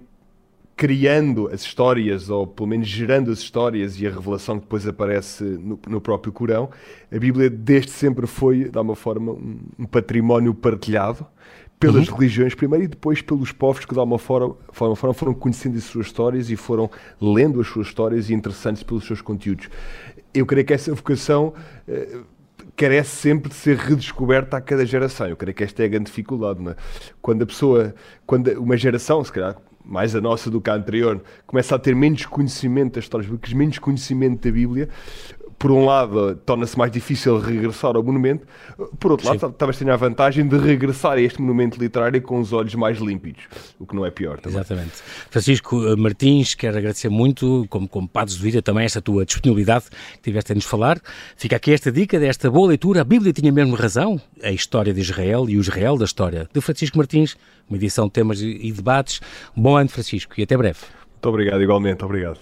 criando 0.76 1.50
as 1.54 1.62
histórias, 1.62 2.30
ou 2.30 2.48
pelo 2.48 2.70
menos 2.70 2.88
gerando 2.88 3.30
as 3.32 3.40
histórias 3.40 4.00
e 4.00 4.08
a 4.08 4.10
revelação 4.10 4.56
que 4.56 4.62
depois 4.64 4.88
aparece 4.88 5.44
no, 5.44 5.78
no 5.88 6.00
próprio 6.02 6.32
Corão, 6.32 6.70
a 7.12 7.20
Bíblia 7.20 7.50
desde 7.50 7.92
sempre 7.92 8.26
foi, 8.26 8.70
de 8.70 8.78
alguma 8.78 8.96
forma, 8.96 9.34
um, 9.34 9.60
um 9.78 9.86
património 9.86 10.54
partilhado 10.54 11.28
pelas 11.80 12.10
uhum. 12.10 12.16
religiões 12.16 12.54
primeiro 12.54 12.86
e 12.86 12.88
depois 12.88 13.22
pelos 13.22 13.52
povos 13.52 13.86
que 13.86 13.94
de 13.94 14.00
alguma 14.00 14.20
forma, 14.20 14.56
forma, 14.72 14.96
forma 14.96 15.14
foram 15.14 15.34
conhecendo 15.34 15.78
as 15.78 15.86
suas 15.86 16.08
histórias 16.08 16.50
e 16.50 16.56
foram 16.56 16.90
lendo 17.22 17.62
as 17.62 17.68
suas 17.68 17.88
histórias 17.88 18.30
e 18.30 18.34
interessantes 18.34 18.84
pelos 18.84 19.06
seus 19.06 19.22
conteúdos. 19.22 19.70
Eu 20.34 20.46
creio 20.46 20.66
que 20.66 20.74
essa 20.74 20.94
vocação 20.94 21.54
uh, 21.88 22.26
carece 22.76 23.16
sempre 23.16 23.50
de 23.50 23.56
ser 23.56 23.78
redescoberta 23.78 24.58
a 24.58 24.62
cada 24.62 24.86
geração. 24.86 25.28
Eu 25.28 25.38
creio 25.38 25.56
que 25.56 25.64
esta 25.64 25.82
é 25.82 25.86
a 25.86 25.90
grande 25.90 26.06
dificuldade. 26.06 26.62
Não 26.62 26.72
é? 26.72 26.76
Quando 27.22 27.44
a 27.44 27.46
pessoa, 27.46 27.96
quando 28.26 28.48
uma 28.60 28.76
geração, 28.76 29.24
se 29.24 29.32
calhar 29.32 29.56
mais 29.84 30.16
a 30.16 30.22
nossa 30.22 30.52
do 30.52 30.62
que 30.62 30.70
a 30.70 30.76
anterior, 30.76 31.22
começa 31.48 31.76
a 31.76 31.80
ter 31.80 31.96
menos 31.96 32.26
conhecimento 32.26 32.96
das 32.96 33.06
histórias 33.06 33.28
bíblicas, 33.28 33.54
menos 33.54 33.80
conhecimento 33.80 34.48
da 34.48 34.52
Bíblia, 34.52 34.88
por 35.60 35.72
um 35.72 35.84
lado, 35.84 36.36
torna-se 36.46 36.78
mais 36.78 36.90
difícil 36.90 37.38
regressar 37.38 37.96
ao 37.96 38.02
monumento, 38.02 38.48
por 38.98 39.12
outro 39.12 39.28
lado, 39.28 39.54
talvez 39.58 39.78
tenha 39.78 39.94
a 39.94 39.98
vantagem 39.98 40.48
de 40.48 40.58
regressar 40.58 41.14
a 41.14 41.22
este 41.22 41.42
monumento 41.42 41.78
literário 41.78 42.22
com 42.22 42.40
os 42.40 42.54
olhos 42.54 42.74
mais 42.76 42.98
límpidos, 43.00 43.44
o 43.78 43.86
que 43.86 43.94
não 43.94 44.06
é 44.06 44.10
pior 44.10 44.40
também. 44.40 44.58
Exatamente. 44.58 44.94
Francisco 45.30 45.86
eh, 45.86 45.96
Martins, 45.98 46.56
quero 46.56 46.78
agradecer 46.78 47.10
muito, 47.10 47.66
como, 47.70 47.90
como 47.90 48.08
Padres 48.08 48.38
de 48.38 48.44
Vida, 48.44 48.62
também 48.62 48.86
esta 48.86 49.02
tua 49.02 49.26
disponibilidade 49.26 49.86
que 50.14 50.22
tiveste 50.22 50.54
a 50.54 50.56
nos 50.56 50.64
falar. 50.64 50.98
Fica 51.36 51.58
aqui 51.58 51.74
esta 51.74 51.92
dica 51.92 52.18
desta 52.18 52.50
boa 52.50 52.70
leitura. 52.70 53.02
A 53.02 53.04
Bíblia 53.04 53.34
tinha 53.34 53.52
mesmo 53.52 53.76
razão, 53.76 54.20
a 54.42 54.52
história 54.52 54.94
de 54.94 55.02
Israel 55.02 55.50
e 55.50 55.58
o 55.58 55.60
Israel 55.60 55.98
da 55.98 56.06
história, 56.06 56.48
de 56.54 56.62
Francisco 56.62 56.98
Martins, 56.98 57.36
uma 57.68 57.76
edição 57.76 58.06
de 58.06 58.14
temas 58.14 58.42
e 58.42 58.72
debates. 58.72 59.20
Um 59.58 59.62
bom 59.62 59.76
ano, 59.76 59.90
Francisco, 59.90 60.34
e 60.38 60.44
até 60.44 60.56
breve. 60.56 60.80
Muito 61.14 61.28
obrigado, 61.28 61.62
igualmente. 61.62 62.06
Obrigado. 62.06 62.40